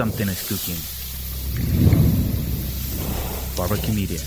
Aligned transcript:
something 0.00 0.28
is 0.28 0.40
cooking. 0.48 0.80
Barbecue 3.54 3.92
Media. 3.92 4.18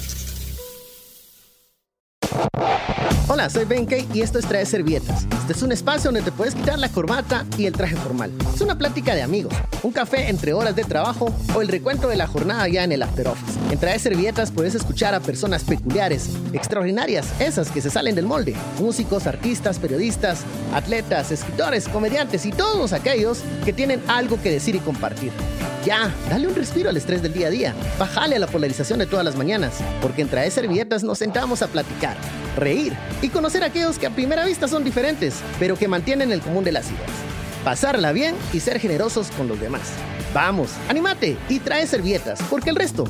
Hola, 3.27 3.49
soy 3.49 3.65
Ben 3.65 3.87
Kay 3.87 4.07
y 4.13 4.21
esto 4.21 4.37
es 4.37 4.45
Trae 4.45 4.67
Servietas. 4.67 5.25
Este 5.39 5.53
es 5.53 5.63
un 5.63 5.71
espacio 5.71 6.11
donde 6.11 6.21
te 6.21 6.31
puedes 6.31 6.53
quitar 6.53 6.77
la 6.77 6.89
corbata 6.89 7.47
y 7.57 7.65
el 7.65 7.73
traje 7.73 7.95
formal. 7.95 8.31
Es 8.53 8.61
una 8.61 8.77
plática 8.77 9.15
de 9.15 9.23
amigos, 9.23 9.51
un 9.81 9.91
café 9.91 10.29
entre 10.29 10.53
horas 10.53 10.75
de 10.75 10.83
trabajo 10.83 11.33
o 11.55 11.61
el 11.63 11.67
recuento 11.67 12.07
de 12.07 12.17
la 12.17 12.27
jornada 12.27 12.67
ya 12.67 12.83
en 12.83 12.91
el 12.91 13.01
after 13.01 13.29
office. 13.29 13.59
En 13.71 13.79
Trae 13.79 13.97
Servietas 13.97 14.51
puedes 14.51 14.75
escuchar 14.75 15.15
a 15.15 15.19
personas 15.19 15.63
peculiares, 15.63 16.29
extraordinarias, 16.53 17.25
esas 17.39 17.71
que 17.71 17.81
se 17.81 17.89
salen 17.89 18.13
del 18.13 18.27
molde. 18.27 18.55
Músicos, 18.79 19.25
artistas, 19.25 19.79
periodistas, 19.79 20.41
atletas, 20.71 21.31
escritores, 21.31 21.87
comediantes 21.87 22.45
y 22.45 22.51
todos 22.51 22.93
aquellos 22.93 23.39
que 23.65 23.73
tienen 23.73 24.03
algo 24.07 24.39
que 24.39 24.51
decir 24.51 24.75
y 24.75 24.79
compartir. 24.79 25.31
Ya, 25.85 26.13
dale 26.29 26.47
un 26.47 26.55
respiro 26.55 26.89
al 26.89 26.95
estrés 26.95 27.21
del 27.21 27.33
día 27.33 27.47
a 27.47 27.49
día. 27.49 27.75
Bájale 27.99 28.37
a 28.37 28.39
la 28.39 28.47
polarización 28.47 28.99
de 28.99 29.05
todas 29.05 29.25
las 29.25 29.35
mañanas, 29.35 29.79
porque 30.01 30.21
en 30.21 30.29
Trae 30.29 30.49
Servietas 30.49 31.03
nos 31.03 31.17
sentamos 31.17 31.61
a 31.61 31.67
platicar, 31.67 32.15
reír 32.55 32.93
y 33.21 33.27
conocer 33.27 33.63
a 33.63 33.67
aquellos 33.67 33.99
que 33.99 34.07
a 34.07 34.09
primera 34.09 34.45
vista 34.45 34.69
son 34.69 34.85
diferentes, 34.85 35.41
pero 35.59 35.75
que 35.75 35.89
mantienen 35.89 36.31
el 36.31 36.39
común 36.39 36.63
de 36.63 36.71
las 36.71 36.89
ideas. 36.89 37.11
Pasarla 37.65 38.13
bien 38.13 38.35
y 38.53 38.61
ser 38.61 38.79
generosos 38.79 39.29
con 39.31 39.49
los 39.49 39.59
demás. 39.59 39.91
Vamos, 40.33 40.71
anímate 40.87 41.37
y 41.49 41.59
trae 41.59 41.85
servietas, 41.85 42.39
porque 42.49 42.69
el 42.69 42.77
resto 42.77 43.05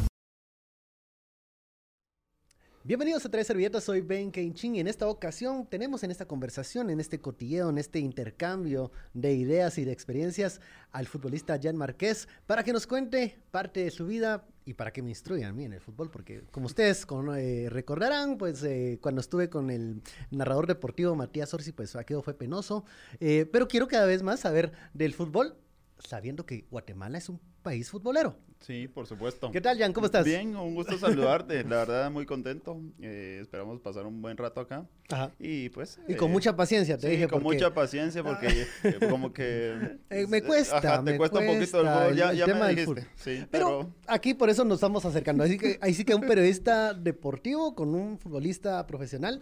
Bienvenidos 2.86 3.26
a 3.26 3.30
Tres 3.30 3.48
Servilletas, 3.48 3.86
soy 3.86 4.02
Ben 4.02 4.30
Keinchin 4.30 4.76
y 4.76 4.82
en 4.82 4.90
esta 4.90 5.08
ocasión 5.08 5.66
tenemos 5.68 6.04
en 6.04 6.12
esta 6.12 6.28
conversación, 6.28 6.90
en 6.90 7.00
este 7.00 7.22
cotilleo, 7.22 7.70
en 7.70 7.78
este 7.78 8.00
intercambio 8.00 8.92
de 9.14 9.34
ideas 9.36 9.78
y 9.78 9.86
de 9.86 9.94
experiencias 9.94 10.60
al 10.92 11.08
futbolista 11.08 11.58
Jan 11.64 11.78
Marqués 11.78 12.28
para 12.46 12.62
que 12.62 12.74
nos 12.74 12.86
cuente 12.86 13.40
parte 13.52 13.86
de 13.86 13.90
su 13.90 14.06
vida 14.06 14.46
y 14.66 14.74
para 14.74 14.92
que 14.92 15.02
me 15.02 15.12
instruya 15.12 15.48
a 15.48 15.54
mí 15.54 15.64
en 15.64 15.72
el 15.72 15.80
fútbol, 15.80 16.12
porque 16.12 16.44
como 16.52 16.66
ustedes 16.66 17.08
eh, 17.38 17.68
recordarán, 17.70 18.38
pues 18.38 18.62
eh, 18.64 19.00
cuando 19.02 19.22
estuve 19.22 19.50
con 19.50 19.70
el 19.70 20.02
narrador 20.30 20.68
deportivo 20.68 21.16
Matías 21.16 21.54
Orsi, 21.54 21.72
pues 21.72 21.96
aquello 21.96 22.22
fue 22.22 22.34
penoso, 22.34 22.84
eh, 23.22 23.46
pero 23.50 23.70
quiero 23.70 23.88
cada 23.88 24.08
vez 24.08 24.24
más 24.24 24.42
saber 24.42 24.74
del 24.94 25.14
fútbol, 25.14 25.56
sabiendo 26.00 26.46
que 26.46 26.66
Guatemala 26.70 27.18
es 27.18 27.30
un 27.30 27.40
país 27.62 27.90
futbolero. 27.90 28.38
Sí, 28.66 28.88
por 28.88 29.06
supuesto. 29.08 29.52
¿Qué 29.52 29.60
tal, 29.60 29.78
Jan? 29.78 29.92
¿Cómo 29.92 30.06
estás? 30.06 30.24
Bien, 30.24 30.56
un 30.56 30.74
gusto 30.74 30.98
saludarte. 30.98 31.64
La 31.66 31.76
verdad, 31.78 32.10
muy 32.10 32.26
contento. 32.26 32.80
Eh, 33.02 33.40
esperamos 33.42 33.82
pasar 33.82 34.06
un 34.06 34.22
buen 34.22 34.38
rato 34.38 34.62
acá. 34.62 34.86
Ajá. 35.12 35.32
Y 35.38 35.68
pues. 35.70 36.00
Y 36.08 36.16
con 36.16 36.30
eh, 36.30 36.32
mucha 36.32 36.56
paciencia, 36.56 36.98
te 36.98 37.08
sí, 37.08 37.12
dije. 37.12 37.28
con 37.28 37.44
porque- 37.44 37.58
mucha 37.58 37.74
paciencia, 37.74 38.24
porque 38.24 38.66
eh, 38.86 38.98
como 39.10 39.34
que. 39.34 39.98
Eh, 40.10 40.28
me 40.28 40.42
cuesta, 40.42 40.78
Ajá, 40.78 41.04
te 41.04 41.12
me 41.12 41.18
cuesta 41.18 41.40
un 41.40 41.46
poquito 41.48 41.82
el 41.82 41.86
cuesta. 41.88 42.12
Ya, 42.14 42.32
el 42.32 42.38
ya 42.38 42.46
tema 42.46 42.68
me 42.68 42.76
dijiste. 42.76 43.08
Sí, 43.16 43.46
Pero, 43.52 43.80
pero. 43.80 43.94
aquí 44.08 44.34
por 44.34 44.50
eso 44.50 44.64
nos 44.64 44.78
estamos 44.78 45.04
acercando. 45.04 45.44
Así 45.44 45.58
que 45.58 45.78
ahí 45.82 45.94
sí 45.94 46.06
que 46.06 46.16
un 46.16 46.22
periodista 46.22 46.94
deportivo 46.94 47.76
con 47.76 47.94
un 47.94 48.18
futbolista 48.18 48.88
profesional 48.88 49.42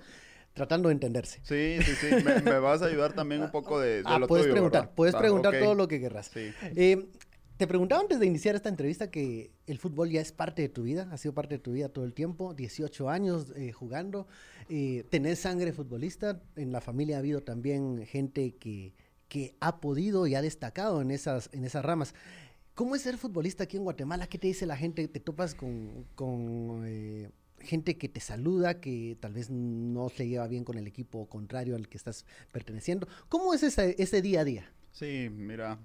tratando 0.54 0.90
de 0.90 0.94
entenderse. 0.94 1.40
Sí, 1.44 1.78
sí, 1.84 1.94
sí. 1.96 2.16
Me, 2.26 2.42
me 2.42 2.60
vas 2.60 2.82
a 2.82 2.86
ayudar 2.88 3.14
también 3.14 3.42
un 3.44 3.52
poco 3.52 3.80
de, 3.80 3.98
de 3.98 4.04
ah, 4.06 4.18
lo 4.18 4.28
puedes 4.28 4.46
tuyo, 4.46 4.54
preguntar, 4.54 4.82
¿verdad? 4.82 4.96
puedes 4.96 5.14
Ah, 5.16 5.20
preguntar 5.20 5.54
ok. 5.54 5.60
todo 5.62 5.76
lo 5.76 5.88
que 5.88 6.00
querrás. 6.00 6.32
Sí. 6.34 6.52
Te 7.62 7.68
preguntaba 7.68 8.02
antes 8.02 8.20
de 8.20 8.26
iniciar 8.26 8.56
esta 8.56 8.70
entrevista 8.70 9.12
que 9.12 9.52
el 9.68 9.78
fútbol 9.78 10.10
ya 10.10 10.20
es 10.20 10.32
parte 10.32 10.64
de 10.64 10.70
tu 10.70 10.82
vida, 10.82 11.08
ha 11.12 11.18
sido 11.20 11.36
parte 11.36 11.58
de 11.58 11.60
tu 11.60 11.74
vida 11.74 11.90
todo 11.90 12.06
el 12.06 12.14
tiempo, 12.16 12.56
18 12.56 13.08
años 13.08 13.54
eh, 13.56 13.72
jugando, 13.72 14.26
eh, 14.68 15.06
tenés 15.12 15.38
sangre 15.38 15.72
futbolista, 15.72 16.42
en 16.56 16.72
la 16.72 16.82
familia 16.82 17.18
ha 17.18 17.20
habido 17.20 17.42
también 17.42 18.04
gente 18.08 18.56
que, 18.56 18.96
que 19.28 19.54
ha 19.60 19.80
podido 19.80 20.26
y 20.26 20.34
ha 20.34 20.42
destacado 20.42 21.04
en 21.04 21.12
esas, 21.12 21.52
en 21.54 21.64
esas 21.64 21.86
ramas. 21.86 22.16
¿Cómo 22.74 22.96
es 22.96 23.04
ser 23.04 23.20
futbolista 23.20 23.66
aquí 23.66 23.78
en 23.78 23.84
Guatemala? 23.84 24.26
¿Qué 24.26 24.40
te 24.40 24.48
dice 24.48 24.66
la 24.66 24.76
gente? 24.76 25.08
¿Te 25.08 25.20
topas 25.20 25.54
con, 25.54 26.08
con, 26.16 26.86
eh, 26.88 27.30
gente 27.60 27.96
que 27.96 28.10
te 28.10 28.22
saluda, 28.22 28.82
que 28.82 29.18
tal 29.20 29.34
vez 29.34 29.52
no 29.52 30.10
se 30.10 30.28
lleva 30.28 30.48
bien 30.48 30.64
con 30.64 30.80
el 30.80 30.88
equipo 30.88 31.30
contrario 31.30 31.76
al 31.76 31.88
que 31.90 31.98
estás 31.98 32.26
perteneciendo? 32.52 33.08
¿Cómo 33.30 33.54
es 33.54 33.62
ese, 33.62 33.96
ese 34.00 34.24
día 34.24 34.42
a 34.42 34.46
día? 34.46 34.74
Sí, 34.92 35.30
mira, 35.32 35.78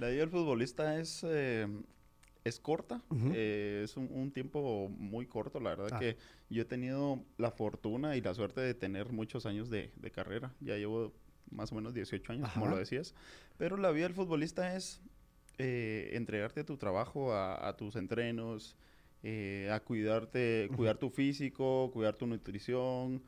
la 0.00 0.08
vida 0.08 0.20
del 0.20 0.30
futbolista 0.30 0.98
es, 0.98 1.22
eh, 1.28 1.68
es 2.44 2.58
corta, 2.58 3.02
Ujú. 3.10 3.30
eh, 3.34 3.82
es 3.84 3.96
un, 3.96 4.08
un 4.10 4.32
tiempo 4.32 4.88
muy 4.88 5.26
corto, 5.26 5.60
la 5.60 5.70
verdad 5.70 5.88
Ah. 5.92 5.98
que 5.98 6.16
yo 6.48 6.62
he 6.62 6.64
tenido 6.64 7.22
la 7.36 7.50
fortuna 7.50 8.16
y 8.16 8.22
la 8.22 8.34
suerte 8.34 8.60
de 8.62 8.74
tener 8.74 9.12
muchos 9.12 9.44
años 9.46 9.68
de, 9.68 9.92
de 9.96 10.10
carrera, 10.10 10.54
ya 10.60 10.76
llevo 10.76 11.12
más 11.50 11.70
o 11.72 11.74
menos 11.74 11.92
18 11.94 12.32
años, 12.32 12.48
como 12.50 12.64
Ajá. 12.66 12.74
lo 12.74 12.78
decías, 12.78 13.14
pero 13.58 13.76
la 13.76 13.90
vida 13.90 14.04
del 14.04 14.14
futbolista 14.14 14.74
es 14.74 15.02
eh, 15.58 16.10
entregarte 16.14 16.60
a 16.60 16.64
tu 16.64 16.78
trabajo, 16.78 17.32
a, 17.34 17.68
a 17.68 17.76
tus 17.76 17.96
entrenos, 17.96 18.76
eh, 19.22 19.68
a 19.70 19.80
cuidarte, 19.80 20.70
cuidar 20.74 20.96
tu 20.96 21.10
físico, 21.10 21.90
cuidar 21.92 22.16
tu 22.16 22.26
nutrición. 22.26 23.22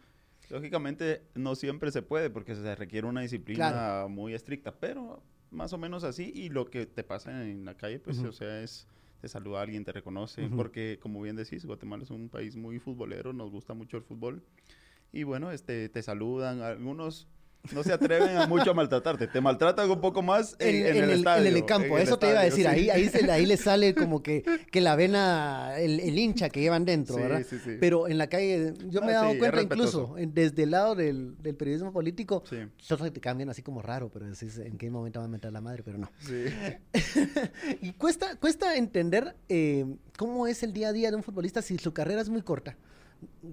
Lógicamente 0.49 1.23
no 1.35 1.55
siempre 1.55 1.91
se 1.91 2.01
puede 2.01 2.31
porque 2.31 2.55
se 2.55 2.75
requiere 2.75 3.07
una 3.07 3.21
disciplina 3.21 3.69
Claro. 3.71 4.09
muy 4.09 4.33
estricta, 4.33 4.75
pero 4.81 5.23
más 5.53 5.73
o 5.73 5.79
menos 5.79 6.03
así 6.03 6.33
y 6.35 6.49
lo 6.49 6.67
que 6.71 6.87
te 6.87 7.05
pasa 7.05 7.49
en 7.49 7.65
la 7.65 7.77
calle, 7.77 8.01
pues, 8.01 8.19
o 8.19 8.33
sea, 8.33 8.63
es 8.63 8.89
te 9.21 9.29
saluda 9.29 9.61
a 9.61 9.63
alguien, 9.63 9.85
te 9.85 9.93
reconoce, 9.93 10.49
porque 10.49 10.99
como 11.01 11.23
bien 11.23 11.37
decís, 11.37 11.65
Guatemala 11.65 12.03
es 12.03 12.11
un 12.11 12.29
país 12.29 12.57
muy 12.57 12.81
futbolero, 12.81 13.33
nos 13.33 13.53
gusta 13.53 13.73
mucho 13.73 13.97
el 13.97 14.03
fútbol 14.03 14.43
y 15.13 15.23
bueno, 15.23 15.53
este, 15.53 15.89
te 15.89 16.03
saludan, 16.03 16.61
algunos 16.61 17.29
no 17.73 17.83
se 17.85 17.93
atreven 17.93 18.37
a 18.37 18.47
mucho 18.47 18.73
a 18.73 18.75
maltratarte, 18.75 19.29
te 19.29 19.41
maltratan 19.41 19.89
un 19.91 20.01
poco 20.01 20.21
más 20.21 20.57
en, 20.59 20.69
en, 20.69 20.75
en 20.75 20.87
en 20.97 20.97
el, 21.05 21.11
el, 21.11 21.19
estadio. 21.19 21.47
en 21.49 21.57
el 21.57 21.65
campo, 21.65 21.97
el 21.97 22.03
eso 22.03 22.19
te 22.19 22.29
iba 22.31 22.41
a 22.41 22.45
decir, 22.45 22.67
ahí, 22.67 22.91
ahí, 22.91 23.09
se- 23.09 23.31
ahí 23.31 23.47
le 23.47 23.57
sale 23.57 23.95
como 23.95 24.23
que, 24.23 24.43
que 24.71 24.81
la 24.81 24.97
vena, 24.97 25.75
el, 25.79 26.01
el 26.01 26.19
hincha 26.19 26.49
que 26.49 26.61
llevan 26.61 26.85
dentro, 26.85 27.15
Sí, 27.17 27.23
¿verdad? 27.23 27.43
sí, 27.49 27.59
sí. 27.63 27.77
Pero 27.79 28.09
en 28.09 28.19
la 28.19 28.27
calle, 28.27 28.75
yo 28.89 29.01
me 29.01 29.13
he 29.13 29.15
Ah, 29.15 29.23
dado 29.23 29.39
cuenta 29.39 29.63
incluso, 29.63 30.15
desde 30.19 30.65
el 30.65 30.73
lado 30.73 30.95
del, 30.97 31.37
del 31.41 31.55
periodismo 31.55 31.93
político, 31.93 32.43
te 32.49 33.21
cambian 33.21 33.49
así 33.51 33.63
como 33.63 33.81
raro, 33.81 34.11
pero 34.13 34.27
decís 34.27 34.59
en 34.59 34.77
qué 34.77 34.91
momento 34.91 35.21
va 35.21 35.27
a 35.27 35.29
meter 35.29 35.53
la 35.53 35.61
madre, 35.61 35.83
pero 35.85 35.99
no. 35.99 36.11
y 37.81 37.93
cuesta, 37.93 38.37
cuesta 38.37 38.77
entender 38.77 39.37
eh, 39.49 39.85
cómo 40.19 40.47
es 40.47 40.63
el 40.63 40.73
día 40.73 40.89
a 40.89 40.93
día 40.93 41.11
de 41.11 41.17
un 41.17 41.23
futbolista 41.23 41.63
si 41.63 41.79
su 41.79 41.93
carrera 41.93 42.21
es 42.21 42.29
muy 42.29 42.43
corta. 42.43 42.77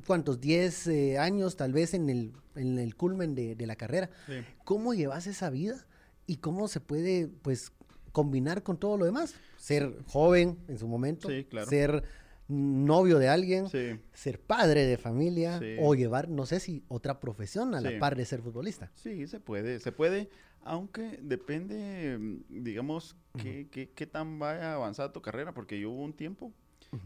¿Cuántos? 0.05 0.39
10 0.41 0.87
eh, 0.87 1.17
años 1.17 1.55
tal 1.55 1.73
vez 1.73 1.93
en 1.93 2.09
el, 2.09 2.33
en 2.55 2.79
el 2.79 2.95
culmen 2.95 3.35
de, 3.35 3.55
de 3.55 3.67
la 3.67 3.75
carrera. 3.75 4.09
sí. 4.27 4.33
¿Cómo 4.63 4.93
llevas 4.93 5.25
esa 5.27 5.49
vida 5.49 5.87
y 6.27 6.37
cómo 6.37 6.67
se 6.67 6.79
puede, 6.79 7.27
pues, 7.27 7.71
combinar 8.11 8.63
con 8.63 8.77
todo 8.77 8.97
lo 8.97 9.05
demás? 9.05 9.33
Ser 9.57 9.95
joven 10.07 10.57
en 10.67 10.77
su 10.77 10.87
momento, 10.87 11.27
Sí, 11.29 11.45
claro. 11.45 11.67
ser 11.69 12.03
novio 12.47 13.19
de 13.19 13.29
alguien, 13.29 13.69
Sí. 13.69 13.99
ser 14.13 14.39
padre 14.41 14.85
de 14.85 14.97
familia 14.97 15.59
o 15.79 15.93
llevar, 15.95 16.29
no 16.29 16.45
sé 16.45 16.59
si 16.59 16.83
otra 16.87 17.19
profesión 17.19 17.75
a 17.75 17.81
la 17.81 17.97
par 17.99 18.15
de 18.15 18.25
ser 18.25 18.41
futbolista. 18.41 18.91
Sí, 18.95 19.27
se 19.27 19.39
puede, 19.39 19.79
se 19.79 19.91
puede, 19.91 20.29
aunque 20.61 21.19
depende, 21.21 22.17
digamos, 22.49 23.15
qué, 23.41 23.67
qué, 23.71 23.91
qué 23.91 24.07
tan 24.07 24.39
vaya 24.39 24.73
avanzada 24.73 25.13
tu 25.13 25.21
carrera, 25.21 25.53
porque 25.53 25.79
yo 25.79 25.91
hubo 25.91 26.03
un 26.03 26.13
tiempo 26.13 26.51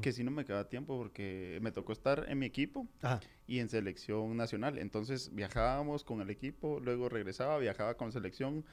que 0.02 0.12
sí 0.14 0.24
no 0.24 0.32
me 0.32 0.46
quedaba 0.46 0.70
tiempo 0.70 0.98
porque 0.98 1.60
me 1.62 1.72
tocó 1.72 1.92
estar 1.92 2.26
en 2.30 2.40
mi 2.40 2.46
equipo 2.46 2.88
Ajá. 3.02 3.20
y 3.48 3.60
en 3.60 3.68
selección 3.70 4.36
nacional. 4.38 4.78
Entonces 4.78 5.34
viajábamos 5.34 6.04
con 6.04 6.22
el 6.22 6.30
equipo, 6.30 6.80
luego 6.80 7.10
regresaba, 7.10 7.58
viajaba 7.58 7.96
con 7.96 8.12
selección. 8.12 8.64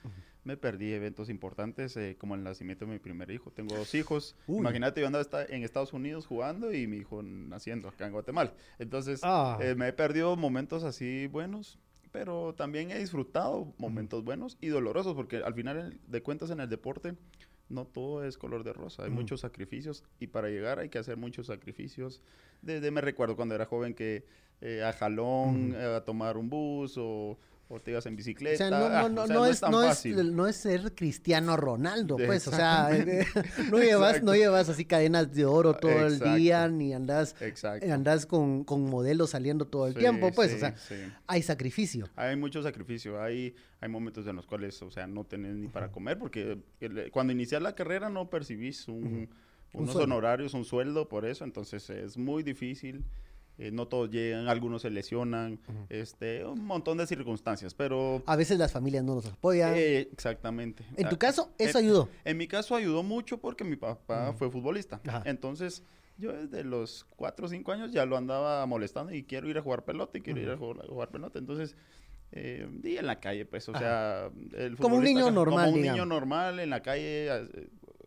Me 0.45 0.57
perdí 0.57 0.93
eventos 0.93 1.29
importantes 1.29 1.97
eh, 1.97 2.17
como 2.19 2.35
el 2.35 2.43
nacimiento 2.43 2.87
de 2.87 2.93
mi 2.93 2.99
primer 2.99 3.31
hijo. 3.31 3.51
Tengo 3.51 3.77
dos 3.77 3.95
hijos. 3.95 4.37
Uy. 4.47 4.59
Imagínate, 4.61 5.01
yo 5.01 5.07
andaba 5.07 5.27
en 5.49 5.65
Estados 5.65 5.93
Unidos 5.93 6.27
jugando 6.27 6.73
y 6.73 6.87
mi 6.87 6.99
hijo 6.99 7.23
naciendo 7.23 7.89
acá 7.89 8.07
en 8.07 8.13
Guatemala. 8.13 8.55
Entonces 8.79 9.21
Ah. 9.23 9.59
eh, 9.61 9.75
me 9.75 9.89
he 9.89 9.93
perdido 9.93 10.37
momentos 10.37 10.83
así 10.85 11.27
buenos, 11.27 11.79
pero 12.13 12.55
también 12.55 12.91
he 12.91 12.99
disfrutado 12.99 13.75
momentos 13.79 14.25
buenos 14.25 14.57
y 14.61 14.69
dolorosos 14.69 15.15
porque 15.15 15.37
al 15.39 15.55
final 15.55 15.99
de 16.07 16.23
cuentas 16.23 16.51
en 16.51 16.61
el 16.61 16.69
deporte 16.69 17.15
no 17.71 17.87
todo 17.87 18.25
es 18.25 18.37
color 18.37 18.65
de 18.65 18.73
rosa, 18.73 19.05
hay 19.05 19.11
muchos 19.11 19.41
sacrificios 19.41 20.05
y 20.19 20.27
para 20.27 20.49
llegar 20.49 20.79
hay 20.79 20.89
que 20.89 20.99
hacer 20.99 21.17
muchos 21.17 21.47
sacrificios. 21.47 22.21
Desde 22.61 22.91
me 22.91 23.01
recuerdo 23.01 23.37
cuando 23.37 23.55
era 23.55 23.65
joven 23.65 23.95
que 23.95 24.25
eh, 24.61 24.83
a 24.85 24.93
jalón, 24.93 25.75
eh, 25.75 25.97
a 25.97 26.05
tomar 26.05 26.37
un 26.37 26.51
bus 26.51 26.97
o, 26.99 27.39
o 27.73 27.79
te 27.81 27.93
ibas 27.93 28.05
en 28.07 28.15
O 28.15 28.17
bicicleta. 28.17 28.57
sea, 28.69 28.71
no, 28.71 28.89
no, 28.91 29.09
no, 29.09 29.23
o 29.23 29.27
sea, 29.27 29.37
no 29.37 29.47
es, 29.47 29.61
tan 29.61 29.71
no, 29.71 29.83
es, 29.83 29.89
fácil. 29.89 30.37
no 30.37 30.47
es 30.49 30.57
ser 30.57 30.93
Cristiano 30.95 31.57
Ronaldo, 31.57 32.17
pues, 32.17 32.47
o 32.49 32.51
sea, 32.51 32.91
no 33.71 33.79
llevas, 33.79 34.23
no 34.23 34.35
llevas 34.35 34.69
así 34.69 34.85
cadenas 34.85 35.33
de 35.33 35.45
oro 35.45 35.75
todo 35.75 36.07
el 36.07 36.19
día, 36.19 36.69
ni 36.69 36.93
andas, 36.93 37.35
andas 37.89 38.27
con, 38.27 38.65
con 38.65 38.83
modelos 38.91 39.31
saliendo 39.31 39.67
todo 39.67 39.87
el 39.87 39.95
Sí, 39.95 40.01
tiempo, 40.01 40.33
pues, 40.33 40.53
o 40.55 40.59
sea, 40.59 40.77
sí. 40.77 40.97
hay 41.27 41.43
sacrificio. 41.43 42.09
Hay 42.17 42.37
mucho 42.37 42.61
sacrificio, 42.63 43.23
hay, 43.23 43.55
hay 43.81 43.89
momentos 43.89 44.27
en 44.27 44.35
los 44.37 44.47
cuales, 44.47 44.83
o 44.83 44.91
sea, 44.91 45.07
no 45.07 45.25
tenés 45.25 45.55
ni 45.55 45.69
para 45.69 45.91
comer, 45.93 46.19
porque 46.19 46.59
el- 46.81 47.11
cuando 47.13 47.33
inicias 47.33 47.63
la 47.63 47.75
carrera 47.77 48.11
no 48.11 48.29
percibís 48.29 48.89
un, 48.89 49.29
Un 49.73 49.83
unos 49.85 49.95
honorarios, 49.95 50.53
un 50.55 50.65
sueldo 50.65 51.09
por 51.09 51.25
eso, 51.25 51.45
entonces 51.45 51.89
es 51.91 52.17
muy 52.19 52.43
difícil. 52.43 53.05
Eh, 53.61 53.71
no 53.71 53.87
todos 53.87 54.11
llegan, 54.11 54.49
algunos 54.49 54.81
se 54.83 54.89
lesionan, 54.91 55.61
este, 55.91 56.45
un 56.47 56.65
montón 56.65 56.97
de 56.97 57.07
circunstancias, 57.07 57.75
pero... 57.75 58.23
A 58.25 58.35
veces 58.35 58.59
las 58.59 58.73
familias 58.73 59.05
no 59.05 59.15
nos 59.17 59.27
apoyan. 59.27 59.75
eh, 59.77 60.09
exactamente. 60.13 60.83
en 60.97 61.09
tu 61.11 61.17
Ah, 61.17 61.19
caso, 61.19 61.51
eso 61.59 61.79
en- 61.79 61.85
ayudó. 61.85 62.09
En 62.25 62.39
mi 62.39 62.49
caso 62.49 62.75
ayudó 62.75 63.03
mucho 63.03 63.39
porque 63.39 63.63
mi 63.65 63.77
papá 63.77 64.33
fue 64.33 64.51
futbolista. 64.51 65.01
Ajá. 65.07 65.23
Entonces, 65.27 65.83
yo 66.17 66.33
desde 66.33 66.65
los 66.65 67.05
4 67.17 67.45
o 67.47 67.49
5 67.51 67.71
años 67.73 67.93
ya 67.93 68.07
lo 68.07 68.17
andaba 68.17 68.65
molestando 68.65 69.13
y 69.15 69.25
quiero 69.25 69.49
ir 69.51 69.59
a 69.59 69.63
jugar 69.63 69.85
pelota 69.85 70.17
y 70.17 70.23
quiero 70.23 70.41
ir 70.41 70.51
a 70.51 70.57
jugar, 70.57 70.85
a 70.85 70.89
jugar 70.89 71.11
pelota. 71.11 71.39
Entonces, 71.39 71.77
eh, 72.33 72.67
y 72.85 72.97
en 72.97 73.07
la 73.07 73.21
calle, 73.21 73.45
pues, 73.45 73.69
o 73.69 73.77
sea, 73.77 74.31
el 74.57 74.77
Como 74.77 74.97
un 74.97 75.05
niño 75.05 75.31
normal, 75.31 75.67
Como 75.67 75.77
un 75.77 75.83
digamos. 75.83 75.99
niño 75.99 76.07
normal 76.07 76.61
en 76.61 76.71
la 76.71 76.81
calle. 76.81 77.29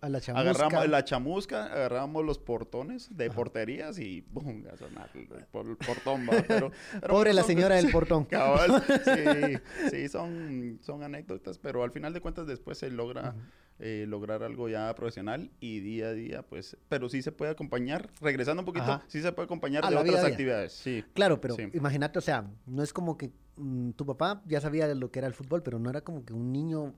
A 0.03 0.09
la 0.09 0.19
chamusca. 0.19 0.49
Agarramos 0.49 0.89
la 0.89 1.03
chamusca, 1.05 1.65
agarramos 1.65 2.25
los 2.25 2.37
portones 2.37 3.07
de 3.15 3.29
porterías 3.31 3.97
y 3.99 4.19
¡bum! 4.31 4.63
a 4.71 4.75
sonar 4.75 5.09
el, 5.15 5.27
por- 5.45 5.65
el 5.65 5.77
portón. 5.77 6.27
¿va? 6.27 6.43
Pero, 6.45 6.71
pero 6.99 7.07
Pobre 7.13 7.33
la 7.33 7.43
señora 7.43 7.75
del 7.75 7.89
portón. 7.89 8.25
Cabal, 8.29 8.83
sí, 9.05 9.89
sí, 9.91 10.09
son, 10.09 10.79
son 10.81 11.03
anécdotas, 11.03 11.57
pero 11.57 11.83
al 11.83 11.91
final 11.91 12.11
de 12.13 12.19
cuentas 12.19 12.47
después 12.47 12.77
se 12.77 12.91
logra 12.91 13.33
eh, 13.79 14.03
lograr 14.07 14.43
algo 14.43 14.67
ya 14.67 14.93
profesional 14.93 15.51
y 15.61 15.79
día 15.79 16.07
a 16.07 16.13
día, 16.13 16.41
pues, 16.43 16.75
pero 16.89 17.07
sí 17.07 17.21
se 17.21 17.31
puede 17.31 17.51
acompañar, 17.51 18.09
regresando 18.19 18.61
un 18.61 18.65
poquito, 18.65 18.83
Ajá. 18.91 19.05
sí 19.07 19.21
se 19.21 19.31
puede 19.31 19.45
acompañar 19.45 19.85
A 19.85 19.89
de 19.89 19.95
otras 19.95 20.25
actividades, 20.25 20.73
sí. 20.73 21.03
Claro, 21.13 21.39
pero 21.39 21.55
Sí. 21.55 21.69
imagínate, 21.73 22.19
o 22.19 22.21
sea, 22.21 22.45
no 22.65 22.83
es 22.83 22.91
como 22.91 23.17
que 23.17 23.31
mm, 23.55 23.91
tu 23.91 24.05
papá 24.05 24.41
ya 24.45 24.59
sabía 24.59 24.93
lo 24.93 25.11
que 25.11 25.19
era 25.19 25.29
el 25.29 25.33
fútbol, 25.33 25.63
pero 25.63 25.79
no 25.79 25.89
era 25.89 26.01
como 26.01 26.25
que 26.25 26.33
un 26.33 26.51
niño 26.51 26.93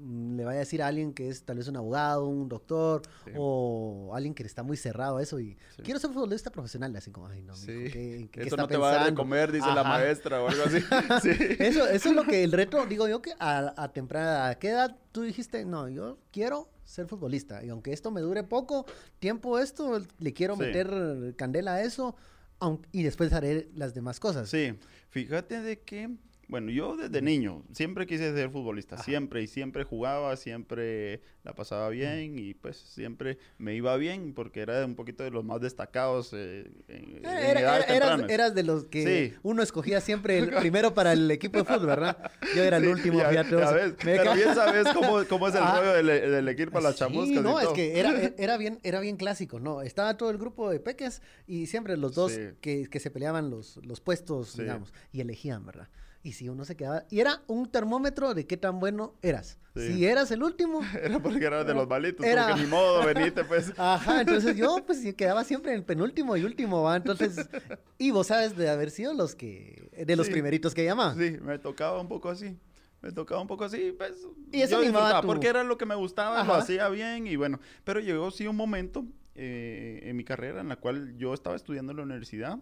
le 0.00 0.44
vaya 0.44 0.58
a 0.58 0.60
decir 0.60 0.82
a 0.82 0.86
alguien 0.86 1.12
que 1.12 1.28
es 1.28 1.42
tal 1.44 1.56
vez 1.58 1.66
un 1.68 1.76
abogado, 1.76 2.26
un 2.28 2.48
doctor 2.48 3.02
Sí. 3.24 3.32
o 3.36 4.12
alguien 4.14 4.34
que 4.34 4.42
está 4.44 4.62
muy 4.62 4.76
cerrado 4.76 5.16
a 5.18 5.22
eso 5.22 5.40
y 5.40 5.56
Sí. 5.76 5.82
quiero 5.82 5.98
ser 6.00 6.10
futbolista 6.10 6.50
profesional, 6.50 6.94
así 6.96 7.10
como, 7.10 7.26
ay, 7.26 7.42
no, 7.42 7.52
mijo, 7.54 7.64
Sí. 7.66 7.90
¿qué, 7.92 8.28
qué 8.30 8.40
Eso 8.42 8.54
está 8.54 8.62
no 8.62 8.68
te 8.68 8.76
va 8.76 8.88
a 8.88 8.92
dar 8.92 9.00
de 9.00 9.04
pensando? 9.06 9.20
comer, 9.22 9.52
dice 9.52 9.66
la 9.66 9.80
Ajá. 9.80 9.88
maestra 9.90 10.42
o 10.42 10.48
algo 10.48 10.62
así. 10.64 10.78
Sí. 11.22 11.56
Eso, 11.58 11.86
eso 11.88 12.08
es 12.10 12.14
lo 12.14 12.24
que 12.24 12.44
el 12.44 12.52
reto, 12.52 12.86
digo 12.86 13.08
yo 13.08 13.20
que 13.22 13.32
a, 13.40 13.74
a 13.76 13.92
temprana, 13.92 14.48
¿a 14.48 14.54
qué 14.58 14.68
edad 14.70 14.96
tú 15.12 15.22
dijiste, 15.22 15.64
no, 15.64 15.88
yo 15.88 16.18
quiero 16.32 16.68
ser 16.84 17.06
futbolista 17.06 17.62
y 17.64 17.68
aunque 17.68 17.92
esto 17.92 18.10
me 18.10 18.20
dure 18.20 18.44
poco 18.44 18.86
tiempo 19.18 19.58
esto, 19.58 20.00
le 20.20 20.32
quiero 20.32 20.56
meter 20.56 21.34
candela 21.36 21.74
a 21.74 21.82
eso 21.82 22.14
aun- 22.60 22.80
y 22.92 23.02
después 23.02 23.32
haré 23.32 23.68
las 23.74 23.92
demás 23.94 24.18
cosas. 24.20 24.48
Sí, 24.48 24.72
fíjate 25.10 25.60
de 25.60 25.80
que, 25.80 26.08
bueno, 26.48 26.70
yo 26.70 26.96
desde 26.96 27.20
niño 27.22 27.62
siempre 27.72 28.06
quise 28.06 28.32
ser 28.32 28.50
futbolista, 28.50 28.96
siempre, 29.02 29.42
y 29.42 29.46
siempre 29.46 29.84
jugaba, 29.84 30.34
siempre 30.36 31.20
la 31.44 31.54
pasaba 31.54 31.88
bien 31.90 32.38
y 32.38 32.54
pues 32.54 32.76
siempre 32.78 33.36
me 33.58 33.74
iba 33.74 33.94
bien 33.96 34.32
porque 34.34 34.60
era 34.60 34.84
un 34.86 34.94
poquito 34.94 35.24
de 35.24 35.30
los 35.30 35.44
más 35.44 35.60
destacados 35.60 36.30
eh, 36.32 36.70
en, 36.88 37.16
en 37.18 37.26
Eh, 37.26 37.50
Era- 37.50 37.60
edades 37.60 37.84
era- 37.90 37.96
eras, 38.14 38.30
eras 38.30 38.54
de 38.54 38.62
los 38.62 38.84
que 38.84 39.28
Sí. 39.30 39.38
uno 39.42 39.62
escogía 39.62 40.00
siempre 40.00 40.38
el 40.38 40.50
primero 40.72 40.94
para 40.94 41.12
el 41.12 41.30
equipo 41.30 41.58
de 41.58 41.64
fútbol, 41.64 41.86
¿verdad? 41.86 42.30
Yo 42.56 42.62
era 42.64 42.78
el 42.78 42.84
Sí, 42.84 42.88
último, 42.90 43.18
ya, 43.18 43.28
fíjate. 43.28 43.50
ya 43.56 43.70
ves, 43.72 43.94
pero 44.02 44.34
bien 44.34 44.54
sabes 44.54 44.86
cómo, 44.94 45.24
cómo 45.28 45.48
es 45.48 45.54
el 45.54 45.62
Ah. 45.62 45.78
rollo 45.80 45.92
del, 45.92 46.06
del 46.30 46.48
equipo 46.48 46.72
para 46.72 46.84
las 46.84 46.96
Sí, 46.96 47.04
no, 47.12 47.24
y 47.26 47.34
es 47.34 47.42
todo. 47.42 47.72
que 47.74 47.98
era, 48.00 48.10
era, 48.38 48.56
bien, 48.56 48.78
era 48.82 49.00
bien 49.00 49.16
clásico, 49.18 49.60
¿no? 49.60 49.82
Estaba 49.82 50.16
todo 50.16 50.30
el 50.30 50.38
grupo 50.38 50.70
de 50.70 50.80
peques 50.80 51.20
y 51.46 51.66
siempre 51.66 51.96
los 51.98 52.14
dos 52.14 52.32
que, 52.62 52.88
que 52.90 53.00
se 53.00 53.10
peleaban 53.10 53.50
los, 53.50 53.76
los 53.84 54.00
puestos, 54.00 54.56
digamos, 54.56 54.92
y 55.12 55.20
elegían, 55.20 55.66
¿verdad? 55.66 55.88
Y 56.28 56.32
si 56.32 56.46
uno 56.50 56.66
se 56.66 56.76
quedaba... 56.76 57.04
Y 57.08 57.20
era 57.20 57.40
un 57.46 57.70
termómetro 57.70 58.34
de 58.34 58.46
qué 58.46 58.58
tan 58.58 58.80
bueno 58.80 59.14
eras. 59.22 59.58
Sí. 59.74 59.94
Si 59.94 60.04
eras 60.04 60.30
el 60.30 60.42
último... 60.42 60.80
Era 61.02 61.18
porque 61.20 61.42
era 61.46 61.64
de 61.64 61.72
los 61.72 61.88
malitos, 61.88 62.26
Era- 62.26 62.42
como 62.42 62.56
que 62.56 62.60
ni 62.62 62.66
modo, 62.70 63.02
venite 63.06 63.44
pues. 63.44 63.72
Ajá, 63.78 64.20
entonces 64.20 64.54
yo 64.54 64.76
pues 64.86 65.02
quedaba 65.14 65.42
siempre 65.44 65.72
en 65.72 65.78
el 65.78 65.84
penúltimo 65.84 66.36
y 66.36 66.44
último, 66.44 66.82
¿va? 66.82 66.96
Entonces, 66.96 67.48
y 67.96 68.10
vos 68.10 68.26
sabes 68.26 68.56
de 68.58 68.68
haber 68.68 68.90
sido 68.90 69.14
los 69.14 69.34
que, 69.34 69.88
de 70.04 70.16
los 70.16 70.26
Sí. 70.26 70.32
primeritos 70.32 70.74
que 70.74 70.84
llamaban. 70.84 71.16
Sí, 71.16 71.38
me 71.40 71.58
tocaba 71.58 71.98
un 71.98 72.08
poco 72.08 72.28
así. 72.28 72.58
Me 73.00 73.10
tocaba 73.12 73.40
un 73.40 73.46
poco 73.46 73.64
así, 73.64 73.94
pues. 73.96 74.12
Y 74.52 74.60
eso 74.60 74.82
tu- 74.82 75.26
porque 75.26 75.46
era 75.48 75.64
lo 75.64 75.78
que 75.78 75.86
me 75.86 75.94
gustaba, 75.94 76.44
lo 76.44 76.52
Ajá. 76.52 76.58
hacía 76.62 76.90
bien 76.90 77.26
y 77.26 77.36
bueno. 77.36 77.58
Pero 77.84 78.00
llegó 78.00 78.30
sí 78.30 78.46
un 78.46 78.56
momento 78.56 79.06
eh, 79.34 80.00
en 80.02 80.14
mi 80.14 80.24
carrera 80.24 80.60
en 80.60 80.68
la 80.68 80.76
cual 80.76 81.16
yo 81.16 81.32
estaba 81.32 81.56
estudiando 81.56 81.92
en 81.92 81.96
la 81.98 82.02
universidad 82.02 82.58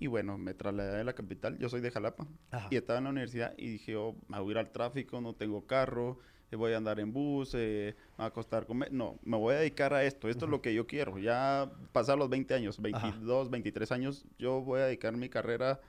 y 0.00 0.06
bueno, 0.06 0.38
me 0.38 0.54
trasladé 0.54 0.96
de 0.98 1.04
la 1.04 1.12
capital. 1.12 1.58
Yo 1.58 1.68
soy 1.68 1.80
de 1.82 1.90
Jalapa 1.90 2.26
Ajá. 2.50 2.66
y 2.70 2.76
estaba 2.76 2.98
en 2.98 3.04
la 3.04 3.10
universidad 3.10 3.54
y 3.56 3.68
dije, 3.68 3.94
oh, 3.96 4.16
me 4.28 4.40
voy 4.40 4.48
a 4.48 4.50
ir 4.52 4.58
al 4.58 4.70
tráfico, 4.72 5.20
no 5.20 5.34
tengo 5.34 5.66
carro, 5.66 6.18
eh, 6.50 6.56
voy 6.56 6.72
a 6.72 6.78
andar 6.78 6.98
en 7.00 7.12
bus, 7.12 7.52
eh, 7.54 7.94
me 8.18 8.22
va 8.22 8.26
a 8.26 8.30
costar 8.32 8.66
comer. 8.66 8.90
No, 8.92 9.18
me 9.22 9.36
voy 9.36 9.54
a 9.54 9.58
dedicar 9.58 9.92
a 9.94 10.02
esto. 10.02 10.28
Esto 10.28 10.46
es 10.46 10.50
lo 10.50 10.62
que 10.62 10.72
yo 10.74 10.86
quiero. 10.86 11.18
Ya 11.18 11.70
pasar 11.92 12.16
los 12.18 12.28
20 12.30 12.54
años, 12.54 12.80
Ajá. 12.92 13.08
22, 13.10 13.50
23 13.50 13.92
años, 13.92 14.24
yo 14.38 14.62
voy 14.62 14.80
a 14.80 14.86
dedicar 14.86 15.14
mi 15.16 15.28
carrera 15.28 15.80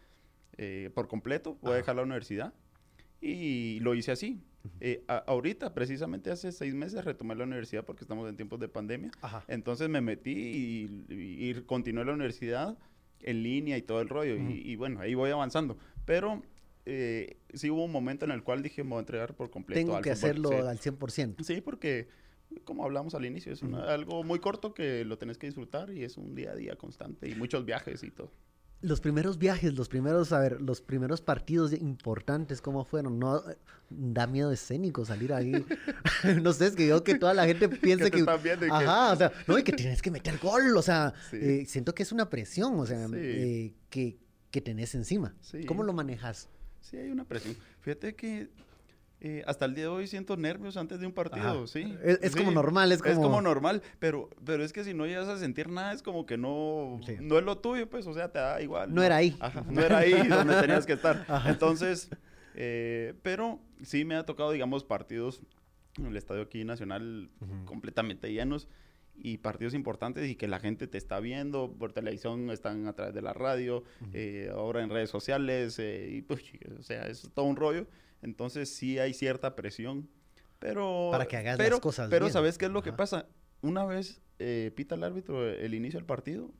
eh, 0.58 0.92
por 0.94 1.08
completo. 1.08 1.58
Voy 1.62 1.72
a 1.72 1.76
dejar 1.78 1.96
la 1.96 2.04
universidad. 2.04 2.54
Y 3.22 3.80
lo 3.82 3.96
hice 3.96 4.12
así. 4.12 4.42
Eh, 4.80 5.04
a- 5.08 5.18
ahorita, 5.28 5.74
precisamente 5.74 6.30
hace 6.32 6.52
seis 6.52 6.74
meses, 6.76 7.04
retomé 7.06 7.34
la 7.36 7.44
universidad 7.46 7.86
porque 7.86 8.04
estamos 8.04 8.28
en 8.30 8.36
tiempos 8.36 8.60
de 8.60 8.68
pandemia. 8.68 9.12
Ajá. 9.22 9.44
Entonces 9.48 9.90
me 9.90 10.02
metí 10.02 10.32
y, 10.32 11.06
y- 11.14 11.50
y 11.50 11.54
continué 11.62 12.04
la 12.06 12.14
universidad 12.14 12.78
en 13.24 13.44
línea 13.44 13.78
y 13.78 13.82
todo 13.82 14.02
el 14.02 14.10
rollo. 14.10 14.36
y- 14.36 14.62
y, 14.72 14.76
bueno, 14.76 15.00
ahí 15.00 15.14
voy 15.16 15.32
avanzando. 15.32 15.78
Pero 16.06 16.42
eh, 16.86 17.38
sí 17.54 17.70
hubo 17.70 17.86
un 17.86 17.92
momento 17.92 18.26
en 18.26 18.32
el 18.32 18.44
cual 18.44 18.64
dije, 18.64 18.84
me 18.84 18.90
voy 18.92 18.98
a 18.98 19.02
entregar 19.02 19.36
por 19.36 19.50
completo. 19.52 19.80
Tengo 19.80 19.96
al 19.96 20.04
que 20.04 20.16
fútbol". 20.16 20.30
hacerlo 20.30 20.50
Sí. 20.50 20.56
al 20.68 20.80
100%. 20.80 21.44
Sí, 21.44 21.62
porque 21.62 22.08
como 22.66 22.84
hablamos 22.84 23.14
al 23.16 23.24
inicio, 23.26 23.54
es 23.54 23.62
una- 23.62 23.84
algo 23.94 24.24
muy 24.24 24.40
corto 24.40 24.74
que 24.74 25.06
lo 25.06 25.18
tenés 25.18 25.38
que 25.38 25.48
disfrutar 25.48 25.92
y 25.92 26.04
es 26.04 26.18
un 26.18 26.36
día 26.36 26.52
a 26.52 26.56
día 26.56 26.76
constante 26.76 27.30
y 27.30 27.36
muchos 27.36 27.66
viajes 27.66 28.04
y 28.04 28.12
todo. 28.12 28.32
Los 28.84 29.00
primeros 29.00 29.38
viajes, 29.38 29.76
los 29.76 29.90
primeros, 29.90 30.32
a 30.34 30.40
ver, 30.40 30.60
los 30.62 30.82
primeros 30.82 31.22
partidos 31.22 31.72
importantes, 31.74 32.62
¿cómo 32.62 32.84
fueron? 32.84 33.20
No, 33.20 33.44
da 33.90 34.26
miedo 34.26 34.52
escénico 34.52 35.06
salir 35.06 35.34
ahí. 35.34 35.52
no 36.42 36.52
sé, 36.54 36.68
es 36.68 36.76
que 36.76 36.88
yo 36.88 37.04
que 37.04 37.16
toda 37.16 37.34
la 37.36 37.46
gente 37.46 37.70
piensa 37.70 38.10
que... 38.10 38.26
que- 38.26 38.68
Ajá, 38.72 39.14
o 39.14 39.16
sea, 39.16 39.32
no, 39.48 39.58
y 39.60 39.64
que 39.64 39.74
tienes 39.74 40.02
que 40.02 40.10
meter 40.10 40.40
gol, 40.40 40.76
o 40.76 40.82
sea, 40.82 41.14
Sí. 41.30 41.38
eh, 41.40 41.66
siento 41.68 41.94
que 41.94 42.02
es 42.04 42.12
una 42.12 42.30
presión, 42.30 42.80
o 42.80 42.86
sea, 42.88 43.08
Sí. 43.08 43.14
eh, 43.18 43.74
que, 43.90 44.18
que 44.50 44.62
tenés 44.62 44.96
encima. 44.96 45.36
Sí. 45.42 45.64
¿Cómo 45.66 45.84
lo 45.84 45.94
manejas? 45.94 46.50
Sí, 46.82 46.98
hay 46.98 47.12
una 47.12 47.24
presión. 47.26 47.56
Fíjate 47.82 48.16
que 48.16 48.50
eh, 49.24 49.44
hasta 49.46 49.66
el 49.66 49.76
día 49.76 49.84
de 49.84 49.90
hoy 49.90 50.08
siento 50.08 50.36
nervios 50.36 50.78
antes 50.78 51.00
de 51.00 51.06
un 51.06 51.14
partido, 51.14 51.48
Ajá. 51.48 51.68
sí. 51.68 51.96
Es- 52.04 52.20
es 52.24 52.36
como 52.36 52.52
normal, 52.52 52.92
es 52.92 52.98
Es 53.06 53.14
como- 53.16 53.22
como 53.22 53.42
normal, 53.42 53.84
pero, 54.00 54.30
pero 54.44 54.64
es 54.64 54.74
que 54.74 54.84
si 54.84 54.94
no 54.96 55.06
llegas 55.06 55.28
a 55.28 55.38
sentir 55.38 55.70
nada, 55.70 55.94
es 55.94 56.02
como 56.02 56.26
que 56.26 56.38
no, 56.38 57.00
Sí. 57.06 57.18
no 57.22 57.38
es 57.38 57.44
lo 57.46 57.60
tuyo, 57.60 57.88
pues, 57.90 58.08
o 58.08 58.14
sea, 58.14 58.32
te 58.32 58.40
da 58.40 58.62
igual. 58.62 58.94
No 58.94 59.04
era 59.04 59.18
ahí. 59.18 59.38
Ajá, 59.40 59.64
no 59.70 59.80
era 59.82 60.00
ahí 60.00 60.12
donde 60.28 60.60
tenías 60.60 60.86
que 60.88 60.94
estar. 60.94 61.24
Ajá. 61.28 61.50
Entonces, 61.52 62.10
eh, 62.56 63.14
pero 63.22 63.60
sí 63.84 64.06
me 64.06 64.16
ha 64.16 64.26
tocado, 64.26 64.52
digamos, 64.52 64.84
partidos 64.84 65.42
en 65.98 66.08
el 66.08 66.18
Estadio 66.18 66.42
aquí 66.42 66.64
Nacional 66.66 67.30
completamente 67.66 68.32
llenos 68.32 68.68
y 69.16 69.38
partidos 69.38 69.74
importantes 69.76 70.28
y 70.30 70.36
que 70.36 70.48
la 70.48 70.60
gente 70.60 70.88
te 70.88 70.98
está 70.98 71.20
viendo 71.20 71.76
por 71.78 71.94
televisión, 71.94 72.50
están 72.50 72.88
a 72.88 72.94
través 72.94 73.14
de 73.14 73.22
la 73.22 73.34
radio, 73.34 73.84
eh, 74.14 74.50
ahora 74.52 74.82
en 74.82 74.90
redes 74.90 75.10
sociales, 75.12 75.78
eh, 75.80 76.10
y 76.12 76.22
pues, 76.24 76.42
o 76.80 76.82
sea, 76.82 77.06
es 77.08 77.30
todo 77.36 77.46
un 77.46 77.56
rollo. 77.56 77.86
Entonces 78.22 78.74
sí 78.74 79.00
hay 79.00 79.14
cierta 79.14 79.56
presión, 79.56 80.10
pero... 80.60 81.10
Para 81.12 81.26
que 81.26 81.38
hagas 81.38 81.58
pero, 81.58 81.76
las 81.76 81.80
cosas 81.80 82.10
Pero 82.10 82.26
bien. 82.26 82.34
¿sabes 82.34 82.58
qué 82.58 82.66
es 82.66 82.72
lo 82.72 82.84
que 82.84 82.94
pasa? 82.94 83.28
Una 83.62 83.86
vez 83.86 84.22
eh, 84.40 84.72
pita 84.76 84.96
el 84.96 85.04
árbitro 85.04 85.48
el 85.48 85.74
inicio 85.74 86.00
del 86.00 86.06
partido, 86.06 86.52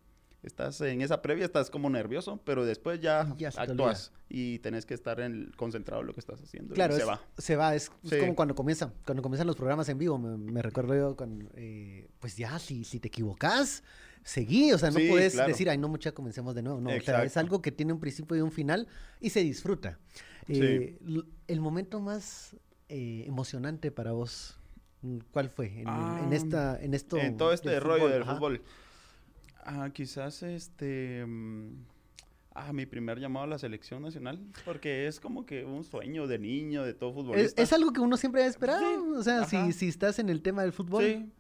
estás 0.44 0.82
en 0.82 1.02
esa 1.02 1.22
previa, 1.22 1.46
estás 1.46 1.70
como 1.70 1.90
nervioso, 1.90 2.42
pero 2.44 2.66
después 2.66 3.00
ya, 3.00 3.34
Ya 3.38 3.52
se 3.52 3.58
te 3.58 3.64
actúas 3.72 4.12
y 4.30 4.60
tenés 4.60 4.86
que 4.86 4.94
estar 4.94 5.20
en, 5.20 5.52
concentrado 5.56 6.02
en 6.02 6.08
lo 6.08 6.14
que 6.14 6.20
estás 6.20 6.42
haciendo. 6.42 6.74
y 6.74 6.76
Claro, 6.76 6.96
se 6.96 7.02
es- 7.02 7.08
va. 7.08 7.22
Se 7.38 7.56
va, 7.56 7.76
es, 7.76 7.92
es 8.04 8.10
Sí. 8.10 8.18
como 8.20 8.36
cuando 8.36 8.56
comienza, 8.56 8.92
cuando 9.06 9.22
comienzan 9.22 9.48
los 9.48 9.56
programas 9.56 9.88
en 9.90 9.98
vivo, 9.98 10.18
me, 10.18 10.62
recuerdo 10.62 10.96
yo 10.96 11.16
cuando, 11.16 11.50
eh, 11.56 12.08
pues 12.20 12.38
ya, 12.38 12.58
si, 12.60 12.84
si 12.84 13.00
te 13.00 13.10
equivocas, 13.10 13.84
seguí, 14.24 14.72
o 14.74 14.78
sea, 14.78 14.90
no 14.92 15.00
Sí, 15.00 15.08
puedes 15.08 15.34
claro. 15.34 15.48
decir, 15.50 15.70
ay, 15.70 15.78
no, 15.78 15.88
mucha, 15.90 16.12
comencemos 16.14 16.56
de 16.56 16.62
nuevo, 16.64 16.80
no, 16.82 16.90
o 16.90 17.02
sea, 17.02 17.24
es 17.24 17.38
algo 17.38 17.62
que 17.62 17.72
tiene 17.72 17.94
un 17.94 18.00
principio 18.00 18.36
y 18.38 18.42
un 18.42 18.52
final 18.52 18.88
y 19.20 19.30
se 19.32 19.42
disfruta. 19.44 20.00
Eh, 20.48 20.98
l- 21.06 21.24
el 21.48 21.60
momento 21.62 22.00
más 22.00 22.56
eh, 22.90 23.24
emocionante 23.28 23.92
para 23.92 24.12
vos, 24.12 24.60
¿cuál 25.32 25.50
fue? 25.50 25.82
En, 25.82 25.88
Ah, 25.88 26.30
esta, 26.32 26.82
en 26.82 26.94
esto 26.94 27.18
en 27.18 27.38
todo 27.38 27.54
este 27.54 27.70
del 27.70 27.82
rollo 27.82 28.00
fútbol? 28.04 28.12
del 28.12 28.24
Ajá. 28.24 28.34
fútbol. 28.36 28.62
Ah, 29.64 29.90
quizás 29.94 30.44
este... 30.44 31.26
mm, 31.26 31.86
Ah, 32.54 32.74
mi 32.74 32.86
primer 32.86 33.18
llamado 33.18 33.46
a 33.46 33.48
la 33.48 33.58
selección 33.58 34.02
nacional, 34.02 34.38
porque 34.66 35.08
es 35.08 35.22
como 35.22 35.46
que 35.46 35.64
un 35.64 35.86
sueño 35.86 36.28
de 36.28 36.38
niño, 36.38 36.84
de 36.84 36.94
todo 36.94 37.14
futbolista. 37.14 37.62
es 37.62 37.72
algo 37.72 37.94
que 37.94 38.02
uno 38.02 38.18
siempre 38.18 38.44
ha 38.44 38.48
esperado, 38.48 38.82
Sí, 38.82 39.20
o 39.20 39.24
sea, 39.24 39.46
si, 39.46 39.72
si 39.72 39.88
estás 39.88 40.20
en 40.20 40.30
el 40.30 40.42
tema 40.42 40.62
del 40.62 40.74
fútbol. 40.74 41.04
Sí. 41.04 41.32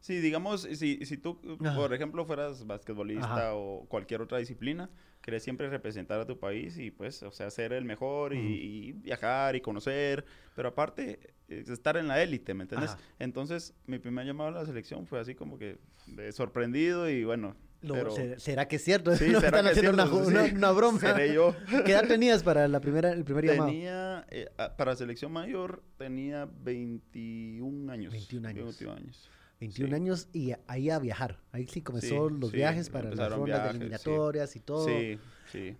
Sí, 0.00 0.20
digamos, 0.20 0.62
si, 0.62 1.04
si 1.04 1.16
tú, 1.16 1.40
Ajá. 1.60 1.74
por 1.74 1.92
ejemplo, 1.92 2.24
fueras 2.24 2.66
basquetbolista 2.66 3.24
Ajá. 3.24 3.54
o 3.54 3.86
cualquier 3.88 4.20
otra 4.20 4.38
disciplina, 4.38 4.90
querés 5.22 5.42
siempre 5.42 5.68
representar 5.68 6.20
a 6.20 6.26
tu 6.26 6.38
país 6.38 6.78
y, 6.78 6.90
pues, 6.90 7.22
o 7.22 7.32
sea, 7.32 7.50
ser 7.50 7.72
el 7.72 7.84
mejor 7.84 8.34
y, 8.34 8.92
viajar 8.92 9.56
y 9.56 9.60
conocer, 9.60 10.24
pero 10.54 10.68
aparte, 10.68 11.34
es 11.48 11.68
estar 11.68 11.96
en 11.96 12.06
la 12.06 12.22
élite, 12.22 12.54
¿me 12.54 12.62
entiendes? 12.64 12.90
Ajá. 12.90 13.00
Entonces, 13.18 13.74
mi 13.86 13.98
primer 13.98 14.24
llamado 14.26 14.50
a 14.50 14.52
la 14.52 14.66
selección 14.66 15.06
fue 15.06 15.18
así 15.18 15.34
como 15.34 15.58
que 15.58 15.78
de 16.06 16.30
sorprendido 16.30 17.10
y, 17.10 17.24
bueno, 17.24 17.56
Lo- 17.80 17.94
pero 17.94 18.10
¿se- 18.10 18.40
¿Será 18.40 18.66
que 18.66 18.76
es 18.76 18.84
cierto? 18.84 19.12
Sí, 19.16 19.28
No, 19.30 19.40
¿será 19.40 19.58
están 19.58 19.64
que 19.64 19.70
haciendo 19.70 19.92
una, 19.92 20.06
cierto? 20.08 20.26
una- 20.28 20.46
Sí. 20.48 20.54
una 20.56 20.70
broma. 20.72 20.98
seré 21.00 21.32
yo. 21.32 21.54
¿Qué 21.86 21.92
edad 21.92 22.06
tenías 22.08 22.42
para 22.42 22.66
la 22.68 22.80
primera, 22.80 23.12
el 23.12 23.24
primer 23.24 23.44
llamado? 23.46 23.70
Tenía, 23.70 24.26
eh, 24.30 24.48
ah, 24.58 24.74
para 24.76 24.96
selección 24.96 25.30
mayor, 25.32 25.82
tenía 25.96 26.48
21 26.62 27.90
años. 27.92 28.12
21 28.12 28.48
años. 28.48 28.64
21 28.64 28.92
años. 28.96 29.30
21 29.60 29.88
Sí. 29.88 29.94
años 29.94 30.28
y 30.32 30.52
ahí 30.66 30.90
a 30.90 30.98
viajar. 30.98 31.40
Ahí 31.52 31.66
sí 31.66 31.82
comenzó 31.82 32.28
Sí, 32.28 32.34
los 32.40 32.50
sí, 32.50 32.56
viajes 32.56 32.90
para 32.90 33.10
las 33.10 33.30
rondas 33.32 33.46
viajes, 33.46 33.74
eliminatorias 33.74 34.56
y 34.56 34.60
todo. 34.60 34.86
Sí, 34.86 35.18
sí. 35.52 35.76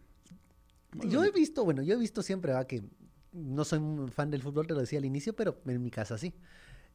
Muy 0.94 1.08
Yo 1.10 1.24
he 1.24 1.30
visto, 1.30 1.64
bueno, 1.64 1.82
yo 1.82 1.94
he 1.94 1.98
visto 1.98 2.22
siempre, 2.22 2.52
¿va? 2.52 2.66
que 2.66 2.82
no 3.32 3.64
soy 3.64 3.78
un 3.78 4.10
fan 4.10 4.30
del 4.30 4.42
fútbol, 4.42 4.66
te 4.66 4.74
lo 4.74 4.80
decía 4.80 4.98
al 4.98 5.04
inicio, 5.04 5.34
pero 5.36 5.60
en 5.66 5.82
mi 5.82 5.90
casa 5.90 6.16
sí. 6.18 6.34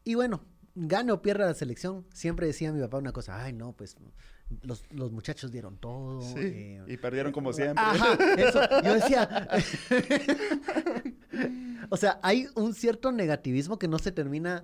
Y 0.03 0.15
bueno, 0.15 0.43
gane 0.75 1.11
o 1.11 1.21
pierda 1.21 1.45
la 1.45 1.53
selección, 1.53 2.05
siempre 2.13 2.47
decía 2.47 2.71
mi 2.71 2.81
papá 2.81 2.97
una 2.97 3.11
cosa, 3.11 3.43
ay 3.43 3.53
no, 3.53 3.73
pues 3.73 3.95
los, 4.61 4.83
los 4.91 5.11
muchachos 5.11 5.51
dieron 5.51 5.77
todo. 5.77 6.21
Sí, 6.21 6.33
eh, 6.39 6.83
y 6.87 6.97
perdieron 6.97 7.31
como 7.31 7.53
siempre. 7.53 7.83
Ajá, 7.83 8.17
eso. 8.37 8.59
Yo 8.83 8.93
decía. 8.95 9.47
o 11.89 11.97
sea, 11.97 12.19
hay 12.21 12.47
un 12.55 12.73
cierto 12.73 13.11
negativismo 13.11 13.79
que 13.79 13.87
no 13.87 13.99
se 13.99 14.11
termina 14.11 14.63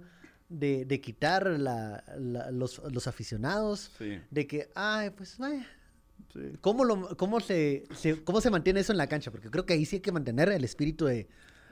de, 0.49 0.85
de 0.85 1.01
quitar 1.01 1.47
la- 1.47 2.03
la- 2.17 2.51
los, 2.51 2.81
los 2.91 3.07
aficionados. 3.07 3.91
Sí, 3.97 4.19
De 4.31 4.47
que, 4.47 4.69
ay, 4.75 5.11
pues, 5.11 5.37
vaya. 5.37 5.65
sí. 6.33 6.39
¿Cómo, 6.61 6.85
lo, 6.85 7.15
cómo, 7.17 7.39
se, 7.39 7.83
se- 7.95 8.23
¿Cómo 8.23 8.41
se 8.41 8.49
mantiene 8.49 8.79
eso 8.81 8.91
en 8.91 8.97
la 8.97 9.07
cancha? 9.07 9.31
Porque 9.31 9.49
creo 9.49 9.65
que 9.65 9.73
ahí 9.73 9.85
sí 9.85 9.97
hay 9.97 10.01
que 10.01 10.11
mantener 10.11 10.49
el 10.49 10.63
espíritu 10.63 11.05
de. 11.05 11.27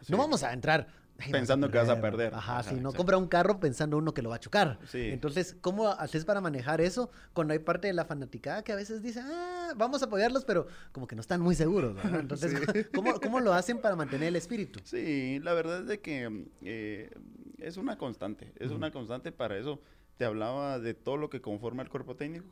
No 0.10 0.18
vamos 0.18 0.44
a 0.44 0.54
entrar. 0.54 0.88
"Ay, 1.20 1.32
vas 1.32 1.40
Pensando 1.40 1.70
que 1.72 1.78
vas 1.78 1.90
a 1.90 2.02
perder". 2.02 2.34
Ajá, 2.34 2.64
sí, 2.64 2.76
no 2.76 2.94
compra 2.94 3.18
un 3.18 3.28
carro 3.28 3.60
pensando 3.60 3.98
uno 3.98 4.14
que 4.14 4.22
lo 4.22 4.30
va 4.30 4.36
a 4.36 4.40
chocar. 4.40 4.80
Sí. 4.88 5.10
Entonces, 5.12 5.56
¿cómo 5.62 5.88
haces 5.88 6.26
para 6.26 6.42
manejar 6.42 6.82
eso 6.82 7.10
cuando 7.34 7.54
hay 7.54 7.60
parte 7.60 7.88
de 7.88 7.94
la 7.94 8.06
fanaticada 8.06 8.64
que 8.64 8.72
a 8.72 8.76
veces 8.76 9.02
dice, 9.02 9.22
ah, 9.24 9.74
vamos 9.76 10.02
a 10.02 10.06
apoyarlos, 10.06 10.46
pero 10.46 10.68
como 10.92 11.08
que 11.08 11.16
no 11.16 11.22
están 11.22 11.42
muy 11.42 11.56
seguros, 11.56 11.96
¿verdad? 11.96 12.20
Entonces, 12.20 12.54
¿cómo, 12.94 13.20
¿cómo 13.20 13.40
lo 13.40 13.54
hacen 13.54 13.80
para 13.80 13.96
mantener 13.96 14.30
el 14.30 14.36
espíritu? 14.36 14.80
Sí, 14.84 15.40
la 15.40 15.54
verdad 15.54 15.82
es 15.82 15.88
de 15.88 16.00
que 16.00 16.46
eh, 16.62 17.12
es 17.58 17.78
una 17.78 17.98
constante, 17.98 18.54
es 18.58 18.72
una 18.72 18.92
constante 18.92 19.32
para 19.32 19.58
eso. 19.58 19.82
Te 20.18 20.26
hablaba 20.26 20.80
de 20.80 20.96
todo 20.96 21.16
lo 21.16 21.30
que 21.30 21.42
conforma 21.42 21.84
el 21.84 21.90
cuerpo 21.90 22.16
técnico, 22.16 22.46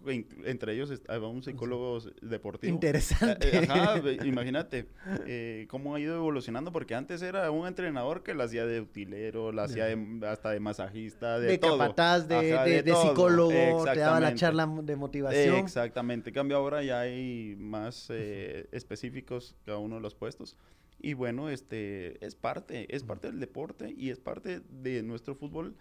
entre 0.46 0.74
ellos 0.74 0.92
estaba 0.92 1.28
un 1.28 1.42
psicólogo 1.42 1.98
deportivo. 2.22 2.72
Interesante. 2.72 3.58
Eh, 3.58 3.68
ajá, 3.68 4.00
imagínate 4.26 4.88
eh, 5.26 5.66
cómo 5.68 5.96
ha 5.96 6.00
ido 6.00 6.16
evolucionando, 6.16 6.72
porque 6.72 6.94
antes 6.94 7.24
era 7.24 7.50
un 7.50 7.66
entrenador 7.66 8.22
que 8.22 8.36
la 8.36 8.44
hacía 8.44 8.68
de 8.68 8.82
utilero, 8.82 9.52
la 9.52 9.64
hacía 9.64 9.86
de- 9.86 10.28
hasta 10.28 10.52
de 10.52 10.60
masajista, 10.60 11.40
de, 11.40 11.48
De, 11.48 11.58
todo. 11.58 11.80
capataz, 11.80 12.28
de, 12.28 12.54
Ajá, 12.54 12.66
de- 12.66 12.84
de 12.84 12.94
psicólogo, 12.96 13.84
te 13.86 14.00
daba 14.00 14.20
la 14.20 14.36
charla 14.36 14.68
de 14.84 14.96
motivación. 14.96 15.56
Exactamente. 15.56 16.30
En 16.30 16.34
cambio, 16.36 16.58
ahora 16.58 16.84
ya 16.84 17.00
hay 17.00 17.56
más 17.58 18.08
eh, 18.12 18.68
específicos 18.72 19.56
cada 19.66 19.80
uno 19.80 19.96
de 19.96 20.02
los 20.02 20.14
puestos. 20.14 20.56
Y 21.00 21.14
bueno, 21.14 21.50
este 21.50 22.24
es 22.26 22.36
parte, 22.36 22.94
es 22.96 23.04
parte 23.04 23.28
del 23.28 23.40
deporte 23.40 23.94
y 23.98 24.12
es 24.12 24.20
parte 24.20 24.62
de 24.70 25.02
nuestro 25.04 25.34
fútbol 25.36 25.76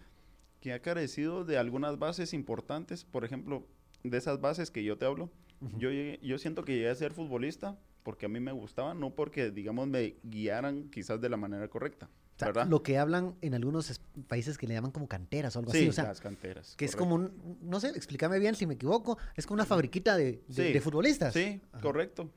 que 0.65 0.73
ha 0.73 0.79
carecido 0.81 1.45
de 1.45 1.59
algunas 1.59 1.99
bases 1.99 2.33
importantes. 2.33 3.05
Por 3.05 3.23
ejemplo, 3.23 3.67
de 4.03 4.17
esas 4.17 4.41
bases 4.41 4.71
que 4.71 4.83
yo 4.83 4.97
te 4.97 5.05
hablo, 5.05 5.29
yo, 5.77 5.91
llegué- 5.91 6.19
yo 6.23 6.39
siento 6.39 6.65
que 6.65 6.73
llegué 6.73 6.89
a 6.89 6.95
ser 6.95 7.13
futbolista 7.13 7.77
porque 8.01 8.25
a 8.25 8.29
mí 8.29 8.39
me 8.39 8.51
gustaba, 8.51 8.95
no 8.95 9.11
porque, 9.13 9.51
digamos, 9.51 9.87
me 9.87 10.15
guiaran 10.23 10.89
quizás 10.89 11.21
de 11.21 11.29
la 11.29 11.37
manera 11.37 11.67
correcta. 11.67 12.07
O 12.07 12.39
sea, 12.39 12.47
¿Verdad? 12.47 12.67
lo 12.67 12.81
que 12.81 12.97
hablan 12.97 13.35
en 13.41 13.53
algunos 13.53 13.91
es- 13.91 14.01
países 14.27 14.57
que 14.57 14.65
le 14.65 14.73
llaman 14.73 14.89
como 14.89 15.07
canteras 15.07 15.55
o 15.55 15.59
algo 15.59 15.71
sí, 15.71 15.77
así. 15.77 15.89
O 15.89 15.93
sea, 15.93 16.05
las 16.05 16.19
canteras. 16.19 16.75
que 16.75 16.85
es 16.85 16.95
correcto. 16.95 17.15
como 17.15 17.15
un, 17.53 17.57
no 17.61 17.79
sé, 17.79 17.89
explícame 17.89 18.39
bien 18.39 18.55
si 18.55 18.65
me 18.65 18.73
equivoco, 18.73 19.19
es 19.35 19.45
como 19.45 19.55
una 19.57 19.65
fabriquita 19.67 20.17
de, 20.17 20.41
de- 20.47 20.67
Sí. 20.67 20.73
de 20.73 20.81
futbolistas. 20.81 21.31
Sí, 21.31 21.61
Ajá. 21.73 21.81
correcto. 21.81 22.31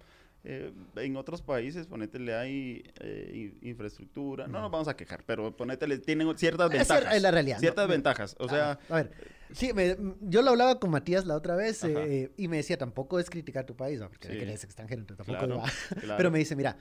Eh, 0.50 0.72
en 0.96 1.16
otros 1.18 1.42
países, 1.42 1.86
ponétele, 1.86 2.34
hay 2.34 2.82
eh, 3.00 3.30
in- 3.62 3.68
infraestructura. 3.68 4.46
No 4.48 4.62
nos 4.62 4.70
vamos 4.70 4.88
a 4.88 4.96
quejar, 4.96 5.22
pero 5.26 5.54
ponétele, 5.54 5.98
tienen 5.98 6.26
ciertas 6.38 6.70
ventajas. 6.70 7.14
es 7.14 7.20
la 7.22 7.30
realidad, 7.30 7.58
Ciertas 7.58 7.86
¿no? 7.86 7.92
ventajas. 7.92 8.34
O 8.38 8.48
sea, 8.48 8.78
a 8.88 8.94
ver, 8.94 9.10
sí, 9.52 9.74
me- 9.74 9.96
yo 10.22 10.40
lo 10.40 10.50
hablaba 10.50 10.80
con 10.80 10.88
Matías 10.90 11.26
la 11.26 11.34
otra 11.36 11.54
vez 11.54 11.84
eh, 11.84 12.32
y 12.38 12.48
me 12.48 12.56
decía, 12.56 12.78
tampoco 12.78 13.18
es 13.18 13.28
criticar 13.28 13.66
tu 13.66 13.76
país, 13.76 14.00
¿no? 14.00 14.08
porque 14.08 14.28
Sí. 14.28 14.38
eres 14.38 14.64
extranjero, 14.64 15.02
entonces 15.02 15.26
tampoco 15.26 15.46
Claro, 15.46 15.60
va. 15.62 15.70
claro. 16.00 16.16
Pero 16.16 16.30
me 16.30 16.38
dice, 16.38 16.56
mira, 16.56 16.78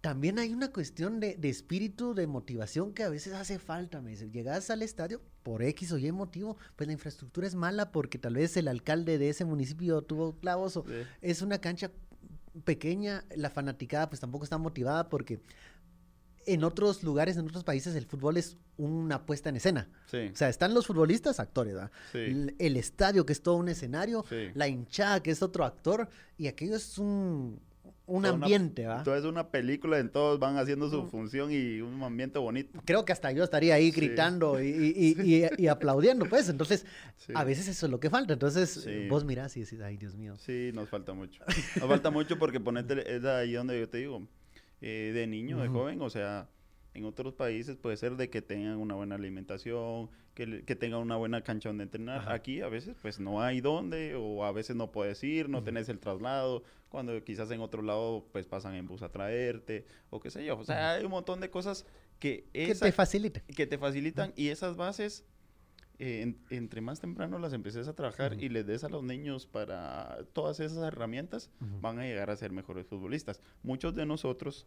también 0.00 0.38
hay 0.38 0.54
una 0.54 0.72
cuestión 0.72 1.20
de, 1.20 1.34
de 1.36 1.50
espíritu, 1.50 2.14
de 2.14 2.26
motivación 2.26 2.94
que 2.94 3.02
a 3.02 3.10
veces 3.10 3.34
hace 3.34 3.58
falta. 3.58 4.00
Me 4.00 4.12
dice, 4.12 4.30
llegas 4.30 4.70
al 4.70 4.80
estadio 4.80 5.20
por 5.42 5.62
X 5.62 5.92
o 5.92 5.98
Y 5.98 6.10
motivo, 6.10 6.56
pues 6.76 6.86
la 6.86 6.94
infraestructura 6.94 7.46
es 7.46 7.54
mala 7.54 7.92
porque 7.92 8.16
tal 8.18 8.32
vez 8.36 8.56
el 8.56 8.68
alcalde 8.68 9.18
de 9.18 9.28
ese 9.28 9.44
municipio 9.44 10.00
tuvo 10.00 10.38
clavos 10.38 10.78
o 10.78 10.84
Sí. 10.86 10.94
es 11.20 11.42
una 11.42 11.58
cancha 11.58 11.90
pequeña, 12.64 13.24
la 13.36 13.50
fanaticada 13.50 14.08
pues 14.08 14.20
tampoco 14.20 14.44
está 14.44 14.58
motivada 14.58 15.08
porque 15.08 15.40
en 16.46 16.64
otros 16.64 17.02
lugares, 17.02 17.36
en 17.36 17.46
otros 17.46 17.64
países, 17.64 17.94
el 17.94 18.06
fútbol 18.06 18.36
es 18.38 18.56
una 18.76 19.26
puesta 19.26 19.50
en 19.50 19.56
escena. 19.56 19.88
sí, 20.06 20.30
O 20.32 20.36
sea, 20.36 20.48
están 20.48 20.72
los 20.72 20.86
futbolistas, 20.86 21.38
actores, 21.38 21.74
¿verdad? 21.74 21.90
Sí. 22.12 22.18
El, 22.18 22.56
el 22.58 22.76
estadio, 22.76 23.26
que 23.26 23.32
es 23.34 23.42
todo 23.42 23.56
un 23.56 23.68
escenario, 23.68 24.24
Sí. 24.28 24.48
la 24.54 24.66
hinchada, 24.66 25.22
que 25.22 25.30
es 25.30 25.42
otro 25.42 25.64
actor, 25.64 26.08
y 26.38 26.46
aquello 26.48 26.76
es 26.76 26.96
un, 26.98 27.60
un 28.10 28.22
Toda 28.22 28.34
una- 28.34 28.46
ambiente, 28.46 28.86
¿va? 28.86 28.98
Entonces 28.98 29.24
una 29.24 29.48
película 29.50 29.98
en 29.98 30.10
todos 30.10 30.38
van 30.38 30.56
haciendo 30.58 30.90
su 30.90 31.06
función 31.06 31.50
y 31.52 31.80
un 31.80 32.02
ambiente 32.02 32.38
bonito. 32.38 32.80
Creo 32.84 33.04
que 33.04 33.12
hasta 33.12 33.30
yo 33.32 33.44
estaría 33.44 33.74
ahí 33.74 33.92
Sí. 33.92 34.00
gritando 34.00 34.60
y, 34.60 34.66
y- 34.68 35.14
y- 35.24 35.44
y- 35.44 35.48
y 35.64 35.66
aplaudiendo, 35.68 36.26
pues. 36.26 36.48
Entonces, 36.48 36.84
Sí. 37.16 37.32
a 37.34 37.44
veces 37.44 37.68
eso 37.68 37.86
es 37.86 37.92
lo 37.92 38.00
que 38.00 38.10
falta. 38.10 38.32
Entonces, 38.32 38.70
Sí. 38.84 39.06
vos 39.08 39.24
mirás 39.24 39.56
y 39.56 39.60
decís, 39.60 39.80
ay, 39.80 39.96
Dios 39.96 40.16
mío. 40.16 40.36
Sí, 40.38 40.70
nos 40.74 40.88
falta 40.88 41.12
mucho. 41.14 41.42
Nos 41.78 41.88
falta 41.88 42.10
mucho 42.10 42.38
porque 42.38 42.60
ponete, 42.60 43.16
es 43.16 43.24
ahí 43.24 43.52
donde 43.52 43.78
yo 43.78 43.88
te 43.88 43.98
digo, 43.98 44.26
eh, 44.80 45.12
de 45.14 45.26
niño, 45.26 45.58
de 45.58 45.68
Ujú. 45.68 45.78
joven, 45.78 46.02
o 46.02 46.10
sea, 46.10 46.48
en 46.94 47.04
otros 47.04 47.34
países 47.34 47.76
puede 47.76 47.96
ser 47.96 48.16
de 48.16 48.30
que 48.30 48.42
tengan 48.42 48.76
una 48.78 48.94
buena 48.96 49.14
alimentación, 49.14 50.10
que, 50.46 50.76
tengan 50.76 51.00
una 51.00 51.16
buena 51.16 51.42
cancha 51.42 51.68
donde 51.68 51.84
entrenar. 51.84 52.20
Ajá. 52.20 52.32
Aquí 52.34 52.60
a 52.60 52.68
veces 52.68 52.96
pues 53.00 53.20
no 53.20 53.42
hay 53.42 53.60
dónde, 53.60 54.14
o 54.16 54.44
a 54.44 54.52
veces 54.52 54.76
no 54.76 54.90
puedes 54.92 55.22
ir, 55.24 55.48
no 55.48 55.62
tenés 55.62 55.88
el 55.88 55.98
traslado, 55.98 56.62
cuando 56.88 57.22
quizás 57.24 57.50
en 57.50 57.60
otro 57.60 57.82
lado 57.82 58.26
pues 58.32 58.46
pasan 58.46 58.74
en 58.74 58.86
bus 58.86 59.02
a 59.02 59.10
traerte, 59.10 59.86
o 60.10 60.20
qué 60.20 60.30
sé 60.30 60.44
yo. 60.44 60.58
O 60.58 60.64
sea, 60.64 60.92
hay 60.92 61.04
un 61.04 61.10
montón 61.10 61.40
de 61.40 61.50
cosas 61.50 61.86
que, 62.18 62.46
te 62.52 62.92
facilite. 62.92 63.42
que 63.54 63.66
te 63.66 63.78
facilitan 63.78 64.32
y 64.36 64.48
esas 64.48 64.76
bases 64.76 65.24
eh, 65.98 66.22
en- 66.22 66.38
entre 66.50 66.80
más 66.80 67.00
temprano 67.00 67.38
las 67.38 67.52
empeces 67.52 67.86
a 67.88 67.94
trabajar 67.94 68.42
y 68.42 68.48
les 68.48 68.66
des 68.66 68.84
a 68.84 68.88
los 68.88 69.02
niños 69.02 69.46
para 69.46 70.18
todas 70.32 70.58
esas 70.60 70.82
herramientas 70.82 71.50
van 71.80 71.98
a 71.98 72.04
llegar 72.04 72.30
a 72.30 72.36
ser 72.36 72.52
mejores 72.52 72.86
futbolistas 72.86 73.40
muchos 73.62 73.94
de 73.94 74.06
nosotros 74.06 74.66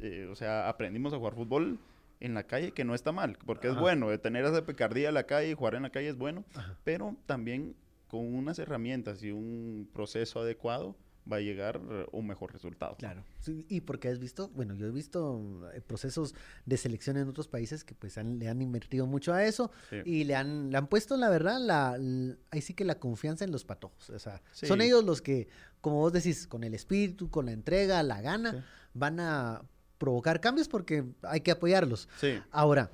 eh, 0.00 0.26
o 0.30 0.34
sea 0.34 0.68
aprendimos 0.68 1.12
a 1.12 1.18
jugar 1.18 1.34
fútbol 1.34 1.78
en 2.24 2.34
la 2.34 2.44
calle 2.44 2.72
que 2.72 2.84
no 2.84 2.94
está 2.94 3.12
mal 3.12 3.36
porque 3.44 3.66
es 3.68 3.72
Ajá. 3.74 3.80
bueno 3.82 4.08
de 4.10 4.18
tener 4.18 4.44
esa 4.44 4.64
picardía 4.64 5.08
en 5.08 5.14
la 5.14 5.24
calle 5.24 5.50
y 5.50 5.54
jugar 5.54 5.74
en 5.74 5.82
la 5.82 5.90
calle 5.90 6.08
es 6.08 6.16
bueno 6.16 6.44
Ajá. 6.54 6.78
pero 6.84 7.16
también 7.26 7.76
con 8.08 8.32
unas 8.34 8.58
herramientas 8.58 9.22
y 9.22 9.30
un 9.32 9.88
proceso 9.92 10.40
adecuado 10.40 10.96
va 11.30 11.36
a 11.38 11.40
llegar 11.40 11.80
eh, 11.90 12.06
un 12.12 12.26
mejor 12.26 12.52
resultado 12.52 12.96
Claro. 12.98 13.24
Sí, 13.40 13.64
y 13.70 13.80
porque 13.80 14.08
has 14.08 14.18
visto, 14.18 14.48
bueno, 14.50 14.74
yo 14.74 14.86
he 14.86 14.90
visto 14.90 15.70
eh, 15.72 15.80
procesos 15.80 16.34
de 16.66 16.76
selección 16.76 17.16
en 17.16 17.26
otros 17.28 17.48
países 17.48 17.82
que 17.82 17.94
pues 17.94 18.18
han- 18.18 18.38
le 18.38 18.48
han 18.48 18.60
invertido 18.60 19.06
mucho 19.06 19.32
a 19.32 19.42
eso 19.44 19.70
Sí. 19.88 19.96
y 20.04 20.24
le 20.24 20.34
han, 20.34 20.70
le 20.70 20.76
han 20.76 20.86
puesto, 20.86 21.16
la 21.16 21.30
verdad, 21.30 21.58
la, 21.60 21.96
l- 21.96 22.36
ahí 22.50 22.60
sí 22.60 22.74
que 22.74 22.84
la 22.84 22.98
confianza 22.98 23.42
en 23.44 23.52
los 23.52 23.64
patojos. 23.64 24.10
O 24.10 24.18
sea, 24.18 24.42
son 24.52 24.80
Sí. 24.80 24.86
ellos 24.86 25.02
los 25.02 25.22
que, 25.22 25.48
como 25.80 25.96
vos 25.96 26.12
decís, 26.12 26.46
con 26.46 26.62
el 26.62 26.74
espíritu, 26.74 27.30
con 27.30 27.46
la 27.46 27.52
entrega, 27.52 28.02
la 28.02 28.20
gana, 28.20 28.64
van 28.92 29.18
a 29.20 29.62
provocar 29.98 30.40
cambios 30.40 30.68
porque 30.68 31.04
hay 31.22 31.40
que 31.40 31.50
apoyarlos. 31.50 32.08
sí 32.20 32.38
Ahora, 32.50 32.90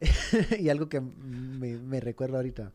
y 0.58 0.68
algo 0.68 0.88
que 0.88 1.00
me, 1.00 1.76
me 1.76 2.00
recuerdo 2.00 2.36
ahorita, 2.36 2.72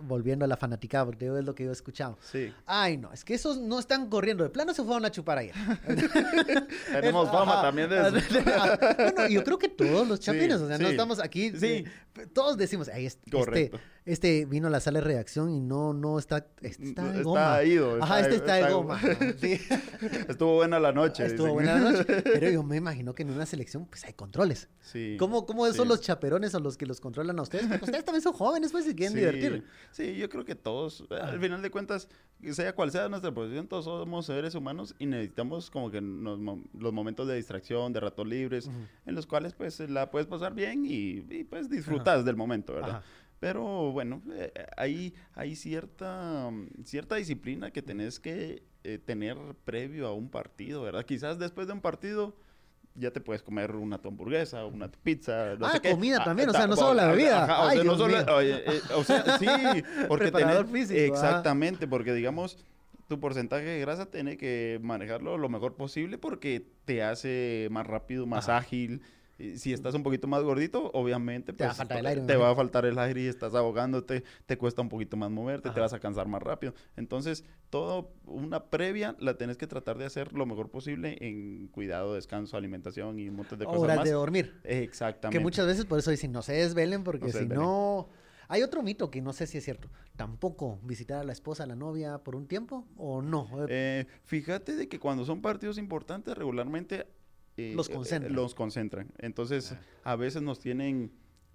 volviendo 0.00 0.44
a 0.44 0.48
la 0.48 0.56
fanaticada, 0.56 1.06
porque 1.06 1.26
es 1.26 1.44
lo 1.44 1.54
que 1.54 1.64
yo 1.64 1.70
he 1.70 1.72
escuchado. 1.72 2.16
sí 2.20 2.52
Ay, 2.66 2.96
no, 2.96 3.12
es 3.12 3.24
que 3.24 3.34
esos 3.34 3.58
no 3.58 3.78
están 3.80 4.08
corriendo, 4.08 4.44
de 4.44 4.50
plano 4.50 4.72
se 4.72 4.82
fueron 4.84 5.04
a 5.04 5.10
chupar 5.10 5.38
ayer. 5.38 5.54
tenemos 6.92 7.30
fama 7.30 7.60
también 7.62 7.88
de 7.90 7.96
eso 8.00 8.10
bueno, 9.14 9.28
yo 9.28 9.44
creo 9.44 9.58
que 9.58 9.68
todos 9.68 10.06
los 10.06 10.18
Sí, 10.20 10.26
chapines, 10.26 10.60
o 10.60 10.68
sea, 10.68 10.78
no 10.78 10.88
estamos 10.88 11.18
aquí. 11.20 11.50
Sí. 11.50 11.84
eh, 12.16 12.26
todos 12.32 12.56
decimos, 12.56 12.88
ay, 12.88 13.06
este, 13.06 13.70
este, 14.08 14.46
vino 14.46 14.68
a 14.68 14.70
la 14.70 14.80
sala 14.80 15.00
de 15.00 15.04
redacción 15.04 15.50
y 15.50 15.60
no, 15.60 15.92
no 15.92 16.18
está, 16.18 16.46
está 16.62 17.04
de 17.04 17.18
está 17.18 17.22
goma. 17.22 17.62
ido, 17.62 18.02
Ajá, 18.02 18.20
este 18.20 18.36
está, 18.36 18.54
de 18.54 18.72
goma. 18.72 18.98
Sí. 19.38 19.60
Estuvo 20.28 20.54
buena 20.54 20.80
la 20.80 20.92
noche. 20.92 21.26
Estuvo 21.26 21.48
dicen. 21.48 21.54
buena 21.54 21.74
la 21.78 21.92
noche. 21.92 22.04
Pero 22.24 22.50
yo 22.50 22.62
me 22.62 22.76
imagino 22.76 23.14
que 23.14 23.22
en 23.22 23.30
una 23.30 23.44
selección, 23.44 23.84
pues 23.84 24.04
hay 24.04 24.14
controles. 24.14 24.70
Sí. 24.80 25.16
¿Cómo, 25.18 25.44
cómo 25.44 25.70
son 25.74 25.88
los 25.88 26.00
chaperones 26.00 26.54
o 26.54 26.60
los 26.60 26.78
que 26.78 26.86
los 26.86 27.02
controlan 27.02 27.38
a 27.38 27.42
ustedes? 27.42 27.66
Porque 27.66 27.84
ustedes 27.84 28.04
también 28.06 28.22
son 28.22 28.32
jóvenes, 28.32 28.72
pues, 28.72 28.88
y 28.88 28.94
quieren 28.94 29.12
Sí, 29.12 29.18
divertir. 29.18 29.64
Sí, 29.90 30.16
yo 30.16 30.30
creo 30.30 30.46
que 30.46 30.54
todos, 30.54 31.04
al 31.10 31.38
final 31.38 31.60
de 31.60 31.70
cuentas, 31.70 32.08
sea 32.52 32.74
cual 32.74 32.90
sea 32.90 33.10
nuestra 33.10 33.32
posición, 33.34 33.68
todos 33.68 33.84
somos 33.84 34.24
seres 34.24 34.54
humanos 34.54 34.94
y 34.98 35.04
necesitamos 35.04 35.70
como 35.70 35.90
que 35.90 36.00
nos 36.00 36.38
los 36.72 36.92
momentos 36.94 37.28
de 37.28 37.36
distracción, 37.36 37.92
de 37.92 38.00
ratos 38.00 38.26
libres, 38.26 38.70
en 39.04 39.14
los 39.14 39.26
cuales 39.26 39.52
pues 39.52 39.78
la 39.80 40.10
puedes 40.10 40.26
pasar 40.26 40.54
bien 40.54 40.86
y, 40.86 41.26
y, 41.28 41.44
pues 41.44 41.68
disfrutas 41.68 42.24
del 42.24 42.36
momento, 42.36 42.72
¿verdad? 42.72 42.90
Ajá. 42.90 43.02
Pero 43.40 43.92
bueno, 43.92 44.20
eh, 44.32 44.52
hay, 44.76 45.14
hay 45.34 45.54
cierta, 45.54 46.50
cierta 46.84 47.14
disciplina 47.16 47.70
que 47.70 47.82
tenés 47.82 48.18
que 48.18 48.62
eh, 48.84 48.98
tener 48.98 49.36
previo 49.64 50.08
a 50.08 50.12
un 50.14 50.28
partido, 50.28 50.82
¿verdad? 50.82 51.04
Quizás 51.04 51.38
después 51.38 51.66
de 51.66 51.72
un 51.74 51.80
partido 51.80 52.34
ya 52.94 53.12
te 53.12 53.20
puedes 53.20 53.42
comer 53.42 53.76
una 53.76 53.98
tu 53.98 54.08
hamburguesa, 54.08 54.64
una 54.66 54.90
pizza, 54.90 55.54
no 55.56 55.66
Ah, 55.66 55.70
sé 55.70 55.80
qué. 55.80 55.90
comida 55.92 56.18
Ah, 56.20 56.24
también, 56.24 56.48
o 56.48 56.52
sea, 56.52 56.66
no 56.66 56.74
solo 56.74 56.94
la 56.94 57.06
bebida. 57.06 57.44
ajá, 57.44 57.60
o 57.62 57.68
Ay, 57.68 57.76
sea, 57.76 57.84
no 57.84 57.96
solo- 57.96 58.34
oye, 58.36 58.62
eh, 58.66 58.80
o 58.96 59.04
sea, 59.04 59.38
sí, 59.38 59.46
porque 60.08 60.32
Preparador 60.32 60.66
tenés- 60.66 60.72
físico. 60.88 61.00
Exactamente, 61.14 61.86
porque 61.86 62.12
digamos, 62.12 62.58
tu 63.06 63.20
porcentaje 63.20 63.64
de 63.66 63.80
grasa 63.80 64.06
tiene 64.10 64.36
que 64.36 64.80
manejarlo 64.82 65.38
lo 65.38 65.48
mejor 65.48 65.76
posible 65.76 66.18
porque 66.18 66.66
te 66.86 67.04
hace 67.04 67.68
más 67.70 67.86
rápido, 67.86 68.26
más 68.26 68.48
Ajá. 68.48 68.58
ágil. 68.58 69.00
Si 69.38 69.72
estás 69.72 69.94
un 69.94 70.02
poquito 70.02 70.26
más 70.26 70.42
gordito, 70.42 70.90
obviamente 70.94 71.52
Te 71.52 71.62
va 71.64 71.70
a 71.70 71.72
pues, 71.72 71.78
faltar 71.78 71.98
el 71.98 72.06
aire, 72.06 72.20
te 72.22 72.36
va 72.36 72.50
a 72.50 72.54
faltar 72.56 72.84
el 72.86 72.98
aire 72.98 73.22
y 73.22 73.26
estás 73.28 73.54
ahogándote, 73.54 74.24
te 74.46 74.58
cuesta 74.58 74.82
un 74.82 74.88
poquito 74.88 75.16
más 75.16 75.30
moverte, 75.30 75.70
te 75.70 75.78
vas 75.78 75.92
a 75.92 76.00
cansar 76.00 76.26
más 76.26 76.42
rápido. 76.42 76.74
Entonces, 76.96 77.44
todo 77.70 78.10
una 78.26 78.64
previa 78.64 79.14
la 79.20 79.36
tenés 79.36 79.56
que 79.56 79.68
tratar 79.68 79.96
de 79.96 80.06
hacer 80.06 80.32
lo 80.32 80.44
mejor 80.44 80.70
posible 80.70 81.18
en 81.20 81.68
cuidado, 81.68 82.14
descanso, 82.14 82.56
alimentación 82.56 83.18
y 83.20 83.28
un 83.28 83.36
montón 83.36 83.60
de 83.60 83.66
cosas 83.66 83.80
Horas 83.80 83.96
más. 83.98 84.04
de 84.06 84.10
dormir. 84.12 84.60
Exactamente. 84.64 85.38
Que 85.38 85.42
muchas 85.42 85.66
veces 85.66 85.84
por 85.84 86.00
eso 86.00 86.10
dicen, 86.10 86.32
no 86.32 86.42
se 86.42 86.54
desvelen, 86.54 87.04
porque 87.04 87.26
No 87.26 87.26
se 87.26 87.32
si 87.32 87.38
desvelen. 87.44 87.62
no... 87.62 88.08
Hay 88.50 88.62
otro 88.62 88.82
mito 88.82 89.10
que 89.10 89.20
no 89.20 89.34
sé 89.34 89.46
si 89.46 89.58
es 89.58 89.64
cierto. 89.64 89.90
Tampoco 90.16 90.80
visitar 90.82 91.20
a 91.20 91.24
la 91.24 91.32
esposa, 91.32 91.64
a 91.64 91.66
la 91.66 91.76
novia 91.76 92.18
por 92.18 92.34
un 92.34 92.46
tiempo 92.46 92.86
o 92.96 93.20
no. 93.20 93.46
Eh, 93.68 94.06
fíjate 94.24 94.74
de 94.74 94.88
que 94.88 94.98
cuando 94.98 95.26
son 95.26 95.42
partidos 95.42 95.76
importantes, 95.76 96.34
regularmente 96.36 97.06
eh, 97.58 97.72
Los 97.74 97.88
eh, 97.90 97.92
concentran. 97.92 98.34
los 98.34 98.54
concentran. 98.54 99.12
Entonces, 99.18 99.74
a 100.04 100.16
veces 100.16 100.42
nos 100.42 100.58
tienen 100.60 101.10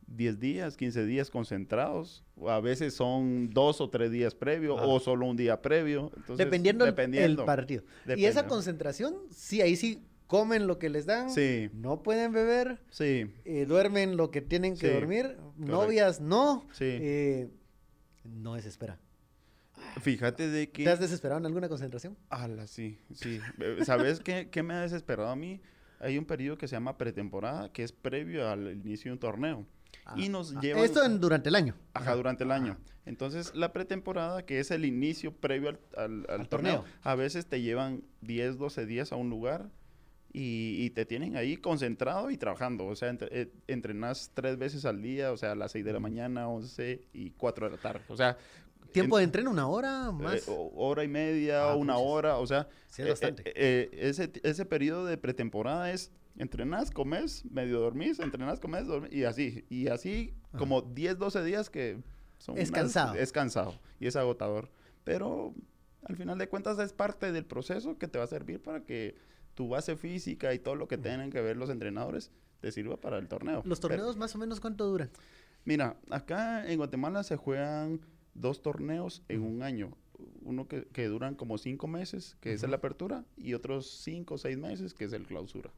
10 0.08 0.40
días, 0.40 0.78
15 0.78 1.06
días 1.06 1.30
concentrados. 1.30 2.24
O 2.36 2.50
a 2.50 2.60
veces 2.60 2.94
son 2.94 3.50
dos 3.50 3.82
o 3.82 3.90
tres 3.90 4.12
días 4.12 4.36
previo 4.36 4.76
o 4.76 5.00
solo 5.00 5.26
un 5.28 5.38
día 5.38 5.62
previo. 5.62 6.12
Entonces, 6.18 6.38
dependiendo, 6.38 6.86
dependiendo. 6.86 7.42
el 7.44 7.46
partido. 7.46 7.84
Y 8.16 8.26
esa 8.26 8.48
concentración, 8.48 9.16
sí, 9.32 9.62
ahí 9.62 9.76
sí 9.76 10.04
comen 10.28 10.68
lo 10.68 10.80
que 10.80 10.90
les 10.90 11.06
dan. 11.06 11.30
Sí. 11.30 11.70
No 11.74 12.04
pueden 12.04 12.32
beber. 12.32 12.80
Sí, 12.90 13.32
eh, 13.46 13.66
duermen 13.68 14.18
lo 14.18 14.32
que 14.32 14.42
tienen 14.42 14.76
que 14.76 14.88
Sí, 14.88 14.94
dormir. 14.94 15.38
Novias, 15.58 16.20
no. 16.22 16.66
Sí. 16.74 16.86
Eh, 16.86 17.50
no 18.24 18.56
desespera. 18.56 19.00
fíjate 20.02 20.50
de 20.50 20.70
que... 20.72 20.84
¿Te 20.86 20.90
has 20.90 21.00
desesperado 21.00 21.40
en 21.40 21.46
alguna 21.46 21.70
concentración? 21.70 22.18
Ala, 22.30 22.68
sí, 22.68 23.00
sí. 23.14 23.40
¿Sabes 23.86 24.20
qué, 24.22 24.50
qué 24.50 24.64
me 24.64 24.74
ha 24.74 24.82
desesperado 24.82 25.30
a 25.30 25.36
mí? 25.36 25.62
Hay 26.00 26.18
un 26.18 26.26
periodo 26.26 26.58
que 26.58 26.68
se 26.68 26.76
llama 26.76 26.98
pretemporada, 26.98 27.72
que 27.72 27.84
es 27.84 27.92
previo 27.92 28.50
al 28.50 28.72
inicio 28.72 29.10
de 29.10 29.14
un 29.14 29.20
torneo. 29.20 29.66
y 30.18 30.28
nos 30.30 30.56
Ah, 30.56 30.60
llevan... 30.62 30.84
Esto 30.84 31.04
en- 31.06 31.20
durante 31.22 31.50
el 31.50 31.56
año. 31.56 31.76
Ajá, 31.94 32.16
durante 32.16 32.44
el 32.44 32.52
año. 32.52 32.78
Entonces, 33.06 33.54
la 33.56 33.72
pretemporada, 33.74 34.46
que 34.46 34.60
es 34.60 34.72
el 34.72 34.86
inicio 34.86 35.34
previo 35.34 35.70
al, 35.70 35.80
al- 35.98 36.26
al 36.30 36.42
Al 36.42 36.50
torneo, 36.50 36.76
torneo. 36.78 36.94
a 37.04 37.16
veces 37.16 37.46
te 37.46 37.62
llevan 37.62 38.04
10, 38.22 38.58
12 38.58 38.86
días 38.86 39.12
a 39.12 39.16
un 39.18 39.30
lugar 39.30 39.70
y, 40.34 40.78
y 40.84 40.90
te 40.90 41.06
tienen 41.06 41.36
ahí 41.38 41.58
concentrado 41.58 42.32
y 42.32 42.38
trabajando. 42.38 42.86
O 42.86 42.96
sea, 42.96 43.10
entre- 43.10 43.30
eh, 43.42 43.52
entrenas 43.68 44.32
tres 44.34 44.58
veces 44.58 44.84
al 44.86 45.02
día, 45.02 45.32
o 45.32 45.38
sea, 45.38 45.52
a 45.52 45.56
las 45.56 45.72
6 45.74 45.86
de 45.86 45.94
la 45.94 46.00
mañana, 46.00 46.48
11 46.50 47.08
y 47.14 47.32
4 47.32 47.70
de 47.70 47.76
la 47.76 47.82
tarde. 47.82 48.02
O 48.10 48.18
sea, 48.18 48.38
¿Tiempo 48.94 49.18
en- 49.18 49.22
de 49.22 49.24
entreno? 49.26 49.52
¿Una 49.52 49.68
hora? 49.68 50.08
eh, 50.10 50.14
¿Más? 50.14 50.48
o- 50.48 50.72
hora 50.76 51.04
y 51.04 51.08
media, 51.08 51.72
Ah, 51.72 51.76
una 51.76 51.98
hora, 51.98 52.38
o 52.38 52.48
sea, 52.48 52.68
Sí, 52.88 53.02
es 53.02 53.08
eh, 53.08 53.10
bastante. 53.12 53.50
eh, 53.50 53.54
eh, 53.56 53.90
ese, 54.10 54.32
ese 54.44 54.66
periodo 54.66 55.06
de 55.06 55.18
pretemporada 55.18 55.92
es 55.92 56.12
entrenas, 56.38 56.90
comes, 56.92 57.46
medio 57.46 57.80
dormís, 57.80 58.20
entrenas, 58.20 58.60
comes, 58.60 58.88
dormís, 58.88 59.12
y 59.14 59.24
así, 59.26 59.66
y 59.70 59.88
así 59.88 60.34
Ajá. 60.50 60.58
como 60.58 60.82
10, 60.82 61.18
12 61.18 61.44
días 61.44 61.70
que 61.70 62.02
son 62.38 62.58
Es 62.58 62.70
unas- 62.70 62.82
cansado. 62.82 63.14
Es 63.16 63.32
cansado 63.32 63.80
y 64.00 64.08
es 64.08 64.16
agotador, 64.16 64.70
pero 65.04 65.54
al 66.06 66.16
final 66.16 66.38
de 66.38 66.48
cuentas 66.50 66.78
es 66.80 66.92
parte 66.94 67.32
del 67.32 67.46
proceso 67.46 67.98
que 67.98 68.08
te 68.08 68.18
va 68.18 68.26
a 68.26 68.28
servir 68.28 68.62
para 68.62 68.84
que 68.84 69.16
tu 69.54 69.70
base 69.70 69.96
física 69.96 70.54
y 70.54 70.60
todo 70.60 70.76
lo 70.76 70.88
que 70.88 70.98
tengan 70.98 71.30
que 71.30 71.40
ver 71.42 71.56
los 71.58 71.70
entrenadores 71.70 72.32
te 72.60 72.72
sirva 72.72 72.98
para 72.98 73.18
el 73.20 73.28
torneo. 73.28 73.62
¿Los 73.66 73.80
Pero- 73.80 73.96
torneos 73.96 74.18
más 74.18 74.34
o 74.36 74.38
menos 74.40 74.60
cuánto 74.60 74.86
duran? 74.88 75.12
Mira, 75.66 75.96
acá 76.10 76.68
en 76.70 76.78
Guatemala 76.78 77.24
se 77.24 77.38
juegan 77.38 78.02
dos 78.34 78.62
torneos 78.62 79.24
en 79.30 79.42
un 79.42 79.64
año. 79.64 79.92
Uno 80.42 80.68
que, 80.68 80.86
que 80.94 81.08
duran 81.08 81.36
como 81.36 81.58
cinco 81.58 81.88
meses, 81.88 82.38
que 82.40 82.54
es 82.54 82.64
el 82.64 82.74
apertura, 82.74 83.26
y 83.38 83.54
otros 83.54 83.90
cinco 83.90 84.36
o 84.36 84.38
seis 84.38 84.58
meses, 84.58 84.94
que 84.94 85.06
es 85.06 85.14
el 85.14 85.26
clausura. 85.26 85.72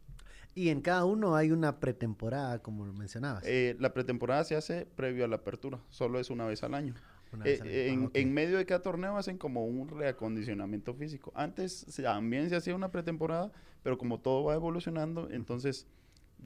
Y 0.54 0.70
en 0.70 0.82
cada 0.82 1.06
uno 1.06 1.36
hay 1.36 1.52
una 1.52 1.80
pretemporada, 1.80 2.60
como 2.60 2.86
lo 2.86 2.94
mencionabas. 2.94 3.44
Eh, 3.46 3.76
la 3.80 3.94
pretemporada 3.94 4.44
se 4.44 4.56
hace 4.56 4.86
previo 4.86 5.26
a 5.26 5.28
la 5.28 5.38
apertura, 5.38 5.80
solo 5.90 6.20
es 6.20 6.30
una 6.30 6.46
vez 6.46 6.64
al 6.64 6.74
año. 6.74 6.96
Eh, 7.44 7.60
año. 7.62 7.70
en, 7.72 8.04
Ah, 8.04 8.06
ok. 8.08 8.12
en 8.16 8.34
medio 8.34 8.58
de 8.58 8.66
cada 8.66 8.82
torneo 8.82 9.18
hacen 9.18 9.38
como 9.38 9.66
un 9.66 9.90
reacondicionamiento 9.90 10.94
físico. 10.94 11.34
Antes 11.36 11.86
también 12.02 12.50
se 12.50 12.56
hacía 12.56 12.76
una 12.76 12.90
pretemporada, 12.92 13.52
pero 13.84 13.98
como 13.98 14.20
todo 14.22 14.46
va 14.46 14.54
evolucionando, 14.56 15.30
entonces 15.30 15.88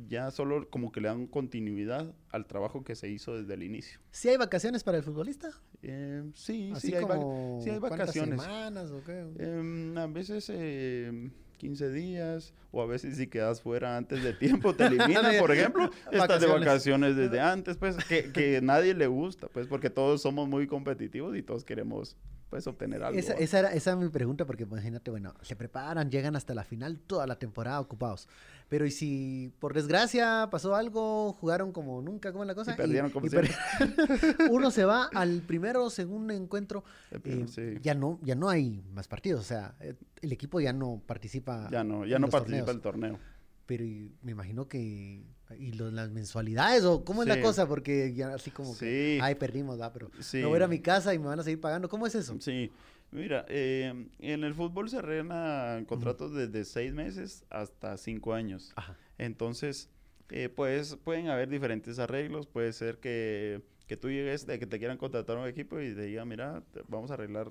ya 0.07 0.31
solo 0.31 0.69
como 0.69 0.91
que 0.91 1.01
le 1.01 1.07
dan 1.09 1.27
continuidad 1.27 2.13
al 2.29 2.45
trabajo 2.45 2.83
que 2.83 2.95
se 2.95 3.09
hizo 3.09 3.35
desde 3.37 3.53
el 3.53 3.63
inicio. 3.63 3.99
¿Sí 4.11 4.29
hay 4.29 4.37
vacaciones 4.37 4.83
para 4.83 4.97
el 4.97 5.03
futbolista? 5.03 5.49
Eh, 5.81 6.23
sí, 6.35 6.71
Así 6.75 6.87
sí 6.89 6.95
hay, 6.95 7.01
como 7.01 7.59
sí 7.63 7.69
hay 7.69 7.79
¿cuántas 7.79 7.99
vacaciones. 7.99 8.41
semanas 8.41 8.91
o 8.91 9.03
qué? 9.03 9.25
Em, 9.39 9.97
a 9.97 10.07
veces 10.07 10.49
eh, 10.53 11.29
15 11.57 11.91
días 11.91 12.53
o 12.71 12.81
a 12.81 12.85
veces 12.85 13.17
si 13.17 13.27
quedas 13.27 13.61
fuera 13.61 13.97
antes 13.97 14.23
de 14.23 14.33
tiempo 14.33 14.73
te 14.75 14.85
eliminan, 14.85 15.35
por 15.39 15.51
ejemplo, 15.51 15.85
estás 16.11 16.39
de 16.39 16.47
Vacaciones. 16.47 16.59
vacaciones 16.59 17.15
desde 17.17 17.39
antes, 17.41 17.75
pues 17.77 17.97
que, 18.05 18.31
que 18.31 18.61
nadie 18.61 18.93
le 18.93 19.07
gusta, 19.07 19.47
pues 19.49 19.67
porque 19.67 19.89
todos 19.89 20.21
somos 20.21 20.47
muy 20.47 20.67
competitivos 20.67 21.35
y 21.35 21.43
todos 21.43 21.65
queremos 21.65 22.15
pues 22.49 22.65
obtener 22.67 23.03
algo. 23.03 23.19
Esa, 23.19 23.33
esa, 23.33 23.59
era, 23.59 23.73
esa 23.73 23.91
era 23.91 23.99
mi 23.99 24.09
pregunta, 24.09 24.45
porque 24.45 24.63
imagínate, 24.63 25.11
bueno, 25.11 25.33
se 25.41 25.55
preparan, 25.55 26.09
llegan 26.09 26.35
hasta 26.35 26.53
la 26.55 26.63
final 26.63 26.97
toda 26.99 27.27
la 27.27 27.37
temporada 27.37 27.79
ocupados. 27.79 28.27
Pero 28.69 28.85
y 28.85 28.91
si 28.91 29.51
por 29.59 29.73
desgracia 29.73 30.47
pasó 30.51 30.75
algo, 30.75 31.33
jugaron 31.33 31.71
como 31.71 32.01
nunca, 32.01 32.31
¿cómo 32.31 32.43
es 32.43 32.47
la 32.47 32.55
cosa? 32.55 32.73
Y 32.73 32.75
perdieron 32.75 33.11
como 33.11 33.27
per- 33.27 33.49
Uno 34.51 34.71
se 34.71 34.85
va 34.85 35.09
al 35.13 35.41
primero 35.41 35.85
o 35.85 35.89
segundo 35.89 36.33
encuentro, 36.33 36.83
eh, 37.11 37.45
sí. 37.47 37.77
ya 37.81 37.93
no 37.95 38.19
ya 38.21 38.35
no 38.35 38.49
hay 38.49 38.83
más 38.93 39.07
partidos, 39.07 39.41
o 39.41 39.43
sea, 39.43 39.75
eh, 39.79 39.95
el 40.21 40.31
equipo 40.31 40.59
ya 40.59 40.73
no 40.73 41.01
participa. 41.05 41.67
Ya 41.71 41.83
no, 41.83 42.05
ya 42.05 42.19
no 42.19 42.27
participa 42.29 42.65
torneos. 42.65 42.75
el 42.75 42.81
torneo. 42.81 43.19
Pero 43.65 43.83
y 43.83 44.11
me 44.23 44.31
imagino 44.31 44.67
que 44.67 45.23
y 45.57 45.71
lo- 45.73 45.89
las 45.91 46.09
mensualidades 46.11 46.83
o 46.83 47.03
cómo 47.03 47.23
es 47.23 47.27
la 47.27 47.41
cosa, 47.41 47.67
porque 47.67 48.13
ya 48.13 48.33
así 48.33 48.51
como 48.51 48.77
que, 48.77 49.15
Sí. 49.17 49.19
ay, 49.21 49.35
perdimos, 49.35 49.79
va, 49.79 49.91
pero 49.91 50.11
Sí. 50.19 50.37
me 50.37 50.45
voy 50.45 50.55
a 50.55 50.57
ir 50.57 50.63
a 50.63 50.67
mi 50.67 50.79
casa 50.79 51.13
y 51.13 51.19
me 51.19 51.25
van 51.25 51.39
a 51.39 51.43
seguir 51.43 51.59
pagando. 51.59 51.89
¿Cómo 51.89 52.05
es 52.07 52.15
eso? 52.15 52.35
Sí, 52.39 52.71
mira, 53.11 53.45
eh, 53.49 54.07
en 54.19 54.43
el 54.43 54.53
fútbol 54.53 54.89
se 54.89 54.97
arreglan 54.97 55.85
contratos 55.85 56.33
desde 56.33 56.65
seis 56.65 56.93
meses 56.93 57.45
hasta 57.49 57.97
cinco 57.97 58.33
años. 58.33 58.71
Ajá. 58.75 58.95
Entonces, 59.17 59.89
eh, 60.29 60.49
pues 60.49 60.95
pueden 61.03 61.27
haber 61.29 61.49
diferentes 61.49 61.97
arreglos. 61.99 62.45
Puede 62.47 62.71
ser 62.73 62.99
que, 62.99 63.61
que 63.87 63.97
tú 63.97 64.09
llegues, 64.09 64.45
de 64.45 64.59
que 64.59 64.67
te 64.67 64.77
quieran 64.77 64.97
contratar 64.97 65.37
a 65.37 65.41
un 65.41 65.47
equipo 65.47 65.79
y 65.79 65.93
te 65.95 66.03
digan, 66.03 66.27
mira, 66.27 66.61
te- 66.71 66.83
vamos 66.87 67.09
a 67.09 67.15
arreglar 67.15 67.47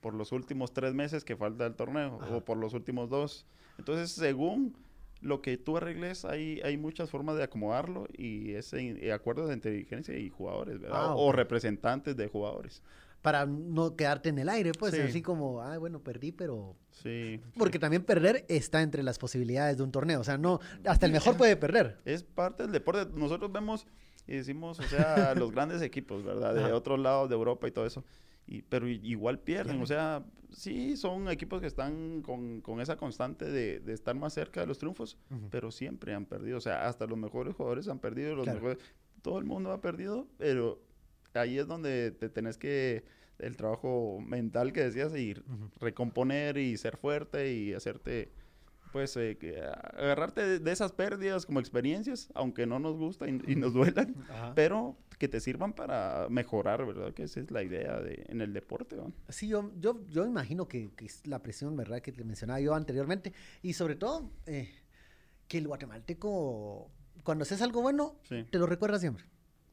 por 0.00 0.14
los 0.14 0.32
últimos 0.32 0.72
tres 0.72 0.94
meses 0.94 1.24
que 1.24 1.36
falta 1.36 1.66
el 1.66 1.74
torneo 1.74 2.18
Ajá. 2.20 2.36
o 2.36 2.44
por 2.44 2.56
los 2.56 2.74
últimos 2.74 3.08
dos. 3.08 3.46
Entonces, 3.78 4.10
según 4.10 4.74
lo 5.20 5.42
que 5.42 5.56
tú 5.56 5.76
arregles, 5.76 6.24
hay, 6.24 6.60
hay 6.62 6.76
muchas 6.76 7.10
formas 7.10 7.36
de 7.36 7.42
acomodarlo 7.42 8.06
y 8.16 8.52
es 8.54 8.72
en, 8.72 9.02
en 9.02 9.12
acuerdos 9.12 9.48
de 9.48 9.54
inteligencia 9.54 10.16
y 10.16 10.28
jugadores, 10.30 10.80
¿verdad? 10.80 10.98
Ah, 11.00 11.14
O 11.16 11.32
representantes 11.32 12.16
de 12.16 12.28
jugadores. 12.28 12.82
Para 13.20 13.46
no 13.46 13.96
quedarte 13.96 14.28
en 14.28 14.38
el 14.38 14.48
aire, 14.48 14.70
pues, 14.78 14.94
Sí. 14.94 15.00
así 15.00 15.22
como, 15.22 15.60
ay, 15.60 15.76
bueno, 15.78 15.98
perdí, 16.00 16.30
pero... 16.30 16.76
Sí. 16.92 17.40
Porque 17.56 17.80
también 17.80 18.04
perder 18.04 18.44
está 18.48 18.80
entre 18.80 19.02
las 19.02 19.18
posibilidades 19.18 19.76
de 19.76 19.82
un 19.82 19.90
torneo. 19.90 20.20
O 20.20 20.24
sea, 20.24 20.38
no, 20.38 20.60
hasta 20.84 21.06
el 21.06 21.12
mejor 21.12 21.36
puede 21.36 21.56
perder. 21.56 21.98
Es 22.04 22.22
parte 22.22 22.62
del 22.62 22.70
deporte. 22.72 23.10
Nosotros 23.18 23.50
vemos 23.50 23.86
y 24.28 24.36
decimos, 24.36 24.78
o 24.78 24.84
sea, 24.84 25.34
los 25.34 25.50
grandes 25.52 25.82
equipos, 25.82 26.22
¿verdad? 26.24 26.54
De 26.54 26.62
Ajá. 26.64 26.74
otros 26.76 27.00
lados 27.00 27.28
de 27.28 27.34
Europa 27.34 27.66
y 27.66 27.72
todo 27.72 27.86
eso. 27.86 28.04
Y, 28.50 28.62
pero 28.62 28.88
igual 28.88 29.38
pierden. 29.40 29.82
O 29.82 29.86
sea, 29.86 30.24
sí, 30.50 30.96
son 30.96 31.28
equipos 31.28 31.60
que 31.60 31.66
están 31.66 32.22
con, 32.22 32.62
con 32.62 32.80
esa 32.80 32.96
constante 32.96 33.44
de, 33.44 33.78
de 33.80 33.92
estar 33.92 34.14
más 34.16 34.32
cerca 34.32 34.62
de 34.62 34.66
los 34.66 34.78
triunfos, 34.78 35.18
pero 35.50 35.70
siempre 35.70 36.14
han 36.14 36.24
perdido. 36.24 36.56
O 36.56 36.60
sea, 36.62 36.86
hasta 36.88 37.06
los 37.06 37.18
mejores 37.18 37.54
jugadores 37.54 37.86
han 37.88 37.98
perdido. 37.98 38.34
Los 38.34 38.44
Claro. 38.44 38.60
mejores, 38.60 38.78
todo 39.20 39.38
el 39.38 39.44
mundo 39.44 39.70
ha 39.72 39.80
perdido, 39.82 40.26
pero 40.38 40.80
ahí 41.34 41.58
es 41.58 41.66
donde 41.66 42.10
te 42.10 42.30
tenés 42.30 42.56
que 42.56 43.04
el 43.38 43.56
trabajo 43.56 44.18
mental 44.20 44.72
que 44.72 44.80
decías 44.82 45.14
y 45.14 45.34
recomponer 45.78 46.56
y 46.58 46.76
ser 46.76 46.96
fuerte 46.96 47.52
y 47.52 47.74
hacerte 47.74 48.32
pues 48.92 49.16
eh, 49.16 49.36
que, 49.38 49.60
agarrarte 49.60 50.44
de, 50.44 50.58
de 50.58 50.72
esas 50.72 50.92
pérdidas 50.92 51.46
como 51.46 51.60
experiencias 51.60 52.30
aunque 52.34 52.66
no 52.66 52.78
nos 52.78 52.96
gusta 52.96 53.28
y, 53.28 53.40
y 53.46 53.54
nos 53.56 53.72
duelan 53.72 54.14
Ajá. 54.30 54.52
pero 54.54 54.96
que 55.18 55.28
te 55.28 55.40
sirvan 55.40 55.72
para 55.72 56.28
mejorar 56.30 56.86
verdad 56.86 57.12
que 57.12 57.24
esa 57.24 57.40
es 57.40 57.50
la 57.50 57.62
idea 57.62 58.00
de 58.00 58.24
en 58.28 58.40
el 58.40 58.52
deporte. 58.52 58.96
Sí, 59.28 59.48
yo, 59.48 59.72
yo, 59.78 60.06
yo 60.06 60.24
imagino 60.24 60.68
que, 60.68 60.90
que 60.94 61.06
es 61.06 61.26
la 61.26 61.42
presión, 61.42 61.76
¿verdad? 61.76 62.00
Que 62.00 62.12
te 62.12 62.22
mencionaba 62.24 62.60
yo 62.60 62.74
anteriormente. 62.74 63.32
Y 63.62 63.72
sobre 63.72 63.96
todo, 63.96 64.30
eh, 64.46 64.70
que 65.48 65.58
el 65.58 65.66
guatemalteco, 65.66 66.90
cuando 67.24 67.42
haces 67.42 67.60
algo 67.62 67.82
bueno, 67.82 68.16
sí 68.28 68.44
te 68.48 68.58
lo 68.58 68.66
recuerda 68.66 68.98
siempre. 69.00 69.24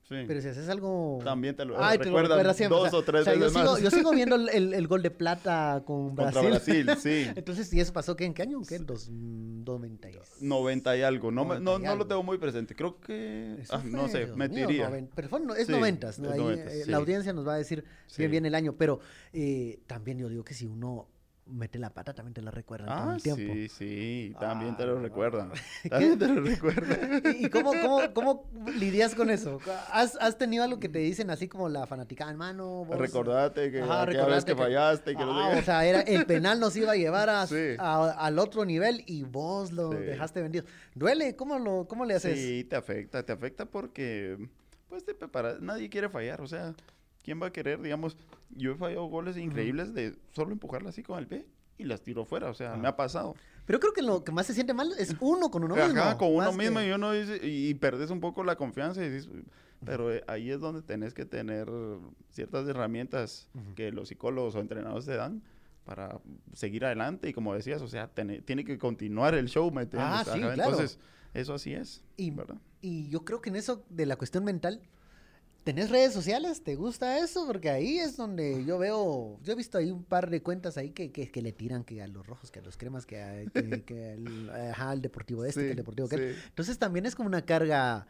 Sí. 0.07 0.15
Pero 0.27 0.39
si 0.39 0.47
haces 0.49 0.69
algo... 0.69 1.19
También 1.23 1.55
te 1.55 1.65
lo 1.65 1.83
Ay, 1.83 1.97
te 1.97 2.11
lo 2.11 2.21
recuerdas 2.21 2.55
siempre. 2.55 2.77
dos 2.77 2.93
o 2.93 3.01
tres 3.01 3.23
sea, 3.23 3.33
yo 3.33 3.39
veces 3.39 3.53
sigo, 3.53 3.71
más. 3.71 3.81
Yo 3.81 3.89
sigo 3.89 4.11
viendo 4.11 4.35
el, 4.35 4.49
el- 4.53 4.73
el 4.75 4.87
gol 4.87 5.01
de 5.01 5.09
plata 5.09 5.81
con 5.83 6.15
Contra 6.15 6.41
Brasil. 6.41 6.85
Brasil, 6.85 6.89
sí. 7.01 7.31
Entonces, 7.35 7.73
¿y 7.73 7.79
eso 7.79 7.91
pasó 7.91 8.15
qué? 8.15 8.25
¿En 8.25 8.35
qué 8.35 8.43
año? 8.43 8.61
¿Qué? 8.67 8.77
Dos, 8.77 9.09
mm, 9.09 9.63
96. 9.63 10.41
90 10.43 10.97
y 10.97 11.01
algo. 11.01 11.31
No, 11.31 11.43
me- 11.43 11.59
90 11.59 11.63
no, 11.71 11.77
y 11.79 11.81
no 11.83 11.89
algo. 11.91 12.03
lo 12.03 12.07
tengo 12.07 12.21
muy 12.21 12.37
presente. 12.37 12.75
Creo 12.75 12.99
que... 12.99 13.63
Ah, 13.71 13.81
no 13.83 14.07
sé, 14.07 14.25
Dios 14.25 14.37
me 14.37 14.47
mío, 14.47 14.67
noven- 14.69 15.09
pero 15.15 15.27
fue, 15.27 15.39
no- 15.39 15.55
es 15.55 15.65
Sí, 15.65 15.71
noventas, 15.71 16.19
¿no? 16.19 16.27
es 16.27 16.33
Ahí, 16.35 16.39
noventas, 16.39 16.71
eh, 16.73 16.83
sí. 16.85 16.91
La 16.91 16.97
audiencia 16.97 17.33
nos 17.33 17.47
va 17.47 17.55
a 17.55 17.57
decir 17.57 17.83
bien 18.15 18.29
bien 18.29 18.45
el 18.45 18.53
año, 18.53 18.75
pero 18.77 18.99
eh, 19.33 19.79
también 19.87 20.19
yo 20.19 20.29
digo 20.29 20.43
que 20.43 20.53
si 20.53 20.67
uno 20.67 21.07
mete 21.47 21.77
la 21.77 21.91
pata, 21.91 22.13
también 22.13 22.33
te 22.33 22.41
la 22.41 22.49
recuerdan 22.49 22.87
todo 22.87 23.11
Ah, 23.11 23.15
el 23.15 23.21
tiempo. 23.21 23.53
sí, 23.53 23.69
sí. 23.69 24.35
También 24.39 24.75
te 24.75 24.83
Ah, 24.83 24.87
lo 24.87 24.95
no. 24.95 25.01
recuerdan. 25.01 25.51
También 25.89 26.17
te 26.17 26.27
lo 26.27 26.41
recuerdan. 26.41 27.21
¿Y 27.39 27.49
cómo, 27.49 27.71
cómo, 27.81 28.13
cómo 28.13 28.49
lidias 28.79 29.13
con 29.13 29.29
eso? 29.29 29.59
¿Has, 29.91 30.15
has 30.19 30.37
tenido 30.39 30.63
algo 30.63 30.79
que 30.79 30.89
te 30.89 30.99
dicen 30.99 31.29
así 31.29 31.47
como 31.47 31.69
la 31.69 31.85
fanaticada, 31.85 32.31
hermano? 32.31 32.85
vos- 32.85 32.97
Recordate 32.97 33.71
que 33.71 33.81
Ajá, 33.81 34.01
aquella 34.03 34.25
vez 34.25 34.43
recordate 34.43 34.45
que 34.45 34.55
que- 34.55 34.63
fallaste 34.63 35.15
que 35.15 35.23
no 35.25 35.39
Ah, 35.39 35.55
o 35.57 35.61
sea, 35.61 35.85
era, 35.85 36.01
el 36.01 36.25
penal 36.25 36.59
nos 36.59 36.75
iba 36.75 36.93
a 36.93 36.95
llevar 36.95 37.29
a, 37.29 37.45
Sí. 37.47 37.75
a- 37.77 38.11
al 38.25 38.39
otro 38.39 38.65
nivel 38.65 39.03
y 39.05 39.21
vos 39.23 39.71
lo 39.71 39.91
Sí. 39.91 39.97
dejaste 39.99 40.41
vendido. 40.41 40.65
¿Duele? 40.95 41.35
¿Cómo, 41.35 41.59
lo, 41.59 41.87
cómo 41.87 42.05
le 42.05 42.15
haces? 42.15 42.39
Sí, 42.39 42.63
te 42.63 42.75
afecta, 42.75 43.23
te 43.23 43.31
afecta 43.31 43.65
porque, 43.65 44.37
pues, 44.89 45.05
te 45.05 45.13
preparas, 45.13 45.61
nadie 45.61 45.89
quiere 45.89 46.09
fallar, 46.09 46.41
o 46.41 46.47
sea, 46.47 46.73
¿quién 47.25 47.41
va 47.41 47.47
a 47.47 47.51
querer, 47.51 47.81
digamos, 47.81 48.15
yo 48.51 48.71
he 48.71 48.75
fallado 48.75 49.05
goles 49.07 49.35
increíbles 49.35 49.93
de 49.95 50.15
solo 50.31 50.51
empujarla 50.53 50.89
así 50.89 51.01
con 51.01 51.17
el 51.17 51.27
pie 51.27 51.45
y 51.77 51.83
las 51.83 52.01
tiro 52.01 52.23
fuera, 52.23 52.49
o 52.49 52.53
sea, 52.53 52.77
me 52.77 52.87
ha 52.87 52.95
pasado. 52.95 53.35
Pero 53.65 53.79
creo 53.79 53.91
que 53.93 54.03
lo 54.03 54.23
que 54.23 54.31
más 54.31 54.45
se 54.45 54.53
siente 54.53 54.73
mal 54.75 54.91
es 54.99 55.15
uno 55.19 55.49
con 55.49 55.63
uno 55.63 55.75
mismo. 55.75 55.99
Ajá, 56.01 56.17
con 56.19 56.29
uno 56.29 56.45
más 56.45 56.55
mismo 56.55 56.79
que- 56.79 56.87
y 56.87 56.91
uno 56.91 57.11
dice, 57.11 57.39
y 57.45 57.73
perdes 57.73 58.11
un 58.11 58.19
poco 58.21 58.43
la 58.43 58.55
confianza 58.55 59.03
y 59.03 59.09
dices, 59.09 59.27
pero 59.83 60.13
eh, 60.13 60.23
ahí 60.27 60.51
es 60.51 60.59
donde 60.59 60.83
tenés 60.83 61.13
que 61.15 61.25
tener 61.25 61.67
ciertas 62.29 62.67
herramientas 62.67 63.49
que 63.75 63.91
los 63.91 64.07
psicólogos 64.09 64.55
o 64.55 64.59
entrenadores 64.59 65.05
te 65.05 65.15
dan 65.15 65.41
para 65.83 66.19
seguir 66.53 66.85
adelante 66.85 67.27
y 67.29 67.33
como 67.33 67.53
decías, 67.55 67.81
o 67.81 67.87
sea, 67.87 68.07
tiene, 68.07 68.41
tiene 68.41 68.63
que 68.63 68.77
continuar 68.77 69.33
el 69.35 69.47
show, 69.49 69.69
¿me 69.71 69.81
entiendes? 69.83 70.11
Ah, 70.11 70.23
sí, 70.23 70.39
claro. 70.39 70.53
Entonces, 70.53 70.99
eso 71.33 71.53
así 71.55 71.73
es, 71.73 72.03
Y, 72.17 72.31
¿verdad? 72.31 72.55
y 72.81 73.09
yo 73.09 73.25
creo 73.25 73.41
que 73.41 73.49
en 73.49 73.55
eso 73.57 73.83
de 73.89 74.05
la 74.05 74.15
cuestión 74.15 74.43
mental, 74.45 74.81
¿tenés 75.65 75.89
redes 75.89 76.13
sociales? 76.13 76.63
¿Te 76.63 76.75
gusta 76.75 77.19
eso? 77.19 77.45
Porque 77.45 77.69
ahí 77.69 77.97
es 77.97 78.15
donde 78.15 78.63
yo 78.65 78.77
veo, 78.77 79.37
yo 79.43 79.51
he 79.51 79.55
visto 79.55 79.77
ahí 79.77 79.91
un 79.91 80.03
par 80.05 80.29
de 80.29 80.41
cuentas 80.41 80.77
ahí 80.77 80.91
que, 80.91 81.11
que, 81.11 81.29
que 81.29 81.41
le 81.41 81.51
tiran 81.51 81.83
que 81.83 82.01
a 82.01 82.07
los 82.07 82.25
rojos, 82.25 82.51
que 82.51 82.59
a 82.59 82.61
los 82.61 82.77
cremas, 82.77 83.05
que, 83.05 83.21
a, 83.21 83.43
que, 83.51 83.83
que 83.83 84.11
al, 84.13 84.49
ajá, 84.69 84.91
al 84.91 85.01
deportivo 85.01 85.43
este, 85.43 85.59
que 85.61 85.65
Sí, 85.65 85.71
al 85.71 85.75
deportivo 85.75 86.05
aquel. 86.07 86.33
sí. 86.35 86.41
Entonces 86.47 86.77
también 86.79 87.05
es 87.05 87.15
como 87.15 87.27
una 87.27 87.41
carga 87.43 88.07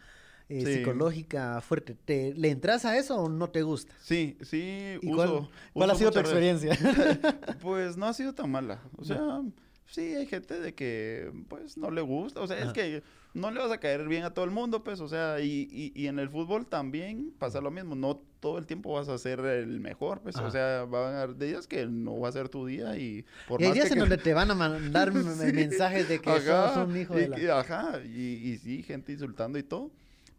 eh, 0.49 0.63
Sí. 0.65 0.73
psicológica 0.75 1.59
fuerte. 1.61 1.95
¿Te, 1.95 2.33
¿Le 2.35 2.49
entras 2.51 2.85
a 2.85 2.97
eso 2.97 3.15
o 3.17 3.29
no 3.29 3.49
te 3.49 3.63
gusta? 3.63 3.95
Sí, 4.03 4.37
sí, 4.41 4.99
¿Y 5.01 5.07
uso. 5.11 5.15
cuál, 5.15 5.49
cuál 5.73 5.89
ha 5.91 5.95
sido 5.95 6.11
tu 6.11 6.19
experiencia? 6.19 6.77
Pues 7.61 7.97
no 7.97 8.05
ha 8.05 8.13
sido 8.13 8.33
tan 8.35 8.51
mala. 8.51 8.79
O 8.97 9.03
sea, 9.05 9.41
sí, 9.87 10.01
hay 10.13 10.27
gente 10.27 10.59
de 10.59 10.75
que, 10.75 11.31
pues, 11.47 11.77
no 11.77 11.89
le 11.89 12.01
gusta. 12.01 12.41
O 12.41 12.47
sea, 12.47 12.57
Ajá. 12.57 12.67
es 12.67 12.73
que 12.73 13.01
no 13.35 13.51
le 13.51 13.59
vas 13.59 13.71
a 13.71 13.77
caer 13.79 14.07
bien 14.07 14.23
a 14.23 14.33
todo 14.33 14.43
el 14.45 14.51
mundo, 14.51 14.83
pues, 14.83 14.99
o 15.01 15.07
sea, 15.07 15.39
y, 15.41 15.67
y, 15.71 15.91
y 15.93 16.07
en 16.07 16.17
el 16.19 16.29
fútbol 16.29 16.65
también 16.65 17.31
pasa 17.37 17.61
lo 17.61 17.69
mismo. 17.69 17.93
No 17.95 18.17
todo 18.39 18.57
el 18.57 18.65
tiempo 18.65 18.93
vas 18.93 19.07
a 19.09 19.17
ser 19.17 19.39
el 19.41 19.79
mejor, 19.79 20.21
pues, 20.21 20.35
Ajá. 20.37 20.47
o 20.47 20.51
sea, 20.51 20.85
va 20.85 21.09
a 21.09 21.21
haber 21.23 21.37
días 21.37 21.67
que 21.67 21.85
no 21.85 22.19
va 22.19 22.29
a 22.29 22.31
ser 22.31 22.49
tu 22.49 22.65
día 22.65 22.97
y 22.97 23.25
por 23.47 23.59
y 23.61 23.65
hay 23.65 23.69
más 23.69 23.75
días 23.75 23.87
que 23.89 23.93
en 23.93 23.99
donde 23.99 24.17
te 24.17 24.33
van 24.33 24.49
a 24.51 24.55
mandar 24.55 25.11
Sí. 25.13 25.53
mensajes 25.53 26.09
de 26.09 26.19
que 26.19 26.29
Ajá, 26.29 26.73
sos 26.73 26.87
un 26.87 26.97
hijo 26.97 27.13
de 27.15 27.27
la... 27.27 27.39
y- 27.39 27.47
ajá, 27.47 27.99
y, 28.03 28.09
y 28.51 28.57
sí, 28.57 28.81
gente 28.83 29.11
insultando 29.11 29.59
y 29.59 29.63
todo. 29.63 29.91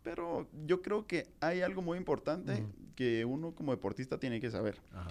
Pero 0.02 0.48
yo 0.66 0.82
creo 0.82 1.06
que 1.06 1.26
hay 1.40 1.62
algo 1.62 1.82
muy 1.82 1.98
importante 1.98 2.64
que 2.94 3.24
uno 3.24 3.52
como 3.52 3.72
deportista 3.72 4.18
tiene 4.18 4.40
que 4.40 4.50
saber. 4.50 4.80
Ajá. 4.94 5.10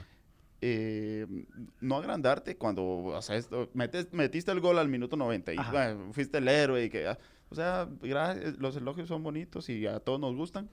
Eh, 0.62 1.28
no 1.82 1.98
agrandarte 1.98 2.56
cuando, 2.56 2.84
o 2.84 3.22
sea, 3.22 3.36
esto, 3.36 3.70
metes- 3.76 4.08
metiste 4.14 4.52
el 4.52 4.62
gol 4.62 4.80
al 4.80 4.88
minuto 4.88 5.16
90 5.18 5.54
y 5.54 5.58
bueno, 5.70 6.12
fuiste 6.14 6.38
el 6.40 6.48
héroe 6.48 6.86
y 6.86 6.90
que, 6.90 7.08
ah, 7.08 7.20
o 7.50 7.56
sea, 7.56 7.88
gra- 8.02 8.56
los 8.58 8.76
elogios 8.76 9.08
son 9.08 9.24
bonitos 9.24 9.70
y 9.70 9.86
a 9.88 10.00
todos 10.00 10.20
nos 10.20 10.36
gustan, 10.36 10.70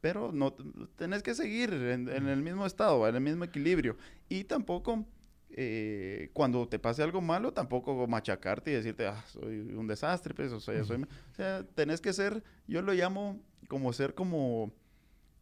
pero 0.00 0.30
no 0.32 0.54
tenés 0.96 1.22
que 1.22 1.34
seguir 1.34 1.72
en, 1.72 2.08
en 2.08 2.28
el 2.28 2.42
mismo 2.42 2.66
estado, 2.66 3.06
en 3.08 3.14
el 3.14 3.20
mismo 3.20 3.44
equilibrio 3.44 3.96
y 4.28 4.44
tampoco 4.44 5.04
eh, 5.50 6.30
cuando 6.32 6.68
te 6.68 6.78
pase 6.78 7.02
algo 7.02 7.20
malo, 7.20 7.52
tampoco 7.52 8.06
machacarte 8.06 8.72
y 8.72 8.74
decirte, 8.74 9.06
ah, 9.06 9.24
soy 9.28 9.60
un 9.60 9.86
desastre, 9.86 10.34
pues, 10.34 10.52
o 10.52 10.60
sea, 10.60 10.84
soy... 10.84 11.02
O 11.02 11.34
sea, 11.34 11.64
tenés 11.74 12.00
que 12.00 12.12
ser, 12.12 12.42
yo 12.66 12.82
lo 12.82 12.92
llamo 12.92 13.40
como 13.68 13.92
ser 13.92 14.14
como, 14.14 14.72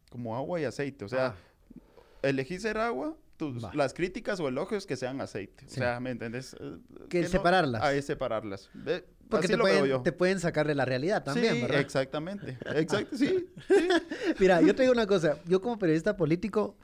como 0.09 0.35
agua 0.35 0.61
y 0.61 0.63
aceite, 0.65 1.05
o 1.05 1.09
sea, 1.09 1.27
Ah. 1.27 1.35
elegí 2.21 2.59
ser 2.59 2.77
agua, 2.77 3.17
tus, 3.37 3.61
las 3.75 3.93
críticas 3.93 4.39
o 4.39 4.47
elogios 4.47 4.85
que 4.85 4.95
sean 4.95 5.19
aceite. 5.19 5.65
Sí. 5.67 5.79
O 5.79 5.83
sea, 5.83 5.99
¿me 5.99 6.11
entendés? 6.11 6.55
Eh, 6.59 6.77
Que 7.09 7.23
no- 7.23 7.27
separarlas. 7.27 7.81
Ah, 7.83 7.93
es 7.93 8.05
separarlas. 8.05 8.69
Ve, 8.73 9.03
Porque 9.29 9.47
te 9.47 9.57
pueden, 9.57 10.03
te 10.03 10.11
pueden 10.11 10.39
sacar 10.39 10.67
de 10.67 10.75
la 10.75 10.85
realidad 10.85 11.23
también, 11.23 11.55
sí, 11.55 11.61
¿verdad? 11.61 11.79
exactamente. 11.79 12.57
Exacto, 12.75 13.17
sí. 13.17 13.47
sí. 13.67 13.87
Mira, 14.39 14.61
yo 14.61 14.75
te 14.75 14.83
digo 14.83 14.93
una 14.93 15.07
cosa. 15.07 15.39
Yo 15.45 15.61
como 15.61 15.79
periodista 15.79 16.15
político 16.15 16.77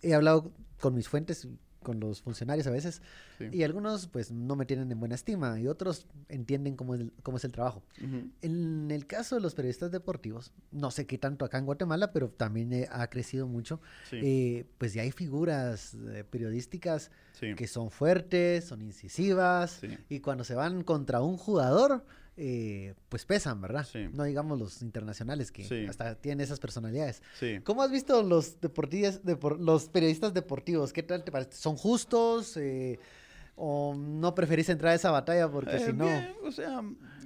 he 0.00 0.14
hablado 0.14 0.52
con 0.80 0.94
mis 0.94 1.08
fuentes, 1.08 1.48
con 1.88 2.00
los 2.00 2.20
funcionarios 2.20 2.66
a 2.66 2.70
veces, 2.70 3.00
Sí. 3.38 3.46
y 3.50 3.62
algunos 3.62 4.08
pues 4.08 4.30
no 4.30 4.56
me 4.56 4.66
tienen 4.66 4.92
en 4.92 5.00
buena 5.00 5.14
estima 5.14 5.58
y 5.58 5.66
otros 5.68 6.06
entienden 6.28 6.76
cómo 6.76 6.94
es, 6.94 7.00
el- 7.00 7.12
cómo 7.22 7.38
es 7.38 7.44
el 7.44 7.52
trabajo. 7.52 7.82
Ujú. 8.04 8.28
En 8.42 8.90
el 8.90 9.06
caso 9.06 9.36
de 9.36 9.40
los 9.40 9.54
periodistas 9.54 9.90
deportivos, 9.90 10.52
no 10.70 10.90
sé 10.90 11.06
qué 11.06 11.16
tanto 11.16 11.46
acá 11.46 11.56
en 11.56 11.64
Guatemala, 11.64 12.12
pero 12.12 12.28
también 12.28 12.72
eh, 12.74 12.86
ha 12.92 13.08
crecido 13.08 13.46
mucho, 13.46 13.80
Sí, 14.10 14.20
eh, 14.22 14.66
pues 14.76 14.92
ya 14.92 15.00
hay 15.00 15.12
figuras 15.12 15.94
eh, 15.94 16.24
periodísticas 16.28 17.10
sí. 17.32 17.54
que 17.54 17.66
son 17.66 17.90
fuertes, 17.90 18.64
son 18.66 18.82
incisivas, 18.82 19.80
y 20.10 20.20
cuando 20.20 20.44
se 20.44 20.54
van 20.54 20.84
contra 20.84 21.22
un 21.22 21.38
jugador, 21.38 22.04
eh, 22.40 22.94
pues 23.08 23.26
pesan, 23.26 23.60
¿verdad? 23.60 23.84
Sí. 23.90 24.06
No 24.12 24.22
digamos 24.24 24.58
los 24.58 24.80
internacionales 24.82 25.50
que 25.50 25.64
Sí. 25.64 25.86
hasta 25.86 26.14
tienen 26.14 26.40
esas 26.44 26.60
personalidades. 26.60 27.20
Sí. 27.38 27.58
¿Cómo 27.64 27.82
has 27.82 27.90
visto 27.90 28.22
los 28.22 28.60
deportistas, 28.60 29.22
depor- 29.24 29.58
los 29.58 29.88
periodistas 29.88 30.32
deportivos? 30.32 30.92
¿Qué 30.92 31.02
tal 31.02 31.24
te 31.24 31.32
parece? 31.32 31.52
¿Son 31.52 31.76
justos? 31.76 32.56
Eh, 32.56 32.98
¿O 33.60 33.92
no 33.96 34.36
preferís 34.36 34.68
entrar 34.68 34.92
a 34.92 34.94
esa 34.94 35.10
batalla 35.10 35.50
porque 35.50 35.74
Eh, 35.76 35.80
si 35.80 35.92
no... 35.92 36.06
o 36.44 36.52
sea, 36.52 36.80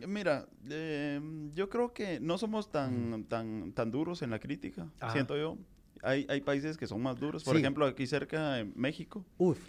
mira, 0.09 0.46
eh, 0.70 1.20
yo 1.55 1.68
creo 1.68 1.92
que 1.92 2.20
no 2.20 2.38
somos 2.38 2.72
tan, 2.72 3.25
tan, 3.25 3.72
tan 3.72 3.90
duros 3.90 4.22
en 4.22 4.31
la 4.31 4.38
crítica, 4.38 4.88
Ajá. 4.98 5.12
siento 5.12 5.37
yo. 5.37 5.59
Hay, 6.03 6.27
hay 6.31 6.40
países 6.40 6.79
que 6.79 6.87
son 6.87 7.03
más 7.03 7.20
duros. 7.20 7.44
Por 7.44 7.57
ejemplo, 7.57 7.85
aquí 7.87 8.07
cerca 8.07 8.59
en 8.61 8.72
México. 8.75 9.25
Uf, 9.37 9.61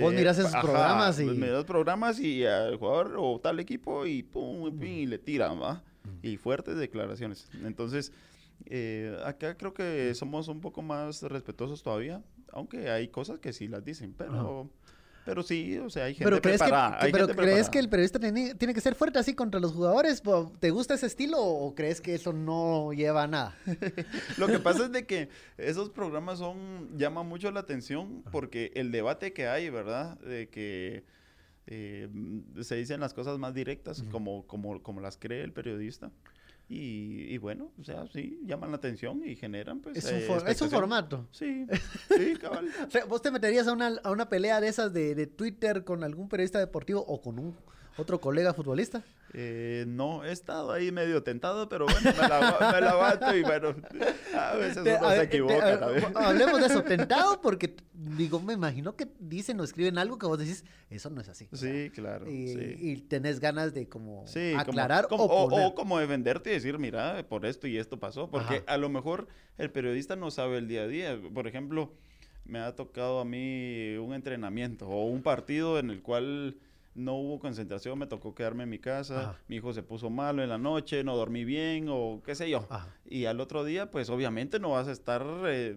Vos 0.00 0.12
mirás 0.14 0.38
esos 0.38 0.52
programas 0.62 1.18
y- 1.20 1.24
Miras 1.40 1.64
programas 1.64 2.20
y 2.20 2.44
al 2.44 2.76
jugador 2.76 3.14
o 3.18 3.38
tal 3.40 3.58
equipo 3.60 4.06
y 4.06 4.22
pum, 4.22 4.70
pum, 4.70 4.82
y 4.84 5.06
le 5.06 5.18
tiran, 5.18 5.60
¿va? 5.60 5.82
Y 6.22 6.36
fuertes 6.36 6.76
declaraciones. 6.76 7.48
Entonces, 7.64 8.12
eh, 8.66 9.16
acá 9.24 9.56
creo 9.56 9.72
que 9.74 10.14
somos 10.14 10.48
un 10.48 10.60
poco 10.60 10.82
más 10.82 11.22
respetuosos 11.22 11.82
todavía, 11.82 12.22
aunque 12.52 12.90
hay 12.90 13.08
cosas 13.08 13.38
que 13.40 13.52
sí 13.52 13.68
las 13.68 13.84
dicen, 13.84 14.14
pero... 14.16 14.68
Pero 15.28 15.42
sí, 15.42 15.76
o 15.76 15.90
sea, 15.90 16.04
hay 16.04 16.14
gente 16.14 16.24
pero 16.24 16.40
crees, 16.40 16.58
que, 16.58 16.64
preparada. 16.64 16.98
que- 17.00 17.04
hay 17.06 17.12
pero 17.12 17.26
gente 17.26 17.36
crees 17.42 17.50
preparada. 17.54 17.70
que 17.70 17.78
el 17.80 17.88
periodista 17.90 18.18
tiene, 18.18 18.54
tiene 18.54 18.72
que 18.72 18.80
ser 18.80 18.94
fuerte 18.94 19.18
así 19.18 19.34
contra 19.34 19.60
los 19.60 19.72
jugadores. 19.72 20.22
¿Po- 20.22 20.50
¿Te 20.58 20.70
gusta 20.70 20.94
ese 20.94 21.04
estilo 21.04 21.38
o 21.38 21.74
crees 21.74 22.00
que 22.00 22.14
eso 22.14 22.32
no 22.32 22.94
lleva 22.94 23.24
a 23.24 23.26
nada? 23.26 23.54
Lo 24.38 24.46
que 24.46 24.58
pasa 24.58 24.84
es 24.86 24.92
de 24.92 25.04
que 25.06 25.28
esos 25.58 25.90
programas 25.90 26.38
son 26.38 26.96
llaman 26.96 27.26
mucho 27.28 27.50
la 27.50 27.60
atención 27.60 28.24
porque 28.32 28.72
el 28.74 28.90
debate 28.90 29.34
que 29.34 29.48
hay, 29.48 29.68
¿verdad? 29.68 30.18
De 30.20 30.48
que 30.48 31.04
eh, 31.70 32.08
se 32.62 32.76
dicen 32.76 32.98
las 32.98 33.12
cosas 33.12 33.38
más 33.38 33.52
directas 33.52 34.02
como, 34.10 34.46
como, 34.46 34.82
como 34.82 35.00
las 35.02 35.18
cree 35.18 35.44
el 35.44 35.52
periodista. 35.52 36.10
Y, 36.66 37.32
y 37.32 37.38
bueno, 37.38 37.72
o 37.78 37.84
sea, 37.84 38.06
sí, 38.08 38.40
llaman 38.44 38.70
la 38.70 38.76
atención 38.76 39.22
y 39.24 39.36
generan, 39.36 39.80
pues. 39.80 39.96
Es 39.98 40.04
un, 40.06 40.46
eh, 40.46 40.50
es 40.50 40.60
un 40.62 40.70
formato. 40.70 41.26
Sí, 41.30 41.66
sí, 42.16 42.36
cabal. 42.40 42.68
¿Vos 43.08 43.20
te 43.20 43.30
meterías 43.30 43.68
a 43.68 43.72
una, 43.72 43.98
a 44.02 44.10
una 44.10 44.28
pelea 44.30 44.60
de 44.60 44.68
esas 44.68 44.92
de, 44.92 45.14
de 45.14 45.26
Twitter 45.26 45.84
con 45.84 46.04
algún 46.04 46.28
periodista 46.28 46.58
deportivo 46.58 47.04
o 47.06 47.20
con 47.20 47.38
un 47.38 47.54
otro 47.98 48.20
colega 48.20 48.54
futbolista? 48.54 49.02
Eh, 49.34 49.84
no, 49.86 50.24
he 50.24 50.32
estado 50.32 50.72
ahí 50.72 50.90
medio 50.90 51.22
tentado, 51.22 51.68
pero 51.68 51.84
bueno, 51.84 52.00
me 52.02 52.28
la, 52.28 52.72
me 52.72 52.80
la 52.80 52.90
aguanto 52.92 53.36
y 53.36 53.42
bueno, 53.42 53.74
a 54.34 54.54
veces 54.56 54.82
Te- 54.82 54.96
uno 54.96 55.06
a 55.06 55.10
se 55.12 55.18
ver, 55.18 55.28
te- 55.28 55.36
equivoca 55.36 55.74
a 55.74 55.80
también. 55.80 56.04
Hablemos 56.16 56.60
de 56.60 56.66
eso, 56.66 56.82
tentado, 56.82 57.40
porque 57.42 57.76
digo, 57.92 58.40
me 58.40 58.54
imagino 58.54 58.96
que 58.96 59.06
dicen 59.18 59.60
o 59.60 59.64
escriben 59.64 59.98
algo 59.98 60.16
que 60.18 60.26
vos 60.26 60.38
decís, 60.38 60.64
eso 60.88 61.10
no 61.10 61.20
es 61.20 61.28
así. 61.28 61.46
o 61.52 61.56
Sí, 61.56 61.90
claro. 61.94 62.26
y, 62.30 62.48
sí. 62.48 62.76
y 62.78 62.96
tenés 63.02 63.38
ganas 63.38 63.74
de 63.74 63.86
como 63.88 64.26
Sí, 64.26 64.54
aclarar 64.56 65.08
como- 65.08 65.24
o, 65.24 65.44
o, 65.44 65.48
poner. 65.50 65.66
o 65.66 65.74
como 65.74 65.98
defenderte 65.98 66.50
y 66.50 66.54
decir, 66.54 66.78
mira, 66.78 67.22
por 67.28 67.44
esto 67.44 67.66
y 67.66 67.76
esto 67.76 67.98
pasó. 67.98 68.30
Porque 68.30 68.56
Ajá. 68.56 68.64
a 68.66 68.76
lo 68.78 68.88
mejor 68.88 69.28
el 69.58 69.70
periodista 69.70 70.16
no 70.16 70.30
sabe 70.30 70.56
el 70.58 70.68
día 70.68 70.82
a 70.84 70.86
día. 70.88 71.18
Por 71.34 71.46
ejemplo, 71.46 71.92
me 72.46 72.60
ha 72.60 72.74
tocado 72.74 73.20
a 73.20 73.26
mí 73.26 73.94
un 73.96 74.14
entrenamiento 74.14 74.88
o 74.88 75.04
un 75.04 75.22
partido 75.22 75.78
en 75.78 75.90
el 75.90 76.00
cual 76.00 76.56
no 76.98 77.14
hubo 77.14 77.38
concentración, 77.38 77.98
me 77.98 78.06
tocó 78.06 78.34
quedarme 78.34 78.64
en 78.64 78.68
mi 78.70 78.78
casa, 78.78 79.20
Ajá. 79.20 79.38
mi 79.48 79.56
hijo 79.56 79.72
se 79.72 79.82
puso 79.82 80.10
malo 80.10 80.42
en 80.42 80.48
la 80.48 80.58
noche, 80.58 81.04
no 81.04 81.16
dormí 81.16 81.44
bien 81.44 81.86
o 81.88 82.20
qué 82.24 82.34
sé 82.34 82.50
yo. 82.50 82.66
Ajá. 82.68 82.94
Y 83.06 83.24
al 83.26 83.40
otro 83.40 83.64
día, 83.64 83.90
pues 83.90 84.10
obviamente 84.10 84.58
no 84.58 84.70
vas 84.70 84.88
a 84.88 84.92
estar 84.92 85.24
eh, 85.46 85.76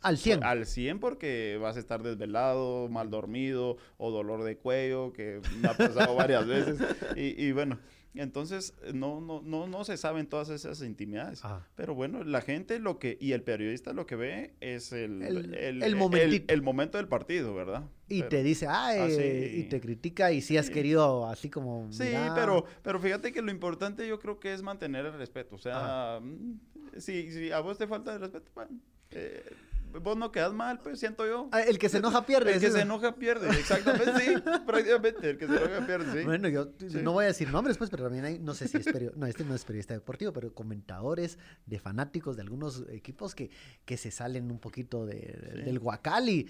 Al 0.00 0.16
100. 0.16 0.42
al 0.44 0.64
100 0.66 0.98
porque 1.00 1.58
vas 1.60 1.76
a 1.76 1.80
estar 1.80 2.02
desvelado, 2.02 2.88
mal 2.88 3.10
dormido 3.10 3.76
o 3.98 4.10
dolor 4.10 4.44
de 4.44 4.56
cuello, 4.56 5.12
que 5.12 5.40
me 5.60 5.68
ha 5.68 5.74
pasado 5.76 6.14
varias 6.16 6.46
veces. 6.46 6.78
Y, 7.16 7.44
y 7.44 7.52
bueno, 7.52 7.78
entonces 8.14 8.74
no, 8.92 9.20
no, 9.20 9.40
no, 9.42 9.66
no 9.68 9.84
se 9.84 9.96
saben 9.96 10.26
todas 10.26 10.48
esas 10.50 10.82
intimidades. 10.82 11.44
Ajá. 11.44 11.68
Pero 11.76 11.94
bueno, 11.94 12.24
la 12.24 12.40
gente 12.40 12.78
lo 12.80 12.98
que, 12.98 13.16
y 13.20 13.32
el 13.32 13.42
periodista 13.42 13.92
lo 13.92 14.06
que 14.06 14.16
ve 14.16 14.54
es 14.60 14.92
el, 14.92 15.22
El- 15.22 15.82
el 15.82 16.62
momento 16.62 16.96
del 16.98 17.06
partido, 17.08 17.54
¿verdad? 17.54 17.84
Y 18.08 18.18
Pero- 18.20 18.28
te 18.30 18.42
dice, 18.42 18.66
ah, 18.66 18.88
Ah, 18.88 19.06
eh", 19.08 19.50
sí. 19.52 19.60
y 19.60 19.62
te 19.68 19.80
critica 19.80 20.32
y 20.32 20.40
si 20.40 20.56
has 20.56 20.66
Sí. 20.66 20.72
querido 20.72 21.26
así 21.28 21.48
como... 21.48 21.86
Sí, 21.92 22.08
pero, 22.34 22.64
pero 22.82 22.98
fíjate 22.98 23.32
que 23.32 23.42
lo 23.42 23.52
importante 23.52 24.08
yo 24.08 24.18
creo 24.18 24.40
que 24.40 24.52
es 24.52 24.62
mantener 24.62 25.06
el 25.06 25.12
respeto. 25.12 25.54
O 25.54 25.58
sea, 25.58 26.18
mm, 26.20 26.58
si, 26.98 27.30
si 27.30 27.52
a 27.52 27.60
vos 27.60 27.78
te 27.78 27.86
falta 27.86 28.12
el 28.14 28.20
respeto, 28.20 28.50
bueno, 28.56 28.72
eh, 29.12 29.44
vos 30.02 30.16
no 30.16 30.30
quedas 30.32 30.52
mal, 30.52 30.78
pues 30.80 30.98
siento 31.00 31.26
yo. 31.26 31.48
Ah, 31.52 31.62
El 31.62 31.78
que 31.78 31.88
se 31.88 31.98
enoja 31.98 32.24
pierde. 32.26 32.54
El 32.54 32.60
que 32.60 32.70
se 32.70 32.80
enoja 32.80 33.14
pierde, 33.16 33.48
exactamente, 33.50 34.12
sí, 34.20 34.34
prácticamente, 34.66 35.30
el 35.30 35.38
que 35.38 35.46
se 35.46 35.56
enoja 35.56 35.86
pierde, 35.86 36.20
sí. 36.20 36.24
Bueno, 36.24 36.48
yo 36.48 36.70
Sí. 36.78 36.98
no 37.02 37.12
voy 37.12 37.24
a 37.24 37.28
decir 37.28 37.50
nombres, 37.50 37.78
pues, 37.78 37.90
pero 37.90 38.04
también 38.04 38.24
hay, 38.24 38.38
no 38.38 38.54
sé 38.54 38.68
si 38.68 38.76
es 38.78 38.84
periodista, 38.84 39.18
no, 39.18 39.26
este 39.26 39.44
no 39.44 39.54
es 39.54 39.64
periodista 39.64 39.94
deportivo, 39.94 40.32
pero 40.32 40.52
comentadores 40.54 41.38
de 41.66 41.78
fanáticos 41.78 42.36
de 42.36 42.42
algunos 42.42 42.84
equipos 42.90 43.34
que, 43.34 43.50
que 43.84 43.96
se 43.96 44.10
salen 44.10 44.50
un 44.50 44.58
poquito 44.58 45.06
de- 45.06 45.20
Sí. 45.56 45.62
del 45.62 45.78
guacal 45.78 46.28
y 46.28 46.48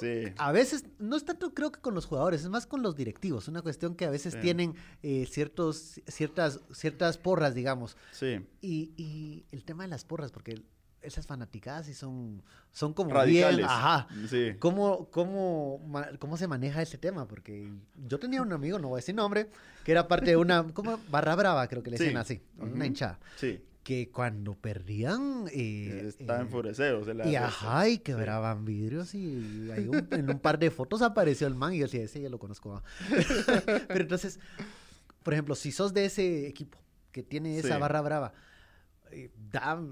Sí. 0.00 0.24
a 0.36 0.52
veces, 0.52 0.84
no 0.98 1.16
es 1.16 1.24
tanto 1.24 1.54
creo 1.54 1.72
que 1.72 1.80
con 1.80 1.94
los 1.94 2.06
jugadores, 2.06 2.42
es 2.42 2.48
más 2.48 2.66
con 2.66 2.82
los 2.82 2.96
directivos, 2.96 3.48
una 3.48 3.62
cuestión 3.62 3.94
que 3.94 4.04
a 4.04 4.10
veces 4.10 4.38
tienen 4.40 4.74
eh, 5.02 5.26
ciertos, 5.30 6.00
ciertas, 6.06 6.60
ciertas 6.72 7.18
porras, 7.18 7.54
digamos, 7.54 7.96
Sí, 8.12 8.46
y, 8.60 8.92
y 8.96 9.44
el 9.52 9.64
tema 9.64 9.82
de 9.84 9.88
las 9.88 10.04
porras, 10.04 10.30
porque 10.30 10.62
esas 11.02 11.26
fanaticadas 11.26 11.86
sí 11.86 11.94
son, 11.94 12.42
son 12.70 12.92
como 12.94 13.10
radicales. 13.12 13.56
bien, 13.58 13.68
ajá, 13.68 14.06
Sí. 14.28 14.52
¿Cómo, 14.58 15.08
cómo, 15.10 15.80
¿Cómo 16.18 16.36
se 16.36 16.46
maneja 16.48 16.80
ese 16.82 16.98
tema? 16.98 17.26
Porque 17.28 17.70
yo 18.06 18.18
tenía 18.18 18.40
un 18.42 18.52
amigo, 18.52 18.78
no 18.78 18.88
voy 18.88 18.96
a 18.96 19.00
decir 19.00 19.14
nombre, 19.14 19.50
que 19.84 19.92
era 19.92 20.08
parte 20.08 20.30
de 20.30 20.36
una, 20.36 20.64
¿cómo? 20.72 20.98
Barra 21.10 21.34
Brava, 21.34 21.66
creo 21.68 21.82
que 21.82 21.90
le 21.90 21.98
Sí. 21.98 22.04
decían 22.04 22.20
así, 22.20 22.40
una 22.58 22.86
hinchada, 22.86 23.18
Sí. 23.36 23.60
que 23.82 24.10
cuando 24.10 24.54
perdían... 24.54 25.46
eh, 25.52 26.04
Está 26.06 26.42
eh, 26.42 26.46
y 27.24 27.34
ajá, 27.36 27.88
y 27.88 27.98
quebraban 27.98 28.64
vidrios 28.64 29.14
y 29.14 29.70
ahí 29.72 29.88
un- 29.88 30.06
en 30.12 30.30
un 30.30 30.38
par 30.38 30.58
de 30.58 30.70
fotos 30.70 31.02
apareció 31.02 31.46
el 31.48 31.54
man 31.56 31.74
y 31.74 31.78
yo 31.78 31.84
decía, 31.86 32.02
ese 32.04 32.20
ya 32.20 32.28
lo 32.28 32.38
conozco. 32.38 32.70
¿va?". 32.70 32.82
Pero 33.88 34.00
entonces, 34.02 34.38
por 35.22 35.32
ejemplo, 35.34 35.54
si 35.56 35.72
sos 35.72 35.92
de 35.92 36.04
ese 36.04 36.46
equipo 36.46 36.78
que 37.10 37.22
tiene 37.22 37.58
esa 37.58 37.76
barra 37.78 38.00
brava, 38.00 38.32
eh, 39.10 39.30
da, 39.50 39.82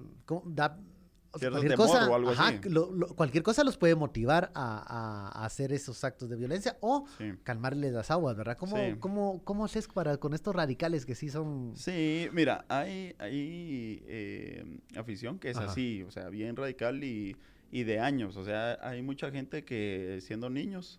cualquier 1.31 1.73
temor 1.73 1.77
cosa, 1.77 2.11
o 2.11 2.15
algo 2.15 2.31
ajá, 2.31 2.49
así. 2.49 2.69
lo- 2.69 2.91
lo- 2.93 3.09
cualquier 3.15 3.43
cosa 3.45 3.63
los 3.65 3.77
puede 3.77 3.95
motivar 3.95 4.51
a, 4.55 5.31
a- 5.35 5.45
hacer 5.45 5.73
esos 5.73 6.03
actos 6.05 6.29
de 6.29 6.37
violencia 6.37 6.77
o 6.81 7.07
Sí. 7.19 7.33
calmarles 7.45 7.93
las 7.93 8.11
aguas, 8.11 8.37
¿verdad? 8.37 8.57
¿Cómo, 8.59 8.77
Sí. 8.77 8.97
cómo, 8.99 9.43
cómo 9.45 9.65
haces 9.65 9.87
para 9.89 10.17
con 10.17 10.35
estos 10.35 10.55
radicales 10.55 11.07
que 11.07 11.15
sí 11.15 11.29
son... 11.29 11.73
Sí, 11.77 12.29
mira, 12.33 12.65
hay, 12.69 13.15
hay 13.19 14.03
eh, 14.07 14.79
afición 14.97 15.39
que 15.39 15.51
es 15.51 15.57
Ajá. 15.57 15.71
así, 15.71 16.03
o 16.03 16.11
sea, 16.11 16.29
bien 16.31 16.57
radical 16.57 17.03
y, 17.05 17.37
y 17.71 17.85
de 17.85 18.01
años. 18.01 18.37
O 18.37 18.45
sea, 18.45 18.79
hay 18.83 19.03
mucha 19.03 19.31
gente 19.31 19.65
que 19.65 20.19
siendo 20.23 20.51
niños, 20.51 20.99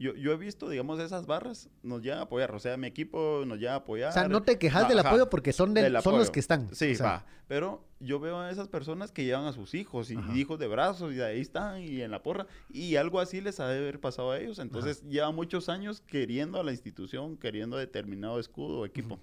yo, 0.00 0.14
yo 0.16 0.32
he 0.32 0.36
visto, 0.36 0.68
digamos, 0.68 0.98
esas 0.98 1.26
barras, 1.26 1.68
nos 1.82 2.02
llegan 2.02 2.18
a 2.18 2.22
apoyar. 2.22 2.52
O 2.54 2.58
sea, 2.58 2.76
mi 2.76 2.86
equipo 2.88 3.44
nos 3.46 3.58
llega 3.58 3.74
a 3.74 3.76
apoyar. 3.76 4.08
O 4.10 4.12
sea, 4.12 4.26
no 4.28 4.42
te 4.42 4.58
quejas 4.58 4.88
del 4.88 4.98
Ajá, 4.98 5.10
apoyo 5.10 5.30
porque 5.30 5.52
son, 5.52 5.74
del- 5.74 5.92
del 5.92 6.02
son 6.02 6.16
los 6.18 6.30
que 6.30 6.40
están. 6.40 6.74
Sí, 6.74 6.92
o 6.92 6.96
sea, 6.96 7.06
va. 7.06 7.26
Pero 7.46 7.84
yo 8.00 8.18
veo 8.18 8.38
a 8.40 8.50
esas 8.50 8.68
personas 8.68 9.12
que 9.12 9.24
llevan 9.24 9.44
a 9.44 9.52
sus 9.52 9.74
hijos 9.74 10.10
y 10.10 10.16
Ajá. 10.16 10.34
hijos 10.36 10.58
de 10.58 10.68
brazos 10.68 11.12
y 11.14 11.20
ahí 11.20 11.40
están 11.40 11.82
y 11.82 12.00
en 12.00 12.10
la 12.10 12.22
porra. 12.22 12.46
Y 12.72 12.96
algo 12.96 13.20
así 13.20 13.40
les 13.40 13.60
ha 13.60 13.68
de 13.68 13.78
haber 13.78 14.00
pasado 14.00 14.30
a 14.32 14.38
ellos. 14.38 14.58
Entonces, 14.58 15.02
llevan 15.08 15.34
muchos 15.34 15.68
años 15.68 16.00
queriendo 16.00 16.58
a 16.58 16.64
la 16.64 16.70
institución, 16.72 17.36
queriendo 17.36 17.76
determinado 17.76 18.40
escudo 18.40 18.78
o 18.80 18.86
equipo. 18.86 19.18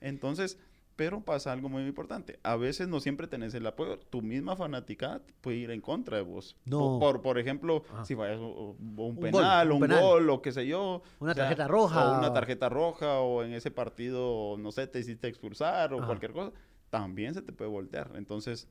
Entonces, 0.00 0.58
pero 0.96 1.20
pasa 1.22 1.52
algo 1.52 1.68
muy 1.68 1.82
importante. 1.86 2.38
A 2.42 2.56
veces 2.56 2.86
no 2.88 3.00
siempre 3.00 3.26
tenés 3.26 3.52
el 3.54 3.66
apoyo. 3.66 3.98
Tu 3.98 4.22
misma 4.22 4.54
fanaticada 4.56 5.20
puede 5.40 5.56
ir 5.56 5.70
en 5.70 5.80
contra 5.80 6.18
de 6.18 6.22
vos. 6.22 6.56
No. 6.66 6.98
Por, 7.00 7.20
por, 7.20 7.38
ejemplo, 7.38 7.82
Ajá. 7.92 8.04
si 8.04 8.14
vayas 8.14 8.38
o 8.40 8.76
un, 8.78 8.94
gol, 8.96 9.18
penal, 9.18 9.68
un 9.68 9.74
un, 9.74 9.80
penal. 9.82 10.00
gol, 10.02 10.30
o 10.30 10.40
qué 10.42 10.52
sé 10.52 10.66
yo. 10.66 11.02
Una 11.18 11.32
o 11.32 11.34
sea, 11.34 11.44
tarjeta 11.44 11.66
roja. 11.68 12.12
O 12.12 12.18
una 12.18 12.32
tarjeta 12.32 12.68
roja, 12.68 13.18
o 13.20 13.42
en 13.42 13.52
ese 13.54 13.70
partido, 13.70 14.56
no 14.58 14.70
sé, 14.70 14.86
te 14.86 15.00
hiciste 15.00 15.26
expulsar 15.26 15.92
o 15.94 15.98
Ajá. 15.98 16.06
cualquier 16.06 16.32
cosa. 16.32 16.52
También 16.90 17.34
se 17.34 17.42
te 17.42 17.52
puede 17.52 17.70
voltear. 17.70 18.12
Entonces, 18.14 18.68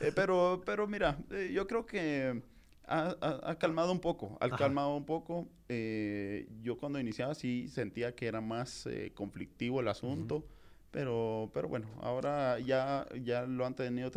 eh, 0.00 0.10
pero, 0.14 0.62
pero 0.66 0.88
mira, 0.88 1.18
eh, 1.30 1.52
yo 1.54 1.68
creo 1.68 1.86
que 1.86 2.42
ha, 2.88 3.14
ha- 3.20 3.50
ha 3.50 3.58
calmado 3.60 3.92
un 3.92 4.00
poco. 4.00 4.36
Ha 4.40 4.46
Ajá. 4.46 4.56
calmado 4.56 4.96
un 4.96 5.06
poco. 5.06 5.46
Eh, 5.68 6.48
yo 6.62 6.76
cuando 6.78 6.98
iniciaba 6.98 7.34
sí 7.36 7.68
sentía 7.68 8.16
que 8.16 8.26
era 8.26 8.40
más 8.40 8.88
conflictivo 9.14 9.80
el 9.80 9.86
asunto. 9.86 10.44
Pero, 10.90 11.50
pero 11.54 11.68
bueno, 11.68 11.86
ahora 12.00 12.58
ya, 12.58 13.06
ya 13.22 13.42
lo 13.46 13.64
han 13.66 13.74
tenido 13.74 14.10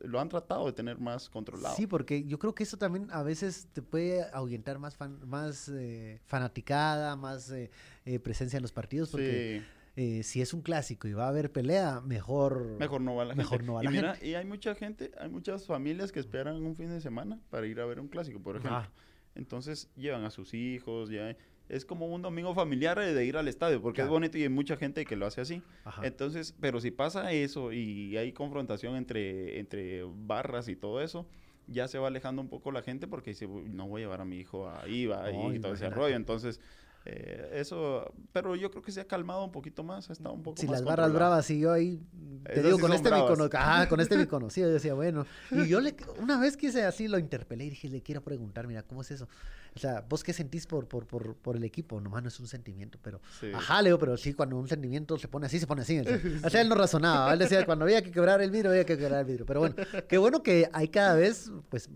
lo 0.00 0.18
han 0.18 0.28
tratado 0.28 0.66
de 0.66 0.72
tener 0.72 0.98
más 0.98 1.28
controlado. 1.30 1.76
Sí, 1.76 1.86
porque 1.86 2.24
yo 2.24 2.38
creo 2.40 2.54
que 2.56 2.64
eso 2.64 2.76
también 2.76 3.06
a 3.12 3.22
veces 3.22 3.68
te 3.72 3.82
puede 3.82 4.24
ahuyentar 4.32 4.78
más, 4.80 4.96
fan- 4.96 5.20
más 5.28 5.68
eh, 5.68 6.20
fanaticada, 6.24 7.14
más 7.14 7.50
eh, 7.52 7.70
eh, 8.04 8.18
presencia 8.18 8.56
en 8.56 8.62
los 8.62 8.72
partidos, 8.72 9.10
porque 9.10 9.62
Sí. 9.62 10.00
eh, 10.18 10.22
si 10.24 10.42
es 10.42 10.52
un 10.52 10.62
clásico 10.62 11.06
y 11.06 11.12
va 11.12 11.26
a 11.26 11.28
haber 11.28 11.52
pelea, 11.52 12.00
mejor... 12.00 12.76
Mejor 12.80 13.00
no 13.00 13.14
va 13.14 13.24
la 13.26 13.34
Mejor 13.36 13.58
gente. 13.58 13.66
no 13.66 13.74
va 13.74 13.82
y 13.82 13.84
la 13.84 13.90
mira, 13.92 14.18
y 14.20 14.34
hay 14.34 14.44
mucha 14.44 14.74
gente, 14.74 15.12
hay 15.20 15.28
muchas 15.28 15.66
familias 15.66 16.10
que 16.10 16.18
esperan 16.18 16.56
un 16.64 16.74
fin 16.74 16.88
de 16.88 17.00
semana 17.00 17.38
para 17.50 17.66
ir 17.68 17.78
a 17.80 17.86
ver 17.86 18.00
un 18.00 18.08
clásico, 18.08 18.40
por 18.40 18.56
ejemplo. 18.56 18.90
Entonces 19.36 19.88
llevan 19.96 20.24
a 20.24 20.30
sus 20.30 20.52
hijos, 20.52 21.10
ya 21.10 21.36
es 21.68 21.84
como 21.84 22.06
un 22.06 22.22
domingo 22.22 22.54
familiar 22.54 22.98
de 22.98 23.24
ir 23.24 23.36
al 23.36 23.48
estadio, 23.48 23.82
porque 23.82 23.96
Claro. 23.96 24.08
es 24.08 24.12
bonito 24.12 24.38
y 24.38 24.42
hay 24.42 24.48
mucha 24.48 24.76
gente 24.76 25.04
que 25.04 25.16
lo 25.16 25.26
hace 25.26 25.40
así. 25.40 25.62
Ajá. 25.84 26.06
Entonces, 26.06 26.54
pero 26.60 26.80
si 26.80 26.90
pasa 26.90 27.32
eso 27.32 27.72
y 27.72 28.16
hay 28.16 28.32
confrontación 28.32 28.96
entre, 28.96 29.58
entre 29.58 30.04
barras 30.04 30.68
y 30.68 30.76
todo 30.76 31.00
eso, 31.02 31.26
ya 31.66 31.88
se 31.88 31.98
va 31.98 32.06
alejando 32.08 32.40
un 32.42 32.48
poco 32.48 32.70
la 32.70 32.82
gente 32.82 33.08
porque 33.08 33.30
dice, 33.30 33.46
"Uy, 33.46 33.68
no 33.68 33.88
voy 33.88 34.02
a 34.02 34.04
llevar 34.04 34.20
a 34.20 34.24
mi 34.24 34.38
hijo 34.38 34.70
ahí, 34.70 35.06
va, 35.06 35.30
y 35.32 35.58
todo 35.58 35.72
ese 35.74 35.90
rollo. 35.90 36.14
Entonces, 36.14 36.60
eh, 37.06 37.50
eso, 37.54 38.12
pero 38.32 38.56
yo 38.56 38.70
creo 38.70 38.82
que 38.82 38.90
se 38.92 39.00
ha 39.00 39.06
calmado 39.06 39.44
un 39.44 39.52
poquito 39.52 39.84
más, 39.84 40.10
ha 40.10 40.12
estado 40.12 40.34
un 40.34 40.42
poco 40.42 40.60
Si 40.60 40.66
más 40.66 40.72
las 40.80 40.84
barras 40.84 41.12
bravas 41.12 41.48
y 41.50 41.60
yo 41.60 41.72
ahí 41.72 42.00
te 42.44 42.52
Esas 42.52 42.64
digo 42.64 42.76
sí 42.76 42.82
con 42.82 42.92
este 42.92 43.08
cono- 43.10 43.48
ah, 43.54 43.86
con 43.88 44.00
este 44.00 44.16
mi 44.16 44.26
conocido, 44.26 44.68
yo 44.68 44.74
decía, 44.74 44.94
bueno, 44.94 45.24
y 45.50 45.66
yo 45.68 45.80
le 45.80 45.94
una 46.20 46.38
vez 46.40 46.56
quise 46.56 46.84
así 46.84 47.06
lo 47.08 47.18
interpelé 47.18 47.64
y 47.66 47.70
dije, 47.70 47.88
le 47.88 48.02
quiero 48.02 48.22
preguntar, 48.22 48.66
mira, 48.66 48.82
¿cómo 48.82 49.02
es 49.02 49.10
eso? 49.10 49.28
O 49.74 49.78
sea, 49.78 50.04
¿vos 50.08 50.24
qué 50.24 50.32
sentís 50.32 50.66
por 50.66 50.88
por, 50.88 51.06
por, 51.06 51.34
por 51.36 51.56
el 51.56 51.62
equipo? 51.64 52.00
Nomás 52.00 52.22
no 52.22 52.28
es 52.28 52.40
un 52.40 52.46
sentimiento, 52.48 52.98
pero 53.02 53.20
Sí. 53.40 53.50
ajá, 53.54 53.82
Leo, 53.82 53.98
pero 53.98 54.16
sí 54.16 54.32
cuando 54.32 54.56
un 54.56 54.66
sentimiento 54.68 55.18
se 55.18 55.28
pone 55.28 55.46
así, 55.46 55.58
se 55.60 55.66
pone 55.66 55.82
así. 55.82 55.98
O 56.00 56.04
sea, 56.04 56.18
o 56.44 56.50
sea, 56.50 56.60
él 56.62 56.68
no 56.68 56.74
razonaba, 56.74 57.32
él 57.32 57.38
decía, 57.38 57.64
cuando 57.66 57.84
había 57.84 58.02
que 58.02 58.10
quebrar 58.10 58.40
el 58.40 58.50
vidrio, 58.50 58.70
había 58.70 58.84
que 58.86 58.96
quebrar 58.98 59.20
el 59.20 59.26
vidrio. 59.26 59.46
Pero 59.46 59.60
bueno, 59.60 59.76
qué 60.08 60.18
bueno 60.18 60.42
que 60.42 60.68
hay 60.72 60.88
cada 60.88 61.14
vez 61.14 61.50
pues 61.68 61.88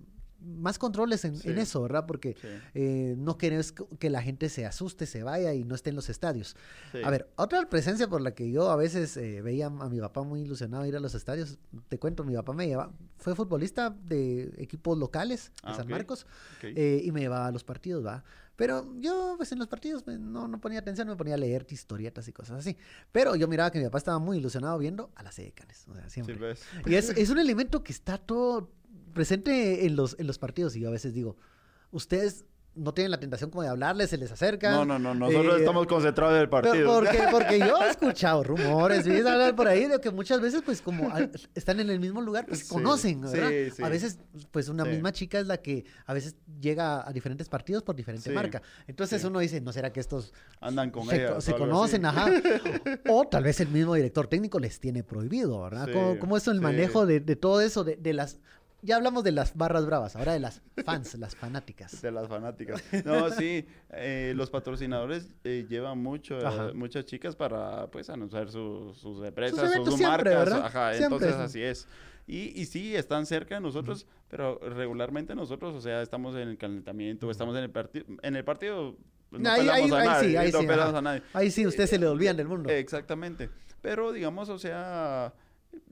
más 0.42 0.78
controles 0.78 1.24
en, 1.24 1.34
eso, 1.58 1.82
¿verdad? 1.82 2.06
Porque 2.06 2.36
Sí. 2.40 2.48
eh, 2.74 3.14
no 3.18 3.36
querés 3.38 3.72
que 3.72 4.10
la 4.10 4.22
gente 4.22 4.48
se 4.48 4.66
asuste, 4.66 5.06
se 5.06 5.22
vaya 5.22 5.52
y 5.54 5.64
no 5.64 5.74
esté 5.74 5.90
en 5.90 5.96
los 5.96 6.08
estadios. 6.08 6.56
Sí. 6.92 6.98
A 7.04 7.10
ver, 7.10 7.28
otra 7.36 7.68
presencia 7.68 8.08
por 8.08 8.20
la 8.20 8.34
que 8.34 8.50
yo 8.50 8.70
a 8.70 8.76
veces 8.76 9.16
eh, 9.16 9.42
veía 9.42 9.66
a 9.66 9.88
mi 9.88 10.00
papá 10.00 10.22
muy 10.22 10.40
ilusionado 10.42 10.86
ir 10.86 10.96
a 10.96 11.00
los 11.00 11.14
estadios, 11.14 11.58
te 11.88 11.98
cuento, 11.98 12.24
mi 12.24 12.34
papá 12.34 12.52
me 12.52 12.66
llevaba, 12.66 12.92
fue 13.18 13.34
futbolista 13.34 13.90
de 14.04 14.52
equipos 14.58 14.96
locales 14.98 15.46
de 15.46 15.60
Ah, 15.62 15.74
San. 15.74 15.88
Marcos 15.88 16.26
Ok. 16.58 16.64
eh, 16.76 17.02
y 17.04 17.12
me 17.12 17.20
llevaba 17.20 17.46
a 17.46 17.50
los 17.52 17.64
partidos, 17.64 18.04
¿va? 18.04 18.24
Pero 18.56 18.86
yo, 18.98 19.34
pues 19.38 19.52
en 19.52 19.58
los 19.58 19.68
partidos 19.68 20.02
pues, 20.02 20.18
no, 20.20 20.46
no 20.46 20.60
ponía 20.60 20.80
atención, 20.80 21.08
me 21.08 21.16
ponía 21.16 21.32
a 21.34 21.38
leer 21.38 21.66
historietas 21.70 22.28
y 22.28 22.32
cosas 22.32 22.58
así. 22.58 22.76
Pero 23.10 23.34
yo 23.34 23.48
miraba 23.48 23.70
que 23.70 23.78
mi 23.78 23.84
papá 23.86 23.96
estaba 23.98 24.18
muy 24.18 24.36
ilusionado 24.36 24.76
viendo 24.78 25.10
a 25.14 25.22
las 25.22 25.36
Canes, 25.54 25.86
o 25.88 25.94
sea, 25.94 26.10
siempre. 26.10 26.34
ves. 26.36 26.62
Y 26.84 26.94
es, 26.94 27.08
es 27.10 27.30
un 27.30 27.38
elemento 27.38 27.82
que 27.82 27.92
está 27.92 28.18
todo 28.18 28.70
presente 29.14 29.86
en 29.86 29.96
los, 29.96 30.16
en 30.18 30.26
los 30.26 30.38
partidos. 30.38 30.76
Y 30.76 30.80
yo 30.80 30.88
a 30.88 30.92
veces 30.92 31.12
digo, 31.14 31.36
ustedes 31.90 32.44
no 32.72 32.94
tienen 32.94 33.10
la 33.10 33.18
tentación 33.18 33.50
como 33.50 33.62
de 33.64 33.68
hablarles, 33.68 34.10
se 34.10 34.16
les 34.16 34.30
acercan. 34.30 34.72
No, 34.72 34.84
no, 34.84 34.96
no, 34.96 35.12
nosotros 35.12 35.56
eh, 35.56 35.58
estamos 35.58 35.88
concentrados 35.88 36.36
en 36.36 36.42
el 36.42 36.48
partido. 36.48 36.94
Porque, 36.94 37.18
porque 37.32 37.58
yo 37.58 37.76
he 37.82 37.90
escuchado 37.90 38.44
rumores, 38.44 39.04
¿ves? 39.08 39.26
hablar 39.26 39.56
por 39.56 39.66
ahí 39.66 39.86
de 39.86 40.00
que 40.00 40.10
muchas 40.12 40.40
veces, 40.40 40.62
pues, 40.64 40.80
como 40.80 41.12
están 41.56 41.80
en 41.80 41.90
el 41.90 41.98
mismo 41.98 42.20
lugar, 42.22 42.46
pues 42.46 42.60
Sí, 42.60 42.68
conocen, 42.68 43.26
sí, 43.28 43.36
¿verdad? 43.36 43.74
sí. 43.74 43.82
A 43.82 43.88
veces, 43.88 44.20
pues, 44.52 44.68
una 44.68 44.84
Sí. 44.84 44.90
misma 44.90 45.10
chica 45.10 45.40
es 45.40 45.48
la 45.48 45.56
que 45.56 45.84
a 46.06 46.14
veces 46.14 46.36
llega 46.60 47.06
a 47.06 47.12
diferentes 47.12 47.48
partidos 47.48 47.82
por 47.82 47.96
diferente 47.96 48.30
Sí, 48.30 48.34
marca. 48.36 48.62
Entonces 48.86 49.20
sí. 49.20 49.26
uno 49.26 49.40
dice, 49.40 49.60
¿no 49.60 49.72
será 49.72 49.92
que 49.92 49.98
estos 49.98 50.32
Andan 50.60 50.90
con 50.92 51.08
se, 51.08 51.16
ella. 51.16 51.40
se 51.40 51.54
conocen, 51.56 52.06
ajá. 52.06 52.28
O 53.08 53.26
tal 53.26 53.42
vez 53.42 53.58
el 53.60 53.68
mismo 53.68 53.94
director 53.96 54.28
técnico 54.28 54.60
les 54.60 54.78
tiene 54.78 55.02
prohibido, 55.02 55.60
¿verdad? 55.60 55.86
Sí, 55.86 55.92
¿Cómo, 55.92 56.18
cómo 56.20 56.36
es 56.36 56.46
el 56.46 56.58
sí. 56.58 56.60
manejo 56.60 57.04
de, 57.04 57.18
de 57.18 57.34
todo 57.34 57.60
eso, 57.60 57.82
de, 57.82 57.96
de 57.96 58.12
las 58.12 58.38
ya 58.82 58.96
hablamos 58.96 59.24
de 59.24 59.32
las 59.32 59.56
barras 59.56 59.86
bravas, 59.86 60.16
ahora 60.16 60.32
de 60.32 60.40
las 60.40 60.62
fans, 60.84 61.14
las 61.16 61.36
fanáticas. 61.36 62.00
De 62.02 62.10
las 62.10 62.28
fanáticas. 62.28 62.82
No, 63.04 63.30
sí, 63.30 63.66
eh, 63.90 64.32
los 64.36 64.50
patrocinadores 64.50 65.28
eh, 65.44 65.66
llevan 65.68 65.98
mucho, 65.98 66.38
eh, 66.38 66.72
muchas 66.74 67.04
chicas 67.04 67.36
para, 67.36 67.86
pues, 67.90 68.10
anunciar 68.10 68.50
sus, 68.50 68.96
sus 68.98 69.24
empresas, 69.24 69.58
Sus 69.58 69.66
sus, 69.68 69.74
eventos 69.76 69.94
siempre, 69.96 70.34
marcas. 70.34 70.44
¿verdad? 70.54 70.66
Ajá, 70.66 70.94
Siempre 70.94 71.16
entonces 71.16 71.30
es- 71.30 71.40
así 71.40 71.62
es. 71.62 71.88
Y, 72.26 72.60
y 72.60 72.66
sí, 72.66 72.94
están 72.94 73.26
cerca 73.26 73.56
de 73.56 73.60
nosotros, 73.60 74.06
pero 74.28 74.58
regularmente 74.60 75.34
nosotros, 75.34 75.74
o 75.74 75.80
sea, 75.80 76.00
estamos 76.02 76.36
en 76.36 76.48
el 76.48 76.58
calentamiento, 76.58 77.28
estamos 77.30 77.56
en 77.56 77.64
el 77.64 77.70
partido, 77.70 78.04
en 78.22 78.36
el 78.36 78.44
partido 78.44 78.96
pues, 79.30 79.42
no 79.42 79.50
Ahí- 79.50 79.60
ahí- 79.68 79.68
a 79.68 79.74
ahí 79.74 79.90
nadie, 80.08 80.28
sí, 80.30 80.36
ahí 80.36 80.52
no 80.52 80.60
sí, 80.60 80.66
pelamos 80.66 80.88
ajá. 80.90 80.98
a 80.98 81.02
nadie. 81.02 81.22
Ahí 81.32 81.50
sí, 81.50 81.66
ustedes 81.66 81.90
se 81.90 81.98
le 81.98 82.06
olvidan 82.06 82.36
del 82.36 82.46
mundo. 82.48 82.68
Exactamente. 82.70 83.50
Pero 83.82 84.12
digamos, 84.12 84.48
o 84.48 84.58
sea, 84.58 85.32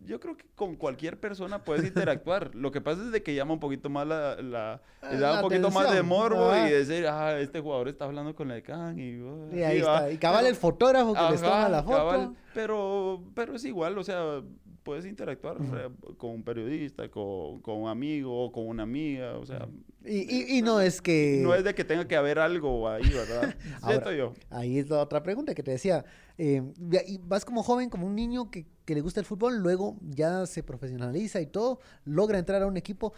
yo 0.05 0.19
creo 0.21 0.37
que 0.37 0.45
con 0.55 0.77
cualquier 0.77 1.21
persona 1.21 1.63
puedes 1.65 1.85
interactuar. 1.87 2.51
Lo 2.55 2.71
que 2.73 2.81
pasa 2.81 3.03
es 3.03 3.13
de 3.13 3.23
que 3.23 3.35
llama 3.35 3.53
un 3.55 3.61
poquito 3.61 3.91
más 3.91 4.07
la, 4.07 4.37
la- 4.41 4.81
le 5.11 5.19
da 5.19 5.31
la 5.33 5.35
un 5.37 5.43
poquito 5.43 5.71
más 5.71 5.93
de 5.93 6.03
morbo 6.03 6.51
Ajá. 6.51 6.69
y 6.69 6.73
decir, 6.73 7.07
ah, 7.07 7.39
este 7.39 7.61
jugador 7.61 7.89
está 7.89 8.07
hablando 8.07 8.35
con 8.35 8.51
el 8.51 8.63
can 8.63 8.99
y, 8.99 9.21
uh, 9.21 9.55
y 9.55 9.63
ahí 9.63 9.81
va. 9.81 9.97
está. 9.99 10.11
Y 10.13 10.19
cabal 10.19 10.39
Pero- 10.41 10.49
el 10.51 10.57
fotógrafo 10.57 11.15
que 11.15 11.31
les 11.33 11.41
toma 11.43 11.61
Ajá, 11.61 11.69
la 11.69 11.83
foto. 11.83 11.97
cabal, 11.97 12.37
pero, 12.55 13.23
pero 13.35 13.55
es 13.55 13.65
igual, 13.65 13.99
o 13.99 14.03
sea, 14.05 14.43
puedes 14.83 15.05
interactuar 15.05 15.59
eh, 15.61 15.91
con 16.17 16.31
un 16.31 16.43
periodista, 16.43 17.11
con, 17.11 17.61
con 17.61 17.77
un 17.83 17.89
amigo 17.91 18.45
o 18.47 18.51
con 18.51 18.67
una 18.67 18.85
amiga, 18.85 19.37
o 19.37 19.45
sea, 19.45 19.69
Y, 20.07 20.21
y- 20.55 20.59
y 20.59 20.63
no 20.63 20.81
es 20.81 21.03
que... 21.03 21.41
no 21.43 21.55
es 21.55 21.63
de 21.63 21.75
que 21.75 21.85
tenga 21.85 22.09
que 22.09 22.17
haber 22.17 22.39
algo 22.39 22.89
ahí, 22.89 23.07
¿verdad? 23.11 23.55
Siento 23.85 24.09
Ahora, 24.09 24.17
yo. 24.17 24.33
Ahí 24.49 24.79
es 24.79 24.89
la 24.89 25.01
otra 25.03 25.23
pregunta 25.23 25.55
que 25.55 25.63
te 25.63 25.73
decía. 25.73 26.05
Eh, 26.39 26.63
ya- 26.79 27.03
y 27.07 27.19
vas 27.19 27.45
como 27.45 27.63
joven, 27.63 27.91
como 27.91 28.07
un 28.07 28.15
niño 28.15 28.51
que, 28.51 28.67
que 28.85 28.95
le 28.95 29.01
gusta 29.01 29.21
el 29.21 29.27
fútbol, 29.27 29.59
luego 29.59 29.97
ya 30.03 30.47
se 30.47 30.63
profesionaliza 30.63 31.41
y 31.41 31.47
todo, 31.47 31.81
logra 32.05 32.39
entrar 32.39 32.63
a 32.63 32.67
un 32.67 32.77
equipo. 32.77 33.13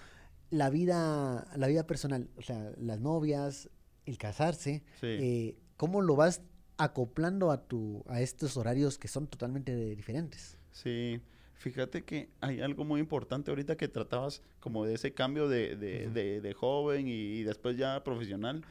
La 0.51 0.69
vida, 0.71 1.47
la 1.57 1.67
vida 1.69 1.87
personal, 1.87 2.29
o 2.37 2.43
sea, 2.43 2.73
las 2.79 2.99
novias, 2.99 3.69
el 4.07 4.19
casarse, 4.19 4.83
Sí. 5.01 5.07
eh, 5.07 5.57
¿cómo 5.77 6.01
lo 6.03 6.17
vas 6.17 6.43
acoplando 6.79 7.51
a, 7.51 7.69
tu, 7.69 8.03
a 8.09 8.21
estos 8.21 8.57
horarios 8.57 8.99
que 8.99 9.07
son 9.07 9.27
totalmente 9.29 9.95
diferentes? 9.95 10.57
Sí, 10.73 11.21
fíjate 11.55 12.03
que 12.05 12.31
hay 12.41 12.63
algo 12.63 12.85
muy 12.85 13.01
importante 13.01 13.51
ahorita 13.51 13.77
que 13.77 13.87
tratabas 13.87 14.41
como 14.61 14.85
de 14.87 14.95
ese 14.95 15.13
cambio 15.13 15.47
de, 15.47 15.77
de, 15.77 16.09
de- 16.09 16.41
de 16.41 16.55
joven 16.55 17.07
y, 17.07 17.13
y 17.13 17.43
después 17.45 17.77
ya 17.77 18.03
profesional. 18.03 18.65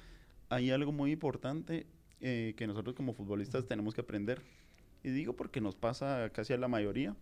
Hay 0.49 0.71
algo 0.71 0.91
muy 0.91 1.11
importante 1.11 1.85
eh, 2.21 2.53
que 2.57 2.67
nosotros 2.67 2.95
como 2.95 3.13
futbolistas 3.13 3.65
tenemos 3.65 3.93
que 3.93 4.01
aprender. 4.01 4.41
Y 5.03 5.09
digo 5.09 5.35
porque 5.35 5.61
nos 5.61 5.75
pasa 5.75 6.29
casi 6.33 6.53
a 6.53 6.57
la 6.57 6.67
mayoría. 6.67 7.15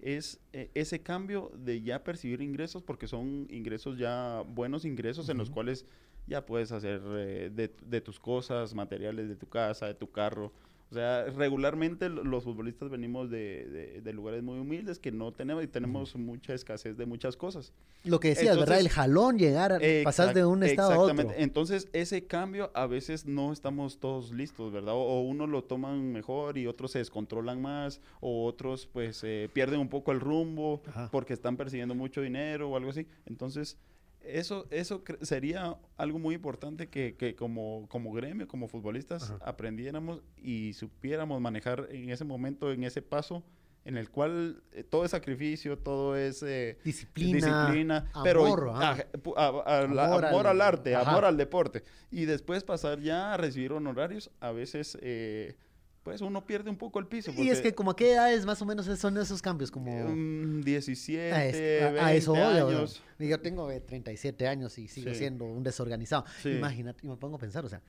Es 0.00 0.40
eh, 0.52 0.70
ese 0.74 1.02
cambio 1.02 1.52
de 1.54 1.82
ya 1.82 2.02
percibir 2.02 2.40
ingresos 2.40 2.82
porque 2.82 3.06
son 3.06 3.46
ingresos 3.50 3.98
ya 3.98 4.42
buenos 4.48 4.84
ingresos 4.84 5.28
en 5.28 5.36
los 5.36 5.50
cuales 5.50 5.84
ya 6.26 6.46
puedes 6.46 6.72
hacer 6.72 7.02
eh, 7.18 7.50
de, 7.52 7.70
de 7.84 8.00
tus 8.00 8.18
cosas, 8.18 8.74
materiales 8.74 9.28
de 9.28 9.36
tu 9.36 9.46
casa, 9.46 9.86
de 9.86 9.94
tu 9.94 10.10
carro. 10.10 10.52
O 10.90 10.94
sea, 10.94 11.24
regularmente 11.26 12.08
lo- 12.08 12.24
los 12.24 12.42
futbolistas 12.42 12.90
venimos 12.90 13.30
de, 13.30 13.64
de- 13.68 14.00
de 14.00 14.12
lugares 14.12 14.42
muy 14.42 14.58
humildes 14.58 14.98
que 14.98 15.12
no 15.12 15.30
tenemos 15.32 15.62
y 15.62 15.68
tenemos 15.68 16.16
mucha 16.16 16.52
escasez 16.52 16.96
de 16.96 17.06
muchas 17.06 17.36
cosas. 17.36 17.72
Lo 18.02 18.18
que 18.18 18.30
decías, 18.30 18.56
¿verdad? 18.58 18.80
El 18.80 18.86
Entonces- 18.86 18.92
jalón, 18.96 19.38
llegar, 19.38 19.72
a, 19.72 19.78
pasar 20.02 20.34
de 20.34 20.44
un 20.44 20.64
estado 20.64 20.90
a 20.90 20.98
otro. 20.98 21.10
exactamente. 21.12 21.42
Entonces, 21.44 21.88
ese 21.92 22.26
cambio 22.26 22.72
a 22.74 22.86
veces 22.88 23.24
no 23.24 23.52
estamos 23.52 24.00
todos 24.00 24.32
listos, 24.32 24.72
¿verdad? 24.72 24.94
O, 24.94 24.98
o 25.02 25.20
unos 25.20 25.48
lo 25.48 25.62
toman 25.62 26.10
mejor 26.12 26.58
y 26.58 26.66
otros 26.66 26.90
se 26.90 26.98
descontrolan 26.98 27.62
más, 27.62 28.00
o 28.20 28.44
otros 28.44 28.88
pues 28.92 29.22
eh, 29.22 29.48
pierden 29.52 29.78
un 29.78 29.88
poco 29.88 30.10
el 30.10 30.18
rumbo 30.18 30.82
Ajá. 30.88 31.08
porque 31.12 31.34
están 31.34 31.56
persiguiendo 31.56 31.94
mucho 31.94 32.20
dinero 32.20 32.68
o 32.68 32.76
algo 32.76 32.90
así. 32.90 33.06
Entonces, 33.26 33.78
eso, 34.22 34.66
eso 34.70 35.02
sería 35.22 35.76
algo 35.96 36.18
muy 36.18 36.34
importante 36.34 36.88
que, 36.88 37.16
que 37.16 37.34
como, 37.34 37.86
como 37.88 38.12
gremio, 38.12 38.46
como 38.48 38.68
futbolistas, 38.68 39.30
Ajá. 39.30 39.38
aprendiéramos 39.44 40.22
y 40.36 40.72
supiéramos 40.74 41.40
manejar 41.40 41.88
en 41.90 42.10
ese 42.10 42.24
momento, 42.24 42.70
en 42.72 42.84
ese 42.84 43.02
paso 43.02 43.42
en 43.86 43.96
el 43.96 44.10
cual 44.10 44.62
eh, 44.72 44.84
todo 44.84 45.06
es 45.06 45.12
sacrificio, 45.12 45.78
todo 45.78 46.14
es 46.14 46.42
eh, 46.42 46.76
Disciplina, 46.84 47.34
disciplina, 47.36 48.10
pero 48.22 48.44
amor, 48.44 48.70
ah, 48.74 48.96
pu- 49.14 49.32
a- 49.38 49.78
a- 49.78 49.86
la- 49.86 50.04
Amor 50.04 50.24
amor, 50.26 50.46
al- 50.46 50.60
al, 50.60 50.60
arte, 50.60 50.94
ajá. 50.94 51.10
amor 51.10 51.24
al 51.24 51.38
deporte. 51.38 51.82
Y 52.10 52.26
después 52.26 52.62
pasar 52.62 53.00
ya 53.00 53.32
a 53.32 53.38
recibir 53.38 53.72
honorarios, 53.72 54.30
a 54.40 54.52
veces 54.52 54.98
eh, 55.00 55.56
pues 56.02 56.20
uno 56.22 56.46
pierde 56.46 56.70
un 56.70 56.76
poco 56.76 56.98
el 56.98 57.06
piso. 57.06 57.30
Y 57.36 57.48
es 57.48 57.58
porque, 57.58 57.70
que 57.70 57.74
como 57.74 57.90
a 57.90 57.96
qué 57.96 58.12
edades 58.12 58.46
más 58.46 58.60
o 58.62 58.66
menos 58.66 58.86
son 58.98 59.18
esos 59.18 59.42
cambios, 59.42 59.70
como... 59.70 59.90
eh, 59.92 60.04
un 60.04 60.62
17, 60.62 61.32
a, 61.32 61.44
este- 61.46 61.82
a- 61.84 61.88
a 61.88 61.92
20 61.92 62.16
eso 62.16 62.34
años. 62.34 63.02
Yo 63.18 63.40
tengo 63.40 63.70
eh, 63.70 63.80
37 63.80 64.48
años 64.48 64.78
y 64.78 64.88
sigo 64.88 65.10
Sí. 65.10 65.16
siendo 65.16 65.44
un 65.44 65.62
desorganizado. 65.62 66.24
Sí. 66.42 66.50
Imagínate, 66.50 67.04
y 67.04 67.08
me 67.08 67.16
pongo 67.16 67.36
a 67.36 67.38
pensar, 67.38 67.64
o 67.64 67.68
sea, 67.68 67.82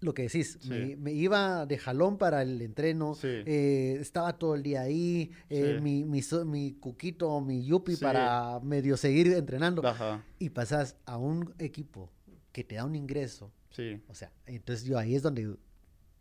lo 0.00 0.14
que 0.14 0.22
decís, 0.22 0.58
Sí. 0.60 0.68
me, 0.68 0.96
me 0.96 1.12
iba 1.12 1.64
de 1.66 1.76
jalón 1.78 2.18
para 2.18 2.42
el 2.42 2.60
entreno, 2.62 3.14
Sí. 3.14 3.26
eh, 3.46 3.96
estaba 4.00 4.38
todo 4.38 4.54
el 4.54 4.62
día 4.62 4.82
ahí, 4.82 5.32
eh, 5.48 5.76
Sí. 5.76 5.82
mi, 5.82 6.04
mi, 6.04 6.20
mi 6.44 6.72
cuquito, 6.74 7.40
mi 7.40 7.64
yupi 7.64 7.96
para 7.96 8.60
medio 8.62 8.96
seguir 8.96 9.32
entrenando, 9.32 9.84
Ajá, 9.86 10.22
y 10.38 10.50
pasas 10.50 10.96
a 11.06 11.16
un 11.16 11.52
equipo 11.58 12.12
que 12.52 12.62
te 12.62 12.76
da 12.76 12.84
un 12.84 12.94
ingreso, 12.94 13.50
sí. 13.70 14.00
o 14.06 14.14
sea, 14.14 14.30
entonces 14.46 14.84
yo 14.84 14.98
ahí 14.98 15.14
es 15.16 15.22
donde... 15.22 15.56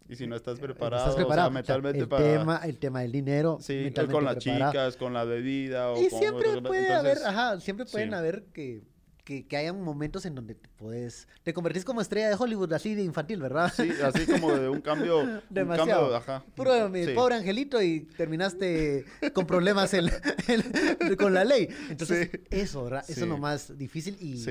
Y 0.10 0.16
si 0.16 0.26
no 0.28 0.36
estás 0.36 0.58
eh, 0.58 0.62
preparado, 0.62 1.04
estás 1.04 1.16
preparado. 1.16 1.50
O 1.50 1.52
sea, 1.52 1.54
mentalmente 1.54 2.00
el, 2.00 2.08
para... 2.08 2.24
tema, 2.24 2.58
el 2.64 2.78
tema 2.80 3.02
del 3.02 3.12
dinero. 3.12 3.58
Sí, 3.62 3.92
con 3.94 4.24
las 4.26 4.36
preparado. 4.38 4.40
chicas, 4.72 4.98
con 4.98 5.14
la 5.14 5.24
bebida. 5.26 5.92
O 5.92 6.02
Y 6.02 6.10
con 6.10 6.20
siempre 6.20 6.62
puede 6.62 6.88
entonces, 6.88 6.92
haber, 6.92 7.18
ajá, 7.26 7.60
siempre 7.60 7.86
pueden 7.86 8.10
sí. 8.10 8.16
haber 8.16 8.46
que, 8.54 8.84
que, 9.26 9.46
que 9.46 9.58
hayan 9.58 9.82
momentos 9.82 10.26
en 10.26 10.36
donde 10.36 10.56
te 10.56 10.70
puedes, 10.78 11.28
te 11.44 11.54
convertís 11.54 11.84
como 11.84 12.00
estrella 12.00 12.30
de 12.30 12.36
Hollywood, 12.40 12.72
así 12.72 12.96
de 12.96 13.04
infantil, 13.04 13.42
¿verdad? 13.42 13.74
Sí, 13.76 13.92
así 14.02 14.26
como 14.26 14.54
de 14.56 14.70
un 14.70 14.80
cambio. 14.80 15.20
un 15.20 15.42
Demasiado. 15.50 16.12
cambio, 16.12 16.16
ajá. 16.16 16.46
Puro, 16.56 16.88
mi 16.90 17.04
Sí. 17.06 17.12
pobre 17.14 17.36
angelito 17.36 17.82
y 17.82 18.02
terminaste 18.16 19.04
con 19.34 19.46
problemas 19.46 19.94
en- 19.94 20.06
en- 20.48 21.16
con 21.18 21.34
la 21.34 21.44
ley. 21.44 21.68
Entonces, 21.90 22.30
Sí. 22.32 22.40
eso, 22.50 22.86
¿verdad? 22.86 23.04
Eso 23.10 23.22
es 23.24 23.28
lo 23.28 23.38
más 23.38 23.78
difícil. 23.78 24.16
Y. 24.22 24.42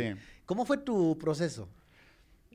¿Cómo 0.45 0.65
fue 0.67 0.77
tu 0.77 1.17
proceso? 1.19 1.69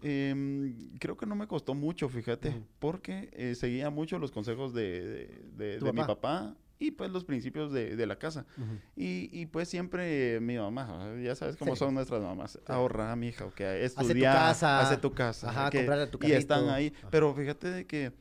Em, 0.01 0.97
creo 0.99 1.15
que 1.17 1.25
no 1.25 1.35
me 1.35 1.47
costó 1.47 1.73
mucho, 1.73 2.09
fíjate, 2.09 2.49
Ujú. 2.49 2.63
porque 2.79 3.29
eh, 3.33 3.55
seguía 3.55 3.89
mucho 3.89 4.17
los 4.19 4.31
consejos 4.31 4.73
de, 4.73 5.01
de- 5.01 5.41
de- 5.57 5.77
¿Tu 5.77 5.85
de 5.85 5.93
mi 5.93 5.99
papá? 6.01 6.15
papá 6.15 6.55
y 6.79 6.89
pues 6.91 7.11
los 7.11 7.23
principios 7.23 7.71
de, 7.71 7.95
de 7.95 8.05
la 8.07 8.15
casa. 8.17 8.47
Y, 8.95 9.29
y, 9.31 9.45
pues 9.45 9.69
siempre 9.69 10.39
mi 10.39 10.57
mamá, 10.57 11.13
ya 11.23 11.35
sabes 11.35 11.55
cómo 11.55 11.75
Sí. 11.75 11.79
son 11.79 11.93
nuestras 11.93 12.21
mamás, 12.23 12.59
ahorra, 12.65 13.15
mi 13.15 13.27
hija, 13.27 13.47
que 13.55 13.63
tu 13.95 14.01
estudia, 14.01 14.31
casa. 14.33 14.79
hace 14.81 14.97
tu 14.97 15.11
casa, 15.13 15.49
Ajá, 15.49 15.69
comprarle 15.69 16.07
tu 16.07 16.17
y 16.25 16.31
están 16.31 16.69
ahí. 16.69 16.91
Ajá. 16.97 17.09
Pero 17.11 17.33
fíjate 17.35 17.69
de 17.69 17.85
que 17.85 18.11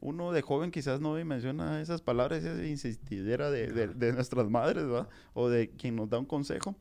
uno 0.00 0.32
de 0.32 0.42
joven 0.42 0.72
quizás 0.72 1.00
no 1.00 1.12
menciona 1.24 1.80
esas 1.80 2.02
palabras, 2.02 2.42
esa 2.42 2.64
insistidera 2.66 3.52
de, 3.52 3.68
de- 3.68 3.86
de 3.94 4.12
nuestras 4.12 4.50
madres, 4.50 4.84
¿verdad? 4.86 5.08
O 5.34 5.48
de 5.48 5.70
quien 5.70 5.94
nos 5.94 6.10
da 6.10 6.18
un 6.18 6.26
consejo. 6.26 6.74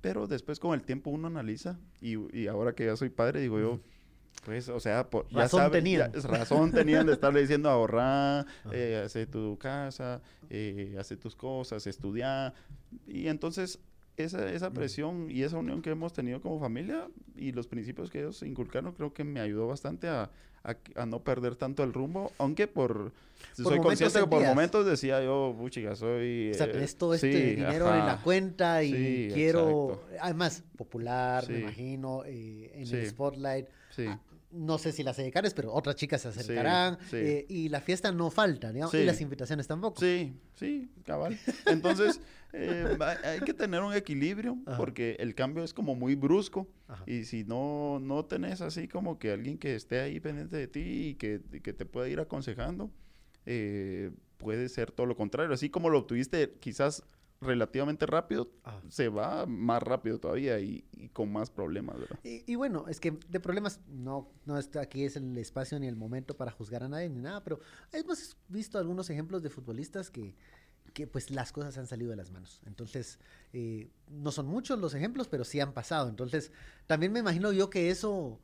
Pero 0.00 0.26
después 0.26 0.58
con 0.58 0.74
el 0.74 0.82
tiempo 0.82 1.10
uno 1.10 1.28
analiza 1.28 1.78
y, 2.00 2.16
y 2.36 2.46
ahora 2.48 2.74
que 2.74 2.86
ya 2.86 2.96
soy 2.96 3.10
padre, 3.10 3.40
digo 3.40 3.60
yo, 3.60 3.80
pues, 4.44 4.68
o 4.68 4.80
sea, 4.80 5.08
por- 5.08 5.28
ya 5.28 5.40
Razón 5.40 5.60
saben, 5.60 5.84
tenían. 5.84 6.12
ya- 6.12 6.20
razón 6.28 6.72
tenían 6.72 7.06
de 7.06 7.12
estarle 7.12 7.40
diciendo 7.42 7.68
ahorrar, 7.70 8.46
eh, 8.72 9.02
hace 9.04 9.26
tu 9.26 9.58
casa, 9.58 10.20
eh, 10.48 10.96
hace 10.98 11.16
tus 11.16 11.36
cosas, 11.36 11.86
estudiar. 11.86 12.54
Y 13.06 13.28
entonces 13.28 13.78
esa, 14.16 14.50
esa 14.52 14.70
presión 14.70 15.30
y 15.30 15.42
esa 15.42 15.56
unión 15.58 15.80
que 15.82 15.90
hemos 15.90 16.12
tenido 16.12 16.40
como 16.40 16.58
familia 16.60 17.06
y 17.36 17.52
los 17.52 17.66
principios 17.66 18.10
que 18.10 18.20
ellos 18.20 18.42
inculcaron 18.42 18.92
creo 18.92 19.12
que 19.14 19.24
me 19.24 19.40
ayudó 19.40 19.66
bastante 19.68 20.08
a, 20.08 20.30
a, 20.64 20.76
a 20.96 21.06
no 21.06 21.20
perder 21.22 21.54
tanto 21.56 21.82
el 21.84 21.92
rumbo, 21.94 22.32
aunque 22.38 22.66
por... 22.66 23.12
soy 23.54 23.64
momentos 23.64 23.84
consciente 23.86 24.18
que 24.20 24.26
por 24.26 24.38
sentías. 24.40 24.54
momentos 24.54 24.84
decía 24.86 25.22
yo, 25.24 25.54
puchiga, 25.58 25.96
soy... 25.96 26.50
O 26.50 26.54
sea, 26.54 26.66
eh, 26.66 26.86
todo 26.98 27.14
este 27.14 27.32
sí, 27.32 27.54
dinero 27.56 27.86
en 27.88 27.98
la 27.98 28.12
ajá. 28.14 28.22
cuenta 28.22 28.82
y 28.82 28.92
Sí, 28.92 29.28
quiero, 29.34 29.92
exacto. 29.92 30.16
además, 30.22 30.64
popular, 30.76 31.48
me 31.48 31.54
Sí. 31.56 31.60
imagino, 31.62 32.22
eh, 32.26 32.72
en 32.74 32.94
el 32.94 33.06
spotlight. 33.06 33.66
Sí. 33.90 34.06
No 34.52 34.78
sé 34.78 34.90
si 34.90 35.04
las 35.04 35.16
edecanes, 35.20 35.54
pero 35.54 35.72
otras 35.72 35.94
chicas 35.94 36.22
se 36.22 36.28
acercarán. 36.28 36.98
sí. 37.08 37.16
eh, 37.16 37.46
y 37.48 37.68
la 37.68 37.80
fiesta 37.80 38.10
no 38.10 38.30
falta, 38.30 38.72
digamos, 38.72 38.92
y 38.94 38.98
Sí. 38.98 39.04
las 39.04 39.20
invitaciones 39.20 39.68
tampoco. 39.68 40.00
Sí, 40.00 40.32
sí, 40.54 40.90
cabal. 41.04 41.38
Entonces, 41.66 42.20
eh, 42.52 42.98
hay, 43.24 43.40
que 43.40 43.54
tener 43.54 43.80
un 43.80 43.94
equilibrio 43.94 44.58
Ajá. 44.66 44.76
porque 44.76 45.16
el 45.20 45.36
cambio 45.36 45.62
es 45.62 45.72
como 45.72 45.94
muy 45.94 46.16
brusco 46.16 46.66
Ajá. 46.88 47.04
y 47.06 47.24
si 47.26 47.44
no, 47.44 48.00
no 48.00 48.24
tenés 48.24 48.60
así 48.60 48.88
como 48.88 49.20
que 49.20 49.30
alguien 49.30 49.56
que 49.56 49.76
esté 49.76 50.00
ahí 50.00 50.18
pendiente 50.18 50.56
de 50.56 50.66
ti 50.66 51.10
y 51.10 51.14
que, 51.14 51.40
que 51.62 51.72
te 51.72 51.86
pueda 51.86 52.08
ir 52.08 52.18
aconsejando, 52.18 52.90
eh, 53.46 54.10
puede 54.36 54.68
ser 54.68 54.90
todo 54.90 55.06
lo 55.06 55.14
contrario. 55.16 55.54
Así 55.54 55.70
como 55.70 55.90
lo 55.90 55.98
obtuviste 56.00 56.54
quizás 56.58 57.04
relativamente 57.40 58.04
rápido, 58.06 58.50
Ajá. 58.64 58.82
se 58.88 59.08
va 59.08 59.46
más 59.46 59.82
rápido 59.82 60.18
todavía 60.18 60.60
y, 60.60 60.84
y 60.92 61.08
con 61.08 61.32
más 61.32 61.50
problemas, 61.50 61.98
¿verdad? 61.98 62.18
Y, 62.22 62.44
y 62.50 62.54
bueno, 62.54 62.86
es 62.88 63.00
que 63.00 63.18
de 63.28 63.40
problemas 63.40 63.80
no, 63.88 64.30
no 64.44 64.58
está 64.58 64.82
aquí 64.82 65.04
es 65.04 65.16
el 65.16 65.36
espacio 65.38 65.78
ni 65.80 65.86
el 65.86 65.96
momento 65.96 66.36
para 66.36 66.50
juzgar 66.50 66.82
a 66.82 66.88
nadie 66.88 67.08
ni 67.08 67.20
nada, 67.20 67.42
pero 67.42 67.60
hemos 67.92 68.36
visto 68.48 68.78
algunos 68.78 69.08
ejemplos 69.08 69.42
de 69.42 69.48
futbolistas 69.48 70.10
que, 70.10 70.34
que 70.92 71.06
pues 71.06 71.30
las 71.30 71.50
cosas 71.52 71.78
han 71.78 71.86
salido 71.86 72.10
de 72.10 72.16
las 72.16 72.30
manos. 72.30 72.60
Entonces, 72.66 73.18
eh, 73.52 73.88
no 74.08 74.32
son 74.32 74.46
muchos 74.46 74.78
los 74.78 74.94
ejemplos, 74.94 75.28
pero 75.28 75.44
sí 75.44 75.60
han 75.60 75.72
pasado. 75.72 76.08
Entonces, 76.08 76.52
también 76.86 77.12
me 77.12 77.20
imagino 77.20 77.52
yo 77.52 77.70
que 77.70 77.90
eso 77.90 78.38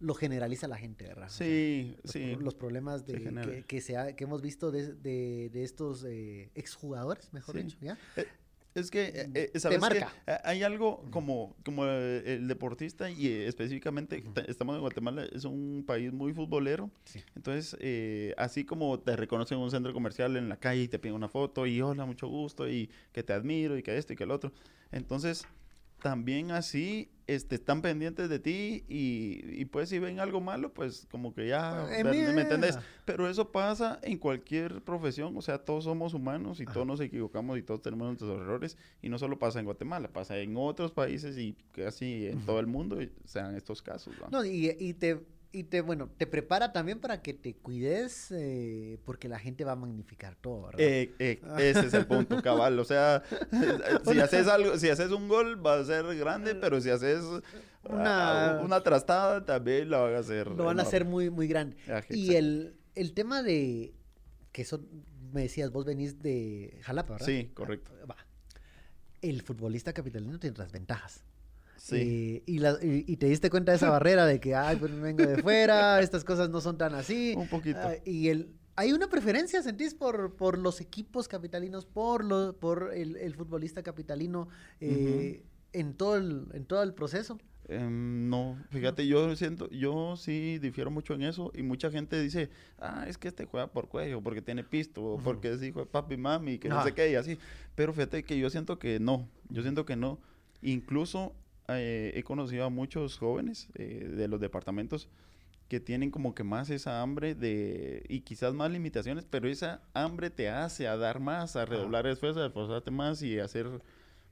lo 0.00 0.14
generaliza 0.14 0.68
la 0.68 0.76
gente, 0.76 1.06
¿verdad? 1.06 1.28
Sí, 1.28 1.96
los, 2.02 2.12
sí. 2.12 2.36
Los 2.36 2.54
problemas 2.54 3.06
de, 3.06 3.14
que, 3.14 3.64
que, 3.66 3.80
se 3.80 3.96
ha, 3.96 4.14
que 4.16 4.24
hemos 4.24 4.42
visto 4.42 4.70
de, 4.70 4.94
de, 4.94 5.50
de 5.52 5.64
estos 5.64 6.04
eh, 6.04 6.50
exjugadores, 6.54 7.32
mejor 7.32 7.56
dicho, 7.56 7.76
¿ya? 7.80 7.98
Eh, 8.16 8.26
es 8.74 8.90
que, 8.90 9.04
eh, 9.04 9.50
eh, 9.54 9.58
¿sabes 9.60 9.80
marca. 9.80 10.12
Que 10.26 10.36
hay 10.42 10.64
algo 10.64 11.04
como, 11.12 11.54
como 11.64 11.86
el 11.86 12.48
deportista 12.48 13.08
y 13.08 13.28
específicamente 13.28 14.24
estamos 14.48 14.74
en 14.74 14.80
Guatemala, 14.80 15.26
es 15.32 15.44
un 15.44 15.84
país 15.86 16.12
muy 16.12 16.32
futbolero. 16.32 16.90
Sí. 17.04 17.22
Entonces, 17.36 17.76
así 18.36 18.64
como 18.64 18.98
te 18.98 19.14
reconocen 19.14 19.58
en 19.58 19.64
un 19.64 19.70
centro 19.70 19.92
comercial 19.92 20.36
en 20.36 20.48
la 20.48 20.56
calle 20.56 20.82
y 20.82 20.88
te 20.88 20.98
piden 20.98 21.14
una 21.14 21.28
foto 21.28 21.66
y 21.66 21.80
hola, 21.80 22.04
mucho 22.04 22.26
gusto 22.26 22.68
y 22.68 22.90
que 23.12 23.22
te 23.22 23.32
admiro 23.32 23.78
y 23.78 23.82
que 23.84 23.96
esto 23.96 24.12
y 24.12 24.16
que 24.16 24.24
el 24.24 24.32
otro. 24.32 24.52
Entonces, 24.90 25.46
también 26.02 26.50
así 26.50 27.13
este, 27.26 27.54
están 27.54 27.80
pendientes 27.82 28.28
de 28.28 28.38
ti 28.38 28.84
y, 28.88 29.40
y, 29.60 29.64
pues 29.64 29.88
si 29.88 29.98
ven 29.98 30.20
algo 30.20 30.40
malo, 30.40 30.74
pues 30.74 31.06
como 31.10 31.34
que 31.34 31.48
ya, 31.48 31.86
Eh, 31.90 32.04
¿me, 32.04 32.42
entendés? 32.42 32.78
Pero 33.04 33.28
eso 33.28 33.50
pasa 33.50 33.98
en 34.02 34.18
cualquier 34.18 34.82
profesión, 34.82 35.36
o 35.36 35.42
sea, 35.42 35.58
todos 35.58 35.84
somos 35.84 36.14
humanos 36.14 36.60
y 36.60 36.64
Ajá. 36.64 36.74
todos 36.74 36.86
nos 36.86 37.00
equivocamos 37.00 37.58
y 37.58 37.62
todos 37.62 37.82
tenemos 37.82 38.06
nuestros 38.06 38.40
errores 38.40 38.76
y 39.00 39.08
no 39.08 39.18
solo 39.18 39.38
pasa 39.38 39.58
en 39.58 39.64
Guatemala, 39.64 40.08
pasa 40.08 40.36
en 40.38 40.54
otros 40.56 40.92
países 40.92 41.38
y 41.38 41.56
casi 41.72 42.26
en 42.26 42.44
todo 42.44 42.60
el 42.60 42.66
mundo 42.66 43.00
y 43.00 43.10
se 43.24 43.38
dan 43.38 43.54
estos 43.56 43.80
casos. 43.80 44.14
No, 44.30 44.44
y, 44.44 44.76
y 44.78 44.94
te, 44.94 45.20
y 45.54 45.62
te, 45.64 45.80
bueno, 45.82 46.10
te 46.16 46.26
prepara 46.26 46.72
también 46.72 46.98
para 46.98 47.22
que 47.22 47.32
te 47.32 47.54
cuides, 47.54 48.32
eh, 48.32 48.98
porque 49.04 49.28
la 49.28 49.38
gente 49.38 49.64
va 49.64 49.72
a 49.72 49.76
magnificar 49.76 50.34
todo, 50.34 50.62
¿verdad? 50.66 50.80
Eh, 50.80 51.14
eh, 51.20 51.40
ese 51.58 51.86
es 51.86 51.94
el 51.94 52.06
punto, 52.06 52.42
cabal. 52.42 52.76
O 52.80 52.84
sea, 52.84 53.22
si 54.04 54.18
haces 54.18 54.48
algo, 54.48 54.76
si 54.78 54.90
haces 54.90 55.12
un 55.12 55.28
gol 55.28 55.64
va 55.64 55.78
a 55.78 55.84
ser 55.84 56.04
grande, 56.16 56.56
pero 56.56 56.80
si 56.80 56.90
haces 56.90 57.22
Una- 57.24 57.42
una, 57.84 58.58
una 58.62 58.80
trastada 58.82 59.44
también 59.44 59.90
la 59.90 59.98
van 59.98 60.14
a 60.16 60.18
hacer. 60.18 60.48
Lo 60.48 60.64
van 60.64 60.80
a 60.80 60.82
hacer 60.82 61.04
muy, 61.04 61.30
muy 61.30 61.46
grande. 61.46 61.76
Ajá, 61.86 62.04
Y 62.10 62.34
el, 62.34 62.76
el 62.96 63.14
tema 63.14 63.42
de, 63.44 63.94
que 64.50 64.62
eso, 64.62 64.80
me 65.32 65.42
decías, 65.42 65.70
vos 65.70 65.84
venís 65.84 66.20
de 66.20 66.80
Jalapa, 66.82 67.12
¿verdad? 67.12 67.26
Sí, 67.26 67.50
correcto. 67.54 67.92
Ah, 68.02 68.06
Va. 68.06 68.16
El 69.22 69.40
futbolista 69.42 69.92
capitalino 69.92 70.38
tiene 70.40 70.56
las 70.58 70.72
ventajas. 70.72 71.22
Sí. 71.76 72.42
Y, 72.46 72.58
la- 72.58 72.78
y- 72.82 73.04
y 73.06 73.16
te 73.16 73.26
diste 73.26 73.50
cuenta 73.50 73.72
de 73.72 73.76
esa 73.76 73.90
barrera 73.90 74.26
de 74.26 74.40
que, 74.40 74.54
ay, 74.54 74.76
pues 74.76 74.98
vengo 75.00 75.24
de 75.26 75.42
fuera, 75.42 76.00
estas 76.00 76.24
cosas 76.24 76.48
no 76.50 76.60
son 76.60 76.78
tan 76.78 76.94
así. 76.94 77.34
Un 77.36 77.48
poquito. 77.48 77.78
Ah, 77.82 77.94
y 78.04 78.28
el, 78.28 78.54
hay 78.76 78.92
una 78.92 79.08
preferencia, 79.08 79.62
¿sentís? 79.62 79.94
Por, 79.94 80.34
por 80.36 80.58
los 80.58 80.80
equipos 80.80 81.28
capitalinos, 81.28 81.84
por, 81.86 82.24
lo, 82.24 82.56
por 82.58 82.92
el, 82.94 83.16
el 83.16 83.34
futbolista 83.34 83.82
capitalino 83.82 84.48
eh, 84.80 85.44
en, 85.72 85.94
todo 85.94 86.16
el, 86.16 86.46
en 86.52 86.64
todo 86.64 86.82
el 86.82 86.94
proceso. 86.94 87.38
Em, 87.66 88.28
no, 88.28 88.58
fíjate, 88.70 89.06
yo 89.06 89.34
siento, 89.36 89.70
yo 89.70 90.16
sí 90.18 90.58
difiero 90.58 90.90
mucho 90.90 91.14
en 91.14 91.22
eso 91.22 91.50
y 91.54 91.62
mucha 91.62 91.90
gente 91.90 92.20
dice, 92.20 92.50
ah, 92.78 93.06
es 93.08 93.16
que 93.16 93.28
este 93.28 93.46
juega 93.46 93.68
por 93.68 93.88
cuello, 93.88 94.20
porque 94.22 94.42
tiene 94.42 94.64
pisto, 94.64 95.02
o 95.02 95.18
porque 95.18 95.50
es 95.52 95.62
hijo 95.62 95.80
de 95.80 95.86
papi 95.86 96.16
mami, 96.18 96.58
que 96.58 96.68
no 96.68 96.82
sé 96.84 96.92
qué, 96.92 97.10
y 97.10 97.14
así. 97.14 97.38
Pero 97.74 97.92
fíjate 97.94 98.22
que 98.22 98.38
yo 98.38 98.50
siento 98.50 98.78
que 98.78 99.00
no, 99.00 99.28
yo 99.48 99.62
siento 99.62 99.86
que 99.86 99.96
no. 99.96 100.18
Incluso 100.60 101.34
eh, 101.68 102.12
he 102.14 102.22
conocido 102.22 102.64
a 102.64 102.70
muchos 102.70 103.18
jóvenes 103.18 103.68
eh, 103.74 104.08
de 104.16 104.28
los 104.28 104.40
departamentos 104.40 105.08
que 105.68 105.80
tienen 105.80 106.10
como 106.10 106.34
que 106.34 106.44
más 106.44 106.68
esa 106.70 107.00
hambre 107.00 107.34
de, 107.34 108.04
y 108.08 108.20
quizás 108.20 108.52
más 108.54 108.70
limitaciones, 108.70 109.24
pero 109.28 109.48
esa 109.48 109.80
hambre 109.94 110.28
te 110.30 110.50
hace 110.50 110.86
a 110.86 110.96
dar 110.96 111.20
más, 111.20 111.56
a 111.56 111.64
redoblar 111.64 112.06
esfuerzos, 112.06 112.42
a 112.42 112.46
esforzarte 112.46 112.90
más 112.90 113.22
y 113.22 113.38
hacer 113.38 113.66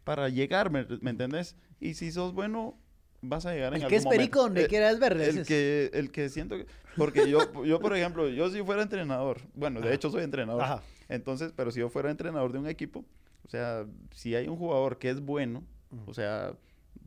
para 0.05 0.29
llegar, 0.29 0.71
¿me, 0.71 0.87
me 1.01 1.11
entendés? 1.11 1.57
Y 1.81 1.95
si 1.95 2.13
sos 2.13 2.35
bueno, 2.35 2.77
vas 3.23 3.47
a 3.47 3.55
llegar 3.55 3.75
en 3.75 3.83
El 3.83 3.89
que 3.89 3.97
es 3.97 4.03
algún 4.05 4.19
perico 4.19 4.39
momento. 4.41 4.49
donde 4.49 4.63
Eh, 4.65 4.69
quiera 4.69 4.91
es 4.91 5.01
verde. 5.01 5.29
el 5.31 5.47
que, 5.47 5.91
el 5.95 6.11
que 6.13 6.29
siento 6.29 6.57
que... 6.59 6.67
Porque 6.97 7.31
yo, 7.31 7.65
yo, 7.65 7.81
por 7.81 7.97
ejemplo, 7.97 8.29
yo 8.29 8.51
si 8.51 8.63
fuera 8.63 8.83
entrenador, 8.83 9.41
bueno, 9.55 9.81
de 9.81 9.87
Ajá. 9.87 9.95
hecho 9.95 10.11
soy 10.11 10.25
entrenador, 10.25 10.63
Ajá. 10.63 10.83
entonces, 11.09 11.53
pero 11.57 11.71
si 11.71 11.81
yo 11.81 11.89
fuera 11.89 12.11
entrenador 12.11 12.53
de 12.53 12.59
un 12.59 12.67
equipo, 12.69 13.05
o 13.47 13.49
sea, 13.49 13.87
si 14.15 14.35
hay 14.35 14.49
un 14.49 14.57
jugador 14.59 14.99
que 14.99 15.09
es 15.09 15.21
bueno, 15.21 15.65
Ujú. 15.91 16.11
o 16.11 16.15
sea, 16.15 16.55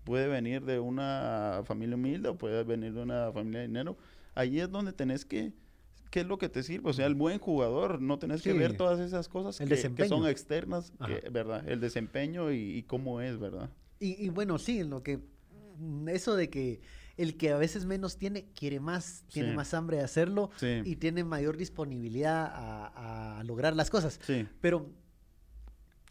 puede 0.05 0.27
venir 0.27 0.63
de 0.63 0.79
una 0.79 1.61
familia 1.65 1.95
humilde 1.97 2.29
o 2.29 2.37
puede 2.37 2.63
venir 2.63 2.93
de 2.93 3.01
una 3.01 3.31
familia 3.33 3.59
de 3.61 3.67
dinero, 3.67 3.97
ahí 4.35 4.59
es 4.61 4.69
donde 4.71 4.93
tenés 4.93 5.25
que... 5.25 5.51
¿Qué 6.11 6.21
es 6.21 6.27
lo 6.27 6.37
que 6.37 6.47
te 6.47 6.63
sirve? 6.63 6.89
O 6.91 6.93
sea, 6.93 7.07
el 7.07 7.15
buen 7.15 7.39
jugador, 7.39 8.01
no 8.01 8.17
tenés 8.19 8.41
que 8.41 8.53
ver 8.53 8.77
todas 8.77 8.99
esas 9.01 9.27
cosas 9.27 9.59
El 9.59 9.67
que, 9.67 9.93
que 9.95 10.07
son 10.07 10.25
externas, 10.27 10.93
que-. 11.05 11.29
¿verdad? 11.29 11.67
El 11.67 11.81
desempeño 11.81 12.53
y, 12.53 12.77
y 12.77 12.83
cómo 12.83 13.19
es, 13.19 13.37
¿verdad? 13.37 13.69
Y, 13.99 14.23
y 14.25 14.29
bueno, 14.29 14.57
sí, 14.57 14.83
lo 14.85 15.03
que 15.03 15.19
mm, 15.77 16.07
eso 16.07 16.35
de 16.37 16.49
que 16.49 16.79
el 17.17 17.35
que 17.35 17.51
a 17.51 17.57
veces 17.57 17.85
menos 17.85 18.17
tiene, 18.17 18.45
quiere 18.53 18.79
más, 18.79 19.23
tiene 19.33 19.49
Sí. 19.49 19.55
más 19.55 19.73
hambre 19.73 19.97
de 19.97 20.03
hacerlo 20.03 20.51
Sí. 20.57 20.81
y 20.85 20.95
tiene 20.97 21.23
mayor 21.25 21.57
disponibilidad 21.57 22.45
a, 22.53 23.39
a 23.39 23.43
lograr 23.43 23.75
las 23.75 23.89
cosas. 23.89 24.19
Sí. 24.23 24.47
Pero 24.61 24.89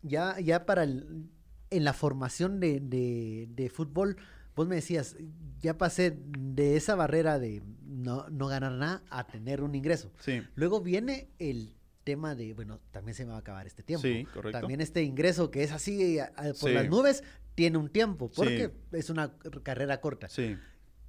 ya, 0.02 0.38
ya 0.40 0.66
para 0.66 0.82
el, 0.84 1.28
en 1.76 1.84
la 1.84 1.92
formación 1.92 2.60
de, 2.60 2.80
de, 2.80 3.48
de 3.50 3.68
fútbol, 3.70 4.16
vos 4.56 4.66
me 4.68 4.76
decías, 4.76 5.16
ya 5.60 5.76
pasé 5.78 6.16
de 6.38 6.76
esa 6.76 6.94
barrera 6.94 7.38
de 7.38 7.62
no, 7.86 8.28
no 8.30 8.46
ganar 8.48 8.72
nada 8.72 9.02
a 9.10 9.26
tener 9.26 9.62
un 9.62 9.74
ingreso. 9.74 10.12
Sí. 10.20 10.42
Luego 10.54 10.80
viene 10.80 11.28
el 11.38 11.74
tema 12.04 12.34
de, 12.34 12.52
bueno, 12.54 12.80
también 12.90 13.14
se 13.14 13.24
me 13.24 13.30
va 13.30 13.36
a 13.36 13.40
acabar 13.40 13.66
este 13.66 13.82
tiempo. 13.82 14.06
Sí, 14.06 14.24
correcto. 14.32 14.58
También 14.60 14.80
este 14.80 15.02
ingreso 15.02 15.50
que 15.50 15.62
es 15.62 15.72
así 15.72 16.18
a- 16.18 16.32
a- 16.36 16.42
por 16.52 16.68
Sí. 16.70 16.72
las 16.72 16.88
nubes, 16.88 17.24
tiene 17.54 17.78
un 17.78 17.88
tiempo, 17.88 18.28
Sí. 18.28 18.34
porque 18.36 18.70
es 18.92 19.10
una 19.10 19.32
carrera 19.62 20.00
corta. 20.00 20.28
Sí. 20.28 20.56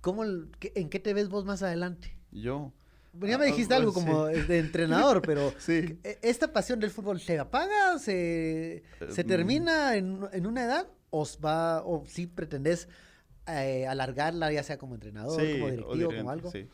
¿Cómo, 0.02 0.24
¿En 0.24 0.90
qué 0.90 1.00
te 1.00 1.14
ves 1.14 1.28
vos 1.30 1.44
más 1.46 1.64
adelante? 1.64 2.16
Yo. 2.32 2.72
Ya 3.22 3.38
me 3.38 3.46
Ah, 3.46 3.48
dijiste 3.48 3.68
pues, 3.68 3.80
algo 3.80 3.94
como 3.94 4.26
de 4.26 4.58
entrenador, 4.60 5.22
pero 5.22 5.54
Sí. 5.60 5.98
¿e- 6.04 6.20
¿esta 6.22 6.52
pasión 6.52 6.80
del 6.80 6.92
fútbol 6.92 7.20
se 7.20 7.40
apaga? 7.40 7.98
¿Se, 8.00 8.84
se 9.10 9.24
Mm. 9.24 9.28
termina 9.28 9.96
en, 9.96 10.20
en 10.34 10.46
una 10.48 10.64
edad? 10.66 10.88
¿O, 11.10 11.24
s- 11.24 11.40
va, 11.40 11.82
o 11.84 12.04
si 12.08 12.28
pretendes 12.28 12.88
eh, 13.48 13.86
alargarla, 13.88 14.52
ya 14.52 14.64
sea 14.64 14.78
como 14.78 14.96
entrenador, 14.96 15.40
Sí, 15.40 15.54
como 15.54 15.66
o 15.66 15.70
directivo, 15.72 16.12
como 16.16 16.30
algo? 16.32 16.52
Sí. 16.52 16.68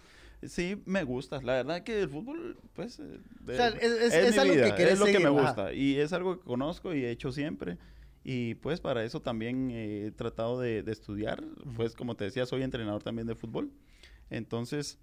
Sí, 0.43 0.81
me 0.85 1.03
gusta. 1.03 1.39
La 1.43 1.53
verdad 1.53 1.83
que 1.83 2.01
el 2.01 2.09
fútbol, 2.09 2.57
pues... 2.73 2.97
eh, 2.99 3.19
de- 3.41 3.55
sea, 3.57 3.67
es- 3.67 3.83
es- 3.83 4.13
es 4.13 4.33
mi 4.33 4.39
algo 4.39 4.53
que 4.53 4.59
vida, 4.63 4.75
querés 4.75 4.93
Es 4.93 4.99
lo 4.99 5.05
que 5.05 5.11
seguir, 5.13 5.29
me 5.29 5.37
ajá. 5.39 5.47
gusta. 5.49 5.73
Y 5.73 5.97
es 5.99 6.13
algo 6.13 6.39
que 6.39 6.45
conozco 6.45 6.93
y 6.95 7.05
he 7.05 7.11
hecho 7.11 7.31
siempre. 7.31 7.77
Y 8.23 8.55
pues 8.55 8.79
para 8.79 9.03
eso 9.03 9.19
también 9.21 9.69
eh, 9.71 10.07
he 10.07 10.11
tratado 10.11 10.59
de, 10.59 10.81
de 10.81 10.91
estudiar. 10.91 11.43
Pues 11.75 11.93
como 11.95 12.15
te 12.15 12.23
decía, 12.23 12.45
soy 12.47 12.63
entrenador 12.63 13.03
también 13.03 13.27
de 13.27 13.35
fútbol. 13.35 13.71
Entonces, 14.31 14.97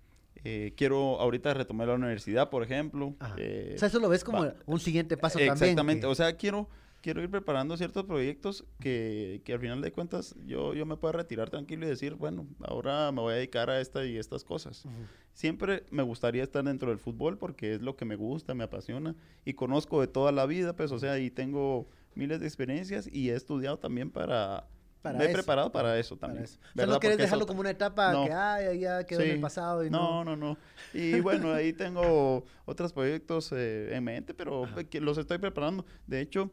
eh, 0.45 0.73
quiero 0.77 1.21
ahorita 1.21 1.55
retomar 1.55 1.89
la 1.89 1.95
universidad, 1.95 2.51
por 2.51 2.63
ejemplo. 2.63 3.15
Eh, 3.39 3.73
o 3.75 3.79
sea, 3.79 3.89
eso 3.89 3.99
lo 4.01 4.09
ves 4.09 4.25
como 4.25 4.39
va- 4.45 4.55
un 4.67 4.81
siguiente 4.81 5.17
paso 5.17 5.39
también. 5.39 5.53
Exactamente, 5.63 6.01
que- 6.03 6.07
o 6.07 6.15
sea, 6.15 6.37
quiero, 6.37 6.69
quiero 7.01 7.23
ir 7.23 7.31
preparando 7.31 7.77
ciertos 7.77 8.05
proyectos 8.05 8.65
que, 8.81 9.41
que 9.45 9.53
al 9.53 9.61
final 9.61 9.81
de 9.83 9.93
cuentas 9.93 10.35
yo, 10.47 10.75
yo 10.75 10.85
me 10.87 10.97
pueda 10.97 11.13
retirar 11.13 11.49
tranquilo 11.51 11.87
y 11.87 11.89
decir, 11.89 12.15
bueno, 12.15 12.47
ahora 12.61 13.11
me 13.13 13.21
voy 13.21 13.33
a 13.35 13.37
dedicar 13.37 13.71
a 13.71 13.81
esta 13.81 14.05
y 14.05 14.17
estas 14.17 14.45
cosas. 14.45 14.85
Siempre 15.33 15.85
me 15.91 16.03
gustaría 16.03 16.43
estar 16.43 16.65
dentro 16.65 16.91
del 16.91 16.99
fútbol 16.99 17.39
porque 17.39 17.75
es 17.75 17.81
lo 17.83 17.97
que 17.97 18.05
me 18.05 18.17
gusta, 18.17 18.55
me 18.55 18.65
apasiona 18.65 19.15
y 19.45 19.55
conozco 19.55 20.01
de 20.01 20.09
toda 20.09 20.33
la 20.33 20.47
vida, 20.47 20.75
pues, 20.75 20.91
o 20.91 20.99
sea, 20.99 21.19
y 21.21 21.31
tengo 21.31 21.89
miles 22.17 22.41
de 22.41 22.47
experiencias 22.47 23.09
y 23.13 23.31
he 23.31 23.35
estudiado 23.37 23.79
también 23.79 24.11
para... 24.11 24.67
Para 25.03 25.19
me 25.19 25.25
he 25.25 25.29
eso. 25.29 25.35
preparado 25.37 25.71
para 25.73 25.99
eso 25.99 26.17
para 26.17 26.33
también. 26.33 26.45
eso. 26.45 26.59
O 26.59 26.63
sea, 26.63 26.71
¿verdad? 26.75 26.95
no 26.95 27.01
quieres 27.01 27.17
Porque 27.17 27.23
dejarlo 27.25 27.43
eso- 27.45 27.49
como 27.49 27.61
una 27.61 27.71
etapa 27.71 28.13
No. 28.13 28.25
que 28.27 28.33
ay, 28.33 28.81
ya 28.81 29.05
quedó 29.05 29.21
en 29.21 29.31
el 29.31 29.41
pasado 29.41 29.85
y 29.85 29.91
no, 29.91 30.25
no. 30.25 30.37
no, 30.37 30.55
no. 30.55 30.59
Y 30.95 31.21
bueno, 31.21 31.53
ahí 31.53 31.73
tengo 31.73 32.45
otros 32.65 32.93
proyectos 32.93 33.51
eh, 33.53 33.95
en 33.95 34.05
mente, 34.05 34.35
pero 34.35 34.67
que 34.91 35.01
los 35.01 35.17
estoy 35.19 35.39
preparando. 35.39 35.85
De 36.07 36.21
hecho, 36.21 36.51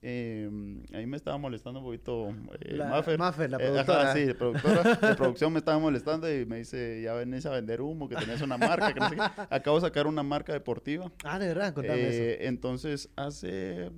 eh, 0.00 0.48
ahí 0.94 1.06
me 1.06 1.16
estaba 1.16 1.38
molestando 1.38 1.80
un 1.80 1.86
poquito 1.86 2.28
eh, 2.60 2.76
La- 2.76 2.86
Maffer. 2.88 3.18
Maffer, 3.18 3.50
la 3.50 3.56
Eh, 3.58 3.64
ajá, 3.66 3.84
productora. 3.84 4.12
sí, 4.14 4.26
la 4.26 4.34
productora 4.34 4.82
de 4.94 5.14
producción 5.16 5.52
me 5.52 5.58
estaba 5.58 5.78
molestando 5.80 6.32
y 6.32 6.46
me 6.46 6.58
dice, 6.58 7.02
ya 7.02 7.14
venís 7.14 7.44
a 7.46 7.50
vender 7.50 7.80
humo, 7.80 8.08
que 8.08 8.14
tenés 8.14 8.40
una 8.40 8.56
marca, 8.58 8.92
que 8.94 9.00
no 9.00 9.08
sé 9.08 9.16
qué. 9.16 9.22
Acabo 9.50 9.80
de 9.80 9.86
sacar 9.86 10.06
una 10.06 10.22
marca 10.22 10.52
deportiva. 10.52 11.10
Ah, 11.24 11.40
de 11.40 11.48
verdad, 11.48 11.74
contame 11.74 12.00
eso. 12.08 12.22
Eh, 12.22 12.46
entonces, 12.46 13.08
hace, 13.16 13.90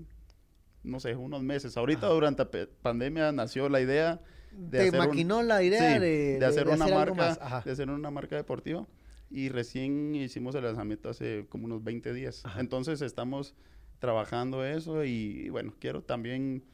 no 0.82 1.00
sé, 1.00 1.14
unos 1.16 1.42
meses. 1.42 1.76
Ahorita 1.76 2.06
Ajá. 2.06 2.14
durante 2.14 2.44
la 2.44 2.66
pandemia 2.82 3.32
nació 3.32 3.68
la 3.68 3.80
idea 3.80 4.20
de 4.52 4.78
Te 4.78 4.88
hacer 4.88 5.00
un- 5.00 5.06
maquinó 5.06 5.42
la 5.42 5.62
idea 5.62 5.94
Sí, 5.94 5.98
de, 6.00 6.38
de 6.38 6.46
hacer 6.46 6.68
una 6.68 6.84
algo 6.86 7.14
marca, 7.14 7.62
de 7.64 7.70
hacer 7.70 7.88
una 7.90 8.10
marca 8.10 8.36
deportiva 8.36 8.86
y 9.30 9.48
recién 9.48 10.14
hicimos 10.16 10.54
el 10.56 10.64
lanzamiento 10.64 11.08
hace 11.08 11.46
como 11.48 11.66
unos 11.66 11.84
20 11.84 12.12
días. 12.12 12.42
Ajá. 12.44 12.60
Entonces 12.60 13.00
estamos 13.02 13.54
trabajando 14.00 14.64
eso 14.64 15.04
y, 15.04 15.50
bueno, 15.50 15.74
quiero 15.78 16.02
también 16.02 16.64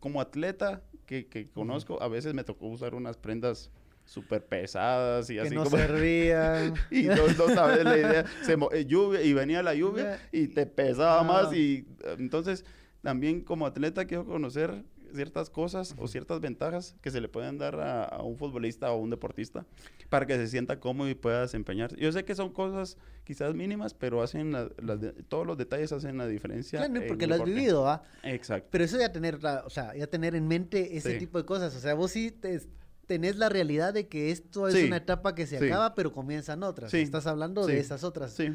como 0.00 0.20
atleta 0.20 0.82
que, 1.06 1.26
que 1.26 1.48
conozco, 1.48 2.02
a 2.02 2.08
veces 2.08 2.34
me 2.34 2.44
tocó 2.44 2.66
usar 2.66 2.94
unas 2.94 3.16
prendas 3.16 3.70
súper 4.04 4.44
pesadas 4.44 5.28
y 5.30 5.34
que 5.34 5.40
así 5.42 5.54
no 5.54 5.64
como 5.64 5.76
servían. 5.78 6.74
y 6.90 7.02
no, 7.04 7.14
no 7.26 7.48
sabes 7.54 7.84
la 7.84 7.96
idea 7.96 8.24
se 8.42 8.56
mo- 8.56 8.70
eh, 8.72 8.84
lluvia 8.86 9.22
y 9.22 9.32
venía 9.32 9.62
la 9.62 9.74
lluvia 9.74 10.18
y 10.32 10.48
te 10.48 10.66
pesaba 10.66 11.20
Ah. 11.20 11.24
más 11.24 11.54
y 11.54 11.86
entonces 12.18 12.64
también 13.02 13.40
como 13.42 13.66
atleta 13.66 14.04
quiero 14.06 14.24
conocer 14.26 14.84
ciertas 15.14 15.48
cosas 15.48 15.94
o 15.96 16.06
ciertas 16.06 16.38
ventajas 16.40 16.94
que 17.00 17.10
se 17.10 17.20
le 17.22 17.28
pueden 17.28 17.56
dar 17.56 17.80
a, 17.80 18.04
a 18.04 18.22
un 18.22 18.36
futbolista 18.36 18.92
o 18.92 18.96
un 18.98 19.08
deportista 19.08 19.64
para 20.10 20.26
que 20.26 20.36
se 20.36 20.48
sienta 20.48 20.80
cómodo 20.80 21.08
y 21.08 21.14
pueda 21.14 21.40
desempeñarse. 21.42 21.96
Yo 21.96 22.12
sé 22.12 22.24
que 22.26 22.34
son 22.34 22.52
cosas 22.52 22.98
quizás 23.24 23.54
mínimas, 23.54 23.94
pero 23.94 24.22
hacen 24.22 24.52
la- 24.52 24.68
de- 24.96 25.12
todos 25.24 25.46
los 25.46 25.56
detalles 25.56 25.92
hacen 25.92 26.18
la 26.18 26.26
diferencia. 26.26 26.84
Claro, 26.86 27.06
porque 27.08 27.26
lo 27.26 27.36
has 27.36 27.44
vivido, 27.44 27.82
¿va? 27.84 28.02
Exacto. 28.22 28.68
Pero 28.70 28.84
eso 28.84 28.98
ya 28.98 29.10
tener, 29.10 29.42
la- 29.42 29.62
o 29.64 29.70
sea, 29.70 29.94
ya 29.96 30.06
tener 30.08 30.34
en 30.34 30.46
mente 30.46 30.96
ese 30.98 31.12
Sí. 31.14 31.18
tipo 31.18 31.38
de 31.38 31.46
cosas. 31.46 31.74
O 31.74 31.80
sea, 31.80 31.94
vos 31.94 32.10
sí 32.10 32.30
te- 32.30 32.60
tenés 33.06 33.36
la 33.36 33.48
realidad 33.48 33.94
de 33.94 34.08
que 34.08 34.30
esto 34.30 34.68
es 34.68 34.74
Sí, 34.74 34.84
una 34.84 34.98
etapa 34.98 35.34
que 35.34 35.46
se 35.46 35.58
sí. 35.58 35.64
acaba, 35.66 35.94
pero 35.94 36.12
comienzan 36.12 36.62
otras. 36.62 36.90
Sí, 36.90 36.98
Estás 36.98 37.26
hablando 37.26 37.66
de 37.66 37.78
esas 37.78 38.04
otras. 38.04 38.32
Sí, 38.34 38.50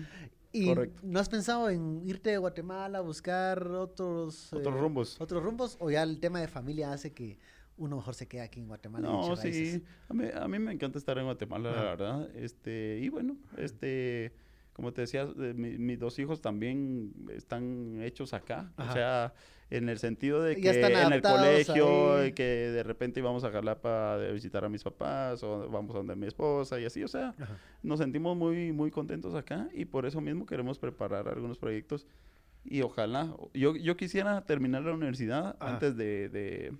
¿Y 0.53 0.67
correcto. 0.67 1.01
no 1.03 1.19
has 1.19 1.27
pensado 1.29 1.69
en 1.69 2.01
irte 2.07 2.29
de 2.29 2.37
Guatemala 2.37 2.99
a 2.99 3.01
buscar 3.01 3.67
otros, 3.67 4.53
Otros 4.53 4.75
eh, 4.75 4.79
rumbos. 4.79 5.19
otros 5.19 5.43
rumbos? 5.43 5.77
¿O 5.79 5.89
ya 5.91 6.03
el 6.03 6.19
tema 6.19 6.39
de 6.39 6.47
familia 6.47 6.93
hace 6.93 7.11
que 7.11 7.39
uno 7.77 7.95
mejor 7.97 8.13
se 8.13 8.27
quede 8.27 8.41
aquí 8.41 8.59
en 8.59 8.67
Guatemala? 8.67 9.07
No, 9.09 9.35
sí. 9.35 9.83
A 10.09 10.13
mí, 10.13 10.25
a 10.33 10.47
mí 10.47 10.59
me 10.59 10.71
encanta 10.71 10.97
estar 10.99 11.17
en 11.17 11.25
Guatemala, 11.25 11.71
la 11.71 11.81
verdad. 11.83 12.29
Este, 12.35 12.99
y 13.01 13.09
bueno, 13.09 13.35
este, 13.57 14.31
como 14.73 14.93
te 14.93 15.01
decía, 15.01 15.25
mi- 15.25 15.77
mis 15.79 15.99
dos 15.99 16.19
hijos 16.19 16.39
también 16.39 17.13
están 17.31 17.99
hechos 18.03 18.33
acá. 18.33 18.71
Ajá. 18.77 18.89
O 18.91 18.93
sea, 18.93 19.33
en 19.77 19.89
el 19.89 19.97
sentido 19.97 20.41
de 20.43 20.55
que 20.55 20.69
en 20.69 21.13
el 21.13 21.21
colegio, 21.21 22.13
ahí. 22.17 22.27
y 22.27 22.31
que 22.33 22.43
de 22.43 22.83
repente 22.83 23.19
íbamos 23.19 23.43
a 23.43 23.51
Jalapa 23.51 24.17
de 24.17 24.31
visitar 24.31 24.63
a 24.63 24.69
mis 24.69 24.83
papás 24.83 25.41
o 25.43 25.67
vamos 25.69 25.95
a 25.95 25.97
donde 25.99 26.15
mi 26.15 26.27
esposa 26.27 26.79
y 26.79 26.85
así. 26.85 27.03
O 27.03 27.07
sea, 27.07 27.33
Ajá. 27.39 27.57
nos 27.81 27.99
sentimos 27.99 28.37
muy, 28.37 28.71
muy 28.71 28.91
contentos 28.91 29.33
acá 29.35 29.67
y 29.73 29.85
por 29.85 30.05
eso 30.05 30.21
mismo 30.21 30.45
queremos 30.45 30.77
preparar 30.77 31.27
algunos 31.27 31.57
proyectos 31.57 32.05
y 32.63 32.81
ojalá, 32.81 33.35
yo, 33.53 33.75
yo 33.75 33.97
quisiera 33.97 34.45
terminar 34.45 34.83
la 34.83 34.93
universidad 34.93 35.55
Ajá. 35.59 35.73
antes 35.73 35.97
de, 35.97 36.29
de- 36.29 36.73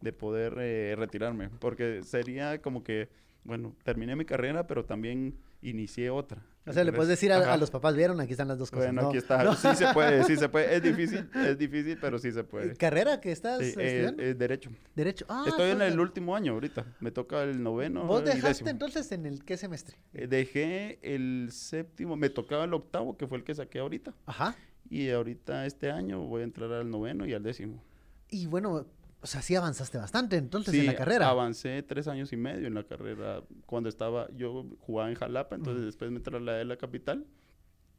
de 0.00 0.12
poder 0.14 0.54
eh, 0.58 0.94
retirarme, 0.96 1.50
porque 1.60 2.02
sería 2.02 2.62
como 2.62 2.82
que, 2.82 3.10
bueno, 3.44 3.74
terminé 3.84 4.16
mi 4.16 4.24
carrera, 4.24 4.66
pero 4.66 4.84
también 4.84 5.38
inicié 5.62 6.10
otra. 6.10 6.42
O 6.66 6.72
sea, 6.72 6.84
le 6.84 6.92
puedes 6.92 7.08
decir 7.08 7.32
a, 7.32 7.56
los 7.56 7.70
papás, 7.70 7.96
¿vieron? 7.96 8.20
Aquí 8.20 8.32
están 8.32 8.48
las 8.48 8.58
dos 8.58 8.70
cosas. 8.70 8.86
Bueno, 8.86 9.02
¿no? 9.02 9.08
aquí 9.08 9.18
está, 9.18 9.42
¿No? 9.42 9.54
sí 9.54 9.74
se 9.74 9.92
puede, 9.92 10.24
sí 10.24 10.36
se 10.36 10.48
puede, 10.48 10.76
es 10.76 10.82
difícil, 10.82 11.28
es 11.34 11.58
difícil, 11.58 11.98
pero 12.00 12.18
sí 12.18 12.30
se 12.32 12.44
puede. 12.44 12.76
¿Carrera 12.76 13.20
que 13.20 13.32
estás 13.32 13.58
Sí, 13.58 13.64
eh, 13.64 13.68
estudiando? 13.76 14.22
eh, 14.22 14.34
derecho. 14.34 14.70
Derecho. 14.94 15.26
Ah, 15.28 15.44
Estoy 15.46 15.70
en 15.70 15.82
el 15.82 15.98
último 15.98 16.36
año 16.36 16.52
ahorita, 16.52 16.86
me 17.00 17.10
toca 17.10 17.42
el 17.42 17.62
noveno. 17.62 18.04
¿Vos 18.04 18.24
dejaste 18.24 18.48
décimo. 18.48 18.70
entonces 18.70 19.10
en 19.12 19.26
el 19.26 19.44
qué 19.44 19.56
semestre? 19.56 19.96
Eh, 20.12 20.26
Dejé 20.26 20.98
el 21.02 21.48
séptimo, 21.50 22.16
me 22.16 22.30
tocaba 22.30 22.64
el 22.64 22.74
octavo, 22.74 23.16
que 23.16 23.26
fue 23.26 23.38
el 23.38 23.44
que 23.44 23.54
saqué 23.54 23.78
ahorita. 23.80 24.14
Ajá. 24.26 24.54
Y 24.88 25.10
ahorita 25.10 25.66
este 25.66 25.90
año 25.90 26.20
voy 26.20 26.42
a 26.42 26.44
entrar 26.44 26.72
al 26.72 26.90
noveno 26.90 27.26
y 27.26 27.32
al 27.32 27.42
décimo. 27.42 27.82
Y 28.28 28.46
bueno, 28.46 28.86
o 29.22 29.26
sea, 29.26 29.42
sí 29.42 29.54
avanzaste 29.54 29.98
bastante 29.98 30.36
entonces 30.36 30.72
en 30.74 30.80
Sí, 30.80 30.86
la 30.86 30.94
carrera. 30.96 31.28
avancé 31.28 31.82
tres 31.82 32.08
años 32.08 32.32
y 32.32 32.36
medio 32.36 32.66
en 32.66 32.74
la 32.74 32.84
carrera. 32.84 33.42
Cuando 33.66 33.88
estaba, 33.88 34.28
yo 34.34 34.66
jugaba 34.80 35.10
en 35.10 35.16
Jalapa, 35.16 35.56
entonces 35.56 35.84
después 35.84 36.10
me 36.10 36.20
trasladé 36.20 36.62
a 36.62 36.64
la 36.64 36.76
capital. 36.76 37.26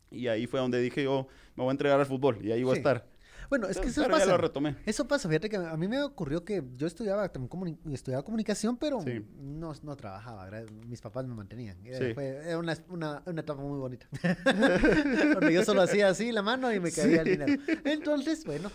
Y 0.10 0.28
ahí 0.28 0.46
fue 0.48 0.60
donde 0.60 0.82
dije 0.82 1.04
yo, 1.04 1.28
me 1.56 1.64
voy 1.64 1.70
a 1.70 1.72
entregar 1.72 2.00
al 2.00 2.06
fútbol 2.06 2.40
y 2.46 2.52
ahí 2.52 2.64
voy 2.64 2.74
Sí. 2.76 2.80
a 2.80 2.82
estar. 2.82 3.08
Bueno, 3.50 3.68
es 3.68 3.78
que 3.80 3.88
eso 3.90 4.02
Pero 4.04 4.14
ya 4.16 4.20
pasa. 4.20 4.32
lo 4.32 4.38
retomé. 4.38 4.78
Eso 4.86 5.08
pasa, 5.08 5.28
fíjate 5.28 5.50
que 5.50 5.58
a 5.58 5.76
mí 5.76 5.88
me 5.90 6.02
ocurrió 6.04 6.46
que 6.46 6.64
yo 6.74 6.88
estudiaba 6.88 7.28
también 7.30 7.50
comuni- 7.50 7.94
estudiaba 7.94 8.24
comunicación, 8.24 8.78
pero 8.78 9.02
Sí. 9.02 9.26
no, 9.40 9.74
no 9.84 9.96
trabajaba, 9.98 10.46
¿verdad? 10.46 10.70
mis 10.88 11.02
papás 11.02 11.28
me 11.28 11.34
mantenían. 11.36 11.78
Era, 11.86 11.98
Sí. 12.08 12.14
fue- 12.14 12.28
era 12.48 12.58
una, 12.58 12.78
una, 12.88 13.22
una 13.26 13.42
etapa 13.42 13.62
muy 13.62 13.78
bonita. 13.78 14.08
Donde 15.40 15.54
yo 15.54 15.64
solo 15.66 15.82
hacía 15.82 16.08
así 16.10 16.32
la 16.32 16.42
mano 16.42 16.74
y 16.74 16.80
me 16.80 16.92
caía 16.92 17.22
el 17.22 17.28
dinero. 17.28 17.62
Entonces, 17.84 18.46
bueno, 18.46 18.72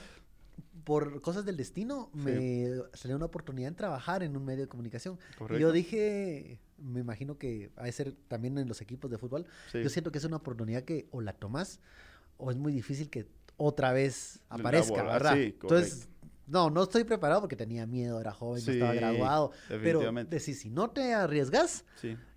por 0.86 1.20
cosas 1.20 1.44
del 1.44 1.56
destino, 1.56 2.10
me 2.14 2.70
salió 2.94 3.16
una 3.16 3.24
oportunidad 3.24 3.66
en 3.66 3.74
trabajar 3.74 4.22
en 4.22 4.36
un 4.36 4.44
medio 4.44 4.62
de 4.62 4.68
comunicación. 4.68 5.18
Y 5.50 5.58
yo 5.58 5.72
dije, 5.72 6.60
me 6.78 7.00
imagino 7.00 7.38
que 7.38 7.72
de 7.82 7.90
ser 7.90 8.14
también 8.28 8.56
en 8.56 8.68
los 8.68 8.80
equipos 8.80 9.10
de 9.10 9.18
fútbol, 9.18 9.46
Sí. 9.72 9.82
yo 9.82 9.88
siento 9.88 10.12
que 10.12 10.18
es 10.18 10.24
una 10.24 10.36
oportunidad 10.36 10.84
que 10.84 11.08
o 11.10 11.20
la 11.22 11.32
tomas 11.32 11.80
o 12.36 12.52
es 12.52 12.56
muy 12.56 12.72
difícil 12.72 13.10
que 13.10 13.26
otra 13.56 13.90
vez 13.92 14.38
aparezca, 14.48 15.02
bola, 15.02 15.12
¿verdad? 15.14 15.34
sí, 15.34 15.42
Entonces, 15.60 16.08
no, 16.46 16.70
no 16.70 16.84
estoy 16.84 17.02
preparado 17.02 17.40
porque 17.40 17.56
tenía 17.56 17.84
miedo, 17.84 18.20
era 18.20 18.30
joven, 18.30 18.62
no 18.64 18.72
estaba 18.72 18.94
graduado. 18.94 19.50
Pero 19.68 20.12
decís, 20.30 20.60
si 20.60 20.70
no 20.70 20.90
te 20.90 21.14
arriesgas, 21.14 21.84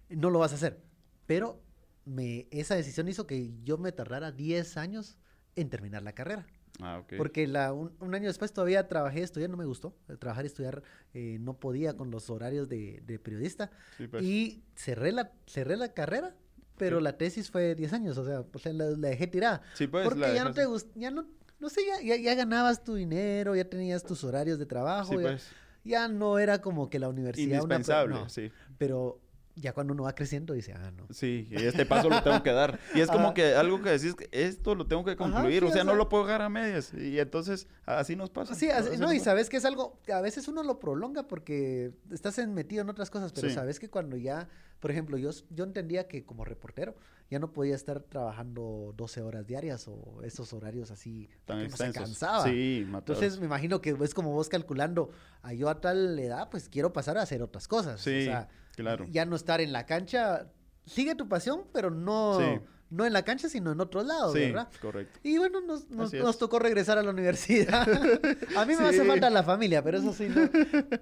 no 0.10 0.32
lo 0.32 0.40
vas 0.40 0.54
a 0.54 0.56
hacer. 0.56 0.82
Pero 1.28 1.62
me, 2.04 2.48
esa 2.50 2.74
decisión 2.74 3.08
hizo 3.10 3.28
que 3.28 3.54
yo 3.64 3.78
me 3.78 3.92
tardara 3.92 4.32
10 4.32 4.76
años 4.78 5.20
en 5.56 5.70
terminar 5.70 6.02
la 6.02 6.14
carrera. 6.14 6.48
Ah. 6.82 7.04
Porque 7.18 7.46
la, 7.48 7.74
un, 7.74 7.92
un 8.00 8.16
año 8.16 8.28
después 8.28 8.54
todavía 8.54 8.88
trabajé, 8.88 9.22
estudiar, 9.22 9.50
no 9.50 9.58
me 9.58 9.66
gustó. 9.66 9.94
Eh, 10.08 10.16
Trabajar 10.18 10.46
y 10.46 10.48
estudiar 10.48 10.82
eh, 11.14 11.38
no 11.42 11.60
podía 11.60 11.96
con 11.98 12.10
los 12.12 12.30
horarios 12.30 12.70
de, 12.70 13.02
de 13.06 13.20
periodista. 13.20 13.70
Sí, 13.98 14.08
pues. 14.08 14.24
Y 14.24 14.64
cerré 14.76 15.12
la, 15.12 15.32
cerré 15.46 15.76
la 15.78 15.94
carrera, 15.94 16.36
pero 16.78 16.98
Sí. 17.00 17.04
la 17.04 17.18
tesis 17.18 17.52
fue 17.52 17.76
10 17.76 17.92
años, 17.94 18.18
o 18.18 18.26
sea, 18.26 18.44
sea, 18.62 18.74
la, 18.74 18.86
la 18.92 19.10
dejé 19.10 19.28
tirada. 19.28 19.62
Sí, 19.74 19.88
pues, 19.88 20.06
porque 20.06 20.22
la 20.22 20.34
ya 20.34 20.44
no 20.46 20.54
te 20.54 20.66
gust- 20.66 20.92
ya 20.96 21.12
no, 21.12 21.26
no 21.60 21.70
sé, 21.70 21.82
ya, 21.86 22.02
ya, 22.02 22.16
ya 22.22 22.36
ganabas 22.36 22.84
tu 22.84 22.96
dinero, 22.96 23.56
ya 23.56 23.66
tenías 23.66 24.04
tus 24.04 24.24
horarios 24.24 24.58
de 24.60 24.66
trabajo, 24.66 25.12
Sí, 25.12 25.18
ya, 25.18 25.22
pues. 25.24 25.50
ya 25.84 26.08
no 26.08 26.40
era 26.40 26.62
como 26.62 26.90
que 26.90 26.98
la 27.00 27.10
universidad... 27.10 27.62
una 27.64 27.76
Indispensable, 27.76 28.16
no, 28.16 28.30
sí. 28.30 28.50
Pero 28.78 29.20
ya 29.60 29.74
cuando 29.74 29.94
uno 29.94 30.04
va 30.04 30.16
creciendo 30.16 30.54
dice, 30.54 30.74
ah, 30.74 30.92
no. 30.92 31.06
Sí, 31.12 31.48
y 31.52 31.56
este 31.56 31.86
paso 31.86 32.10
lo 32.10 32.24
tengo 32.24 32.42
que 32.44 32.52
dar. 32.52 32.80
Y 32.96 33.02
es 33.02 33.10
como 33.10 33.34
que 33.34 33.56
algo 33.56 33.82
que 33.82 33.90
decís, 33.92 34.16
esto 34.32 34.76
lo 34.76 34.88
tengo 34.88 35.04
que 35.04 35.16
concluir, 35.16 35.62
sí, 35.64 35.70
o 35.70 35.72
sea, 35.72 35.82
o 35.82 35.86
no 35.86 35.96
lo 35.96 36.08
puedo 36.10 36.26
dejar 36.26 36.42
a 36.42 36.50
medias. 36.50 36.94
Y 36.94 37.20
entonces, 37.20 37.68
así 37.86 38.16
nos 38.16 38.30
pasa. 38.30 38.56
Sí, 38.56 38.70
así- 38.70 38.98
no, 38.98 39.12
y 39.14 39.20
sabes 39.20 39.50
que 39.50 39.58
es 39.58 39.66
algo 39.66 40.00
a 40.14 40.22
veces 40.22 40.48
uno 40.48 40.64
lo 40.64 40.80
prolonga 40.80 41.28
porque 41.28 41.92
estás 42.12 42.38
metido 42.48 42.82
en 42.82 42.90
otras 42.90 43.10
cosas, 43.10 43.34
pero 43.34 43.50
Sí. 43.50 43.56
sabes 43.56 43.80
que 43.80 43.90
cuando 43.90 44.16
ya, 44.18 44.48
por 44.80 44.92
ejemplo, 44.92 45.18
yo, 45.18 45.30
yo 45.50 45.64
entendía 45.66 46.08
que 46.08 46.24
como 46.24 46.46
reportero 46.46 46.96
ya 47.30 47.38
no 47.40 47.52
podía 47.52 47.76
estar 47.76 48.00
trabajando 48.00 48.94
12 48.98 49.22
horas 49.22 49.46
diarias 49.46 49.88
o 49.88 50.22
esos 50.24 50.52
horarios 50.54 50.90
así, 50.92 51.30
Tan 51.46 51.60
porque 51.70 51.78
se 51.78 51.92
cansaba. 51.92 52.44
Sí, 52.46 52.86
matados. 52.88 53.18
Entonces 53.22 53.40
me 53.40 53.46
imagino 53.46 53.82
que 53.82 53.96
es 54.02 54.14
como 54.14 54.32
vos 54.32 54.50
calculando, 54.50 55.12
a 55.44 55.54
yo 55.54 55.70
a 55.70 55.80
tal 55.82 56.18
edad, 56.18 56.50
pues 56.50 56.70
quiero 56.70 56.92
pasar 56.94 57.18
a 57.18 57.22
hacer 57.22 57.42
otras 57.44 57.68
cosas. 57.68 58.02
Sí, 58.02 58.22
o 58.22 58.26
sea, 58.26 58.50
claro. 58.84 59.06
Ya 59.10 59.26
no 59.26 59.36
estar 59.36 59.62
en 59.62 59.72
la 59.72 59.86
cancha, 59.86 60.52
sigue 60.86 61.16
tu 61.16 61.28
pasión, 61.28 61.66
pero 61.74 61.90
no, 61.92 62.40
Sí. 62.40 62.62
no 62.90 63.06
en 63.06 63.14
la 63.14 63.24
cancha, 63.24 63.50
sino 63.50 63.72
en 63.72 63.80
otros 63.82 64.06
lados, 64.06 64.34
sí, 64.34 64.40
¿verdad? 64.40 64.70
correcto. 64.82 65.20
Y 65.24 65.38
bueno, 65.38 65.62
nos, 65.62 65.90
nos, 65.90 66.38
tocó 66.38 66.60
regresar 66.60 66.98
a 66.98 67.04
la 67.04 67.10
universidad. 67.12 67.88
a 68.56 68.66
mí 68.66 68.76
me 68.76 68.84
hace 68.86 69.04
falta 69.06 69.30
la 69.30 69.44
familia, 69.44 69.84
pero 69.84 69.98
eso 70.00 70.14
sí, 70.14 70.28
no- 70.30 70.50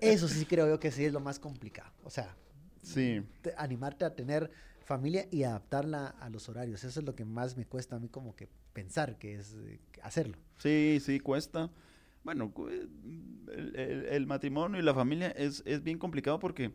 eso 0.01 0.27
sí 0.27 0.45
creo 0.45 0.67
yo 0.67 0.79
que 0.79 0.91
sí 0.91 1.05
es 1.05 1.13
lo 1.13 1.19
más 1.19 1.39
complicado. 1.39 1.91
O 2.03 2.09
sea, 2.09 2.35
Sí, 2.81 3.21
te- 3.41 3.53
animarte 3.57 4.05
a 4.05 4.15
tener 4.15 4.49
familia 4.85 5.27
y 5.29 5.43
adaptarla 5.43 6.07
a 6.21 6.29
los 6.29 6.47
horarios. 6.47 6.85
Eso 6.85 7.01
es 7.01 7.05
lo 7.05 7.15
que 7.15 7.25
más 7.25 7.57
me 7.57 7.65
cuesta 7.65 7.97
a 7.97 7.99
mí 7.99 8.07
como 8.07 8.33
que 8.35 8.47
pensar, 8.71 9.17
que 9.17 9.35
es 9.35 9.53
eh, 9.55 9.79
hacerlo. 10.01 10.37
sí, 10.57 10.99
sí, 11.03 11.19
cuesta. 11.19 11.69
Bueno, 12.23 12.53
el, 12.69 13.75
el- 13.75 14.05
el 14.05 14.25
matrimonio 14.27 14.79
y 14.79 14.83
la 14.83 14.93
familia 14.93 15.29
es, 15.31 15.63
es 15.65 15.83
bien 15.83 15.97
complicado 15.97 16.39
porque 16.39 16.71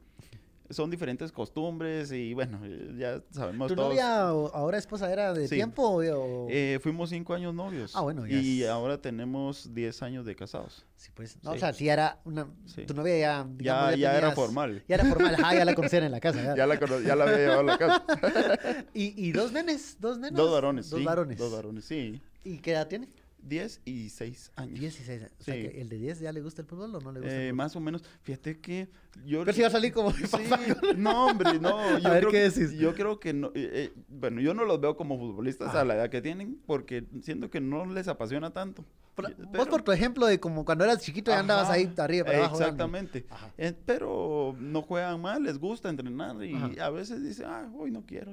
son 0.72 0.90
diferentes 0.90 1.30
costumbres 1.32 2.10
y 2.12 2.34
bueno, 2.34 2.60
eh, 2.64 2.94
ya 2.98 3.22
sabemos 3.30 3.68
¿Tu 3.68 3.74
todos. 3.76 3.88
novia 3.90 4.26
ahora 4.28 4.78
esposa 4.78 5.12
era 5.12 5.32
de 5.32 5.46
Sí. 5.48 5.54
tiempo 5.56 5.82
o-? 5.88 6.46
Eh, 6.50 6.78
fuimos 6.82 7.10
cinco 7.10 7.34
años 7.34 7.54
novios. 7.54 7.92
Ah, 7.94 8.00
bueno, 8.02 8.26
ya 8.26 8.36
Y 8.38 8.62
es- 8.62 8.68
ahora 8.68 8.98
tenemos 9.00 9.72
diez 9.74 10.02
años 10.02 10.24
de 10.26 10.34
casados. 10.36 10.84
Sí, 10.96 11.10
pues. 11.14 11.36
No, 11.42 11.50
sí. 11.52 11.56
O 11.56 11.60
sea, 11.60 11.72
sí 11.72 11.88
era 11.88 12.20
una... 12.24 12.46
Sí. 12.66 12.84
Tu 12.86 12.94
novia 12.94 13.18
ya, 13.18 13.46
digamos, 13.48 13.90
Ya, 13.92 13.96
ya 13.96 14.10
era 14.18 14.28
tenías- 14.28 14.34
formal. 14.34 14.84
Ya 14.88 14.94
era 14.94 15.04
formal. 15.04 15.36
Ah, 15.44 15.54
ya 15.54 15.64
la 15.64 15.74
conocían 15.74 16.04
en 16.04 16.12
la 16.12 16.20
casa. 16.20 16.42
ya. 16.42 16.54
Ya 16.56 16.66
la, 16.66 16.78
cono- 16.78 17.00
ya 17.00 17.16
la 17.16 17.24
había 17.24 17.36
llevado 17.38 17.60
a 17.60 17.64
la 17.64 17.78
casa. 17.78 18.04
Y, 18.94 19.14
y 19.28 19.32
dos 19.32 19.52
nenes, 19.52 19.96
dos 20.00 20.18
nenas. 20.18 20.36
Dos 20.36 20.52
varones, 20.52 20.90
Dos 20.90 21.02
varones. 21.04 21.38
Dos 21.38 21.52
varones, 21.52 21.84
sí. 21.84 22.20
¿Y 22.44 22.58
qué 22.58 22.72
edad 22.72 22.86
tiene? 22.88 23.08
10 23.43 23.80
y 23.84 24.09
6 24.09 24.53
años. 24.57 24.78
16 24.80 25.20
años. 25.20 25.32
O 25.38 25.43
sea, 25.43 25.55
Sí. 25.55 25.62
que 25.62 25.80
el 25.80 25.88
de 25.88 25.99
10 25.99 26.20
ya 26.20 26.32
le 26.32 26.40
gusta 26.40 26.62
el 26.62 26.68
fútbol 26.68 26.95
o 26.95 27.01
no 27.01 27.12
le 27.12 27.20
gusta 27.20 27.34
el 27.34 27.40
Eh, 27.40 27.45
fútbol. 27.49 27.57
más 27.57 27.76
o 27.76 27.80
menos. 27.80 28.03
Fíjate 28.22 28.61
que 28.61 28.88
yo... 29.26 29.40
Pero 29.45 29.53
si 29.53 29.61
va 29.62 29.66
a 29.66 29.70
salir 29.70 29.93
como 29.93 30.11
Sí, 30.12 30.22
papá. 30.30 30.61
no, 30.97 31.26
hombre, 31.26 31.59
no. 31.59 31.70
Yo 32.01 32.09
A 32.09 32.11
ver, 32.12 32.20
creo 32.20 32.30
¿qué 32.30 32.38
que- 32.38 32.51
decís? 32.51 32.72
Yo 32.78 32.95
creo 32.95 33.18
que 33.20 33.32
no. 33.32 33.49
eh, 33.49 33.53
eh, 33.72 33.93
bueno, 34.09 34.40
yo 34.40 34.55
no 34.55 34.64
los 34.64 34.80
veo 34.80 34.97
como 34.97 35.18
futbolistas 35.18 35.74
Ah. 35.74 35.80
a 35.80 35.84
la 35.84 35.95
edad 35.97 36.11
que 36.11 36.22
tienen 36.22 36.59
porque 36.66 37.05
siento 37.22 37.51
que 37.51 37.61
no 37.61 37.84
les 37.86 38.09
apasiona 38.09 38.53
tanto. 38.53 38.84
Por- 39.14 39.34
Vos 39.54 39.68
por 39.68 39.82
tu 39.82 39.92
ejemplo 39.92 40.24
de 40.26 40.40
como 40.40 40.64
cuando 40.64 40.84
eras 40.84 41.00
chiquito 41.02 41.30
ya 41.30 41.40
andabas 41.40 41.64
Ajá, 41.64 41.74
ahí 41.74 41.92
arriba 41.98 42.24
para 42.26 42.38
abajo. 42.38 42.56
Exactamente. 42.60 43.26
Eh, 43.58 43.74
pero 43.84 44.56
no 44.58 44.80
juegan 44.82 45.20
mal, 45.20 45.42
les 45.42 45.58
gusta 45.58 45.90
entrenar 45.90 46.42
y 46.42 46.54
Ajá. 46.54 46.86
a 46.86 46.90
veces 46.90 47.22
dicen, 47.22 47.44
ah, 47.46 47.70
hoy 47.76 47.90
no 47.90 48.04
quiero. 48.06 48.32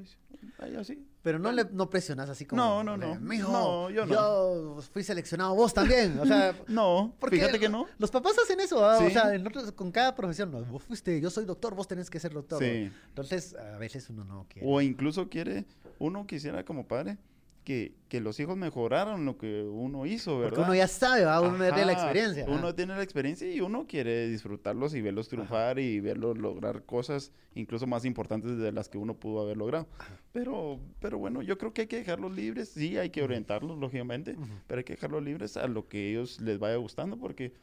así. 0.80 1.06
Pero 1.22 1.38
no 1.38 1.52
le 1.52 1.66
no 1.66 1.90
presionas 1.90 2.30
así 2.30 2.46
como. 2.46 2.62
No, 2.62 2.84
no, 2.84 2.96
no. 2.96 3.16
"Mijo, 3.20 3.52
No, 3.52 3.90
yo 3.90 4.06
no". 4.06 4.14
Yo 4.14 4.82
fui 4.94 5.04
seleccionado, 5.04 5.54
vos 5.54 5.74
también. 5.74 6.18
O 6.18 6.26
sea. 6.26 6.56
No, 6.70 7.14
porque 7.20 7.36
fíjate 7.38 7.60
que 7.60 7.68
no. 7.68 7.86
Los 7.98 8.10
papás 8.10 8.38
hacen 8.42 8.60
eso, 8.62 8.78
o 8.80 9.10
sea, 9.10 9.34
en 9.36 9.46
otros- 9.46 9.74
con 9.74 9.92
cada 9.92 10.16
profesión, 10.16 10.50
no, 10.52 10.64
vos 10.64 10.84
fuiste, 10.84 11.20
yo 11.20 11.30
soy 11.30 11.44
doctor, 11.44 11.76
vos 11.76 11.88
tenés 11.90 12.10
que 12.10 12.20
ser 12.22 12.32
doctor. 12.32 12.64
Sí. 12.64 12.90
Entonces, 13.10 13.54
a 13.56 13.78
veces 13.78 14.10
uno 14.10 14.24
no 14.24 14.46
quiere. 14.48 14.66
O 14.66 14.80
incluso 14.80 15.28
quiere, 15.28 15.66
uno 15.98 16.26
quisiera 16.26 16.64
como 16.64 16.88
padre 16.88 17.18
que, 17.70 17.94
que 18.08 18.20
los 18.20 18.40
hijos 18.40 18.58
mejoraron 18.58 19.28
lo 19.28 19.38
que 19.38 19.62
uno 19.62 20.08
hizo, 20.08 20.40
¿verdad? 20.40 20.56
Porque 20.56 20.64
uno 20.64 20.74
ya 20.74 20.88
sabe, 20.88 21.24
¿va? 21.24 21.40
uno 21.40 21.60
ya 21.64 21.70
tiene 21.76 21.86
la 21.86 21.92
Ajá, 21.92 22.02
experiencia. 22.02 22.46
Uno 22.48 22.58
ajá. 22.70 22.76
tiene 22.76 22.96
la 22.96 23.04
experiencia 23.04 23.54
y 23.54 23.62
uno 23.62 23.86
quiere 23.86 24.28
disfrutarlos 24.28 24.96
y 24.96 25.02
verlos 25.02 25.28
triunfar 25.28 25.78
y 25.78 26.00
verlos 26.00 26.36
lograr 26.40 26.84
cosas 26.86 27.32
incluso 27.54 27.86
más 27.86 28.06
importantes 28.06 28.58
de 28.58 28.72
las 28.72 28.90
que 28.90 28.98
uno 28.98 29.14
pudo 29.14 29.42
haber 29.42 29.58
logrado. 29.58 29.88
Pero, 30.32 30.80
pero 31.00 31.20
bueno, 31.20 31.44
yo 31.44 31.60
creo 31.60 31.72
que 31.72 31.82
hay 31.82 31.88
que 31.88 31.98
dejarlos 31.98 32.36
libres. 32.36 32.70
Sí, 32.70 32.98
hay 32.98 33.12
que 33.12 33.22
orientarlos, 33.22 33.78
lógicamente, 33.78 34.36
pero 34.66 34.80
hay 34.80 34.84
que 34.84 34.94
dejarlos 34.94 35.22
libres 35.22 35.56
a 35.56 35.68
lo 35.68 35.88
que 35.88 36.10
ellos 36.10 36.42
les 36.42 36.58
vaya 36.58 36.78
gustando 36.78 37.18
porque 37.18 37.54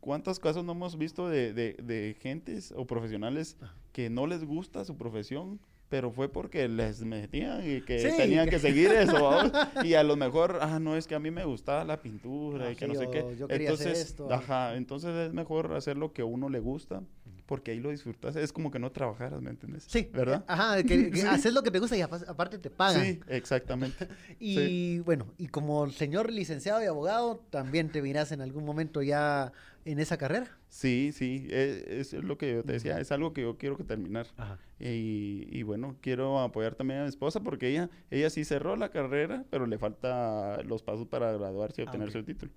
¿cuántos 0.00 0.40
casos 0.40 0.64
no 0.64 0.72
hemos 0.72 0.96
visto 0.96 1.28
de, 1.28 1.52
de, 1.52 1.74
de 1.74 2.16
gentes 2.18 2.72
o 2.74 2.86
profesionales 2.86 3.58
que 3.92 4.08
no 4.08 4.26
les 4.26 4.44
gusta 4.44 4.82
su 4.86 4.96
profesión? 4.96 5.60
Pero 5.88 6.10
fue 6.10 6.28
porque 6.28 6.66
les 6.68 7.04
metían 7.04 7.60
y 7.64 7.80
que 7.82 8.00
Sí. 8.00 8.16
tenían 8.16 8.48
que 8.48 8.58
seguir 8.58 8.90
eso. 8.90 9.30
Y 9.84 9.94
a 9.94 10.02
lo 10.02 10.16
mejor, 10.16 10.58
ah, 10.60 10.78
no, 10.80 10.96
es 10.96 11.06
que 11.06 11.14
a 11.14 11.20
mí 11.20 11.30
me 11.30 11.44
gustaba 11.44 11.84
la 11.84 12.00
pintura 12.02 12.66
Ah, 12.66 12.72
y 12.72 12.74
que 12.76 12.86
sí, 12.86 12.92
no 12.92 12.98
sé 12.98 13.08
qué. 13.10 13.36
yo 13.38 13.46
quería 13.46 13.70
hacer 13.72 13.86
entonces, 13.88 14.08
esto. 14.08 14.32
ajá, 14.32 14.74
entonces 14.76 15.14
es 15.14 15.32
mejor 15.32 15.72
hacer 15.74 15.96
lo 15.96 16.12
que 16.12 16.22
a 16.22 16.24
uno 16.24 16.48
le 16.48 16.58
gusta 16.58 17.02
porque 17.46 17.70
ahí 17.70 17.78
lo 17.78 17.90
disfrutas. 17.90 18.34
Es 18.34 18.52
como 18.52 18.72
que 18.72 18.80
no 18.80 18.90
trabajaras, 18.90 19.40
¿me 19.40 19.50
entiendes? 19.50 19.84
Sí, 19.86 20.10
¿Verdad? 20.12 20.44
Ajá, 20.48 20.82
que, 20.82 21.10
que 21.12 21.16
Sí. 21.20 21.26
haces 21.28 21.54
lo 21.54 21.62
que 21.62 21.70
te 21.70 21.78
gusta 21.78 21.96
y 21.96 22.00
apa- 22.00 22.20
aparte 22.26 22.58
te 22.58 22.70
pagan. 22.70 23.04
Sí, 23.04 23.20
exactamente. 23.28 24.08
Y 24.40 24.98
bueno, 25.00 25.26
y 25.38 25.46
como 25.46 25.88
señor 25.90 26.32
licenciado 26.32 26.82
y 26.82 26.86
abogado, 26.86 27.44
también 27.50 27.90
te 27.90 28.02
mirás 28.02 28.32
en 28.32 28.40
algún 28.40 28.64
momento 28.64 29.00
ya 29.02 29.52
en 29.84 30.00
esa 30.00 30.16
carrera. 30.18 30.58
Sí, 30.76 31.10
sí, 31.12 31.46
es, 31.50 32.12
es 32.12 32.22
lo 32.22 32.36
que 32.36 32.52
yo 32.52 32.62
te 32.62 32.74
decía, 32.74 33.00
es 33.00 33.10
algo 33.10 33.32
que 33.32 33.40
yo 33.40 33.56
quiero 33.56 33.78
que 33.78 33.84
terminar. 33.84 34.26
Ajá. 34.36 34.58
Y, 34.78 35.46
y 35.50 35.62
bueno, 35.62 35.96
quiero 36.02 36.38
apoyar 36.38 36.74
también 36.74 37.00
a 37.00 37.02
mi 37.04 37.08
esposa 37.08 37.40
porque 37.40 37.68
ella, 37.70 37.88
ella 38.10 38.28
sí 38.28 38.44
cerró 38.44 38.76
la 38.76 38.90
carrera, 38.90 39.46
pero 39.48 39.66
le 39.66 39.78
falta 39.78 40.62
los 40.64 40.82
pasos 40.82 41.06
para 41.06 41.32
graduarse 41.32 41.80
y 41.80 41.84
Ah, 41.84 41.86
obtener 41.86 42.10
su 42.12 42.22
título. 42.24 42.52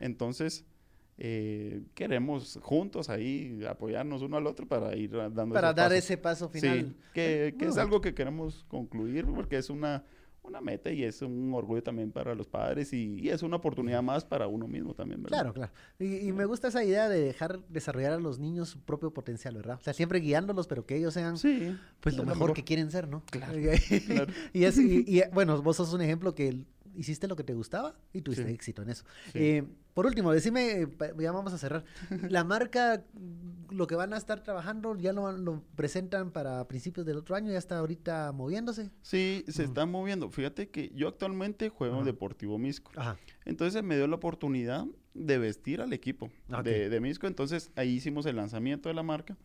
Entonces, 0.00 0.66
eh, 1.16 1.82
queremos 1.94 2.58
juntos 2.62 3.08
ahí 3.08 3.64
apoyarnos 3.66 4.20
uno 4.20 4.36
al 4.36 4.46
otro 4.46 4.66
para 4.68 4.94
ir 4.96 5.10
dando 5.32 5.54
Para 5.54 5.68
esos 5.68 5.76
dar 5.76 5.90
pasos. 5.90 6.04
ese 6.04 6.18
paso 6.18 6.48
final. 6.50 6.78
Sí, 6.78 6.96
que, 7.14 7.54
que 7.58 7.64
es 7.66 7.78
algo 7.78 8.02
que 8.02 8.14
queremos 8.14 8.64
concluir 8.68 9.24
porque 9.26 9.56
es 9.56 9.70
una, 9.70 10.04
una 10.44 10.60
meta 10.60 10.90
y 10.90 11.04
es 11.04 11.22
un 11.22 11.52
orgullo 11.54 11.82
también 11.82 12.10
para 12.10 12.34
los 12.34 12.48
padres 12.48 12.92
y, 12.92 13.20
y 13.20 13.28
es 13.30 13.42
una 13.42 13.56
oportunidad 13.56 14.02
más 14.02 14.24
para 14.24 14.48
uno 14.48 14.66
mismo 14.66 14.92
también, 14.94 15.22
¿verdad? 15.22 15.38
Claro, 15.38 15.52
claro. 15.54 15.72
Y, 15.98 16.28
y 16.28 16.32
me 16.32 16.44
gusta 16.46 16.68
esa 16.68 16.82
idea 16.84 17.08
de 17.08 17.20
dejar 17.20 17.60
desarrollar 17.68 18.12
a 18.12 18.18
los 18.18 18.38
niños 18.38 18.68
su 18.70 18.80
propio 18.80 19.12
potencial, 19.12 19.54
¿verdad? 19.54 19.78
O 19.80 19.82
sea, 19.82 19.92
siempre 19.92 20.18
guiándolos, 20.20 20.66
pero 20.66 20.84
que 20.84 20.96
ellos 20.96 21.14
sean 21.14 21.38
Sí. 21.38 21.76
pues 22.00 22.16
lo 22.16 22.24
mejor, 22.24 22.52
que 22.54 22.64
quieren 22.64 22.90
ser, 22.90 23.08
¿no? 23.08 23.22
Claro, 23.30 23.54
Y, 23.90 24.00
claro. 24.00 24.32
y 24.52 24.64
es, 24.64 24.78
y, 24.78 25.04
y, 25.06 25.22
bueno, 25.32 25.62
vos 25.62 25.76
sos 25.76 25.92
un 25.92 26.00
ejemplo 26.02 26.34
que 26.34 26.64
hiciste 26.94 27.26
lo 27.28 27.36
que 27.36 27.44
te 27.44 27.54
gustaba 27.54 27.94
y 28.12 28.20
tuviste 28.22 28.44
Sí. 28.46 28.52
éxito 28.52 28.82
en 28.82 28.90
eso. 28.90 29.04
Sí. 29.32 29.38
Eh, 29.38 29.64
por 29.94 30.06
último, 30.06 30.32
decime, 30.32 30.82
eh, 30.82 30.88
ya 31.18 31.32
vamos 31.32 31.52
a 31.52 31.58
cerrar. 31.58 31.84
La 32.28 32.44
marca, 32.44 33.04
lo 33.70 33.86
que 33.86 33.94
van 33.94 34.12
a 34.14 34.16
estar 34.16 34.42
trabajando, 34.42 34.96
ya 34.96 35.12
lo, 35.12 35.32
lo 35.32 35.62
presentan 35.76 36.30
para 36.30 36.66
principios 36.68 37.06
del 37.06 37.18
otro 37.18 37.34
año, 37.36 37.50
ya 37.52 37.58
está 37.58 37.78
ahorita 37.78 38.32
moviéndose. 38.32 38.90
Sí, 39.02 39.44
se 39.48 39.64
está 39.64 39.86
moviendo. 39.86 40.30
Fíjate 40.30 40.68
que 40.70 40.90
yo 40.94 41.08
actualmente 41.08 41.68
juego 41.68 41.98
en. 41.98 42.04
Deportivo 42.04 42.58
Misco. 42.58 42.90
Ajá. 42.96 43.16
Entonces 43.44 43.82
me 43.82 43.96
dio 43.96 44.06
la 44.06 44.16
oportunidad 44.16 44.86
de 45.14 45.38
vestir 45.38 45.80
al 45.80 45.92
equipo 45.92 46.30
Ah, 46.50 46.62
de 46.62 47.00
Misco. 47.00 47.26
Entonces 47.26 47.70
ahí 47.76 47.90
hicimos 47.90 48.24
el 48.26 48.36
lanzamiento 48.36 48.88
de 48.88 48.94
la 48.94 49.02
marca. 49.02 49.36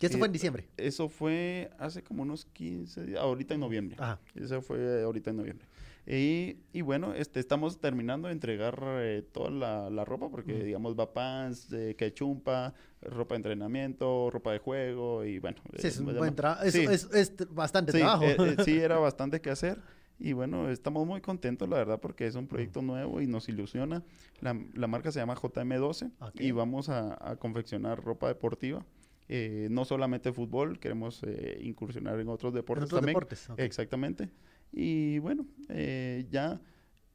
Y 0.00 0.06
esto 0.06 0.16
Eh, 0.16 0.18
fue 0.18 0.26
en 0.28 0.32
diciembre. 0.32 0.68
Eso 0.76 1.08
fue 1.08 1.70
hace 1.78 2.02
como 2.02 2.22
unos 2.22 2.46
15 2.46 3.04
días, 3.04 3.20
ahorita 3.20 3.54
en 3.54 3.60
noviembre. 3.60 3.96
Ajá. 3.98 4.18
Eso 4.34 4.62
fue 4.62 5.02
ahorita 5.02 5.30
en 5.30 5.36
noviembre. 5.36 5.66
Y, 6.06 6.56
y 6.72 6.80
bueno, 6.80 7.12
este, 7.14 7.38
estamos 7.38 7.78
terminando 7.78 8.26
de 8.28 8.32
entregar 8.32 8.82
eh, 8.82 9.22
toda 9.32 9.50
la, 9.50 9.90
la 9.90 10.04
ropa 10.04 10.30
porque, 10.30 10.64
digamos, 10.64 10.98
va 10.98 11.12
pants, 11.12 11.70
eh, 11.72 11.94
quechumpa, 11.96 12.72
ropa 13.02 13.34
de 13.34 13.36
entrenamiento, 13.36 14.30
ropa 14.30 14.52
de 14.52 14.58
juego 14.58 15.24
y 15.24 15.38
bueno. 15.38 15.58
Sí, 15.78 15.86
es 15.88 15.98
eh, 15.98 16.02
un 16.02 16.16
buen 16.16 16.34
trabajo. 16.34 16.62
Sí. 16.70 16.84
es- 16.88 17.08
es 17.12 17.34
bastante 17.54 17.92
Sí, 17.92 17.98
trabajo. 17.98 18.24
eh, 18.24 18.36
eh, 18.38 18.56
sí, 18.64 18.78
era 18.80 18.98
bastante 18.98 19.40
que 19.40 19.50
hacer. 19.50 19.78
Y 20.18 20.32
bueno, 20.32 20.68
estamos 20.70 21.06
muy 21.06 21.20
contentos, 21.20 21.68
la 21.68 21.76
verdad, 21.76 22.00
porque 22.00 22.26
es 22.26 22.34
un 22.34 22.46
proyecto 22.46 22.82
nuevo 22.82 23.20
y 23.20 23.26
nos 23.26 23.48
ilusiona. 23.48 24.02
La, 24.40 24.58
la 24.74 24.86
marca 24.86 25.12
se 25.12 25.20
llama 25.20 25.34
JM12 25.34 26.10
Ok. 26.20 26.40
y 26.40 26.50
vamos 26.52 26.88
a, 26.88 27.16
a 27.30 27.36
confeccionar 27.36 28.02
ropa 28.02 28.28
deportiva. 28.28 28.84
Eh, 29.32 29.68
no 29.70 29.84
solamente 29.84 30.32
fútbol, 30.32 30.80
queremos 30.80 31.22
eh, 31.22 31.60
incursionar 31.62 32.18
en 32.18 32.28
otros 32.28 32.50
En 32.50 32.56
deportes 32.56 32.86
otros 32.86 32.98
también. 33.00 33.14
deportes. 33.14 33.48
Exactamente. 33.58 34.28
Y 34.72 35.20
bueno, 35.20 35.46
eh, 35.68 36.26
ya 36.30 36.60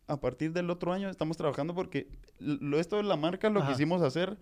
a 0.07 0.17
partir 0.21 0.53
del 0.53 0.69
otro 0.69 0.93
año 0.93 1.09
estamos 1.09 1.35
trabajando 1.35 1.75
porque 1.75 2.07
lo, 2.39 2.79
esto 2.79 2.95
de 2.95 3.03
la 3.03 3.17
marca 3.17 3.49
lo 3.49 3.59
Ajá. 3.61 3.71
quisimos 3.73 4.01
hacer. 4.01 4.37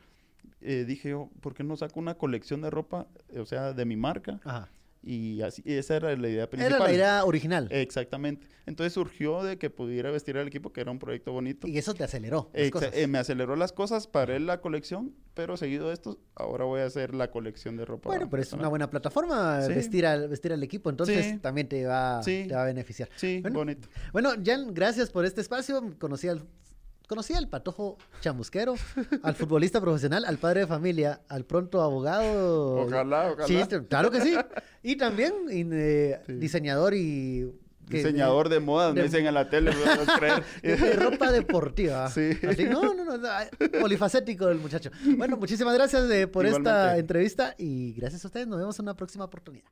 eh, 0.62 0.86
dije 0.86 1.10
yo, 1.10 1.32
¿por 1.42 1.56
qué 1.56 1.64
no 1.64 1.76
saco 1.76 2.00
una 2.00 2.14
colección 2.14 2.62
de 2.62 2.70
ropa, 2.70 3.08
eh, 3.30 3.40
o 3.40 3.46
sea, 3.48 3.74
de 3.74 3.86
mi 3.86 3.96
marca? 3.96 4.40
Ajá. 4.44 4.70
Y 5.06 5.42
así, 5.42 5.62
esa 5.66 5.98
era 5.98 6.16
la 6.16 6.30
idea 6.30 6.50
principal. 6.50 6.76
Era 6.78 6.86
la 6.88 6.94
idea 6.94 7.26
original. 7.26 7.68
Exactamente. 7.72 8.48
Entonces 8.66 8.94
surgió 8.94 9.44
de 9.44 9.58
que 9.58 9.70
pudiera 9.70 10.10
vestir 10.12 10.38
al 10.38 10.48
equipo, 10.48 10.72
que 10.72 10.80
era 10.80 10.92
un 10.92 11.00
proyecto 11.00 11.34
bonito. 11.34 11.68
y 11.68 11.78
eso 11.78 11.94
te 11.94 12.06
aceleró. 12.06 12.50
las 12.54 12.68
Exa- 12.68 12.72
cosas. 12.72 12.90
eh, 12.94 13.08
me 13.08 13.18
aceleró 13.18 13.56
las 13.58 13.74
cosas, 13.74 14.08
paré 14.08 14.40
la 14.40 14.62
colección, 14.62 15.14
pero 15.34 15.58
seguido 15.58 15.90
de 15.90 15.94
esto, 15.96 16.20
ahora 16.36 16.64
voy 16.64 16.80
a 16.80 16.86
hacer 16.86 17.14
la 17.14 17.30
colección 17.32 17.76
de 17.76 17.84
ropa. 17.84 18.08
Bueno, 18.10 18.30
pero 18.30 18.42
es 18.42 18.54
una 18.54 18.70
buena 18.70 18.90
plataforma 18.90 19.62
Sí. 19.64 19.74
vestir, 19.74 20.06
al, 20.06 20.30
vestir 20.30 20.54
al 20.54 20.64
equipo, 20.64 20.90
entonces 20.90 21.26
Sí. 21.26 21.38
también 21.40 21.68
te 21.68 21.86
va, 21.86 22.24
Sí. 22.24 22.46
te 22.48 22.56
va 22.56 22.62
a 22.64 22.66
beneficiar. 22.66 23.10
Sí, 23.18 23.40
Bueno, 23.42 23.60
bonito. 23.60 23.90
Bueno, 24.14 24.30
Jan, 24.46 24.74
gracias 24.74 25.10
por 25.10 25.26
este 25.26 25.42
espacio. 25.42 25.84
Conocí 26.00 26.30
al, 26.30 26.44
conocí 27.08 27.34
al 27.34 27.48
patojo 27.50 27.98
chamusquero, 28.22 28.76
al 29.24 29.36
futbolista 29.36 29.80
profesional, 29.82 30.26
al 30.26 30.38
padre 30.38 30.62
de 30.62 30.68
familia, 30.68 31.22
al 31.30 31.46
pronto 31.46 31.82
abogado. 31.82 32.78
Ojalá, 32.86 33.32
ojalá. 33.32 33.48
Sí, 33.48 33.62
t- 33.68 33.86
claro 33.88 34.10
que 34.12 34.22
sí. 34.22 34.36
Y 34.82 34.96
también 34.96 35.34
y, 35.52 35.66
eh, 35.72 36.20
Sí. 36.26 36.34
diseñador 36.34 36.94
y... 36.94 37.52
Diseñador 37.86 38.48
de 38.48 38.62
modas, 38.62 38.96
de- 38.96 39.02
me 39.02 39.08
dicen 39.08 39.26
en 39.28 39.34
la 39.34 39.50
tele, 39.50 39.72
no 39.72 40.14
creer. 40.18 40.44
de 40.62 40.94
ropa 40.94 41.32
deportiva. 41.32 42.10
Sí. 42.14 42.32
Así, 42.48 42.64
no, 42.64 42.94
no, 42.94 43.04
no, 43.18 43.30
polifacético 43.82 44.48
el 44.48 44.58
muchacho. 44.60 44.90
Bueno, 45.18 45.36
muchísimas 45.36 45.74
gracias 45.74 46.10
eh, 46.10 46.28
por 46.28 46.46
esta 46.46 46.98
entrevista 46.98 47.54
y 47.58 47.94
gracias 47.94 48.24
a 48.24 48.28
ustedes. 48.30 48.48
Nos 48.48 48.58
vemos 48.60 48.80
en 48.80 48.84
una 48.86 48.96
próxima 48.96 49.26
oportunidad. 49.26 49.68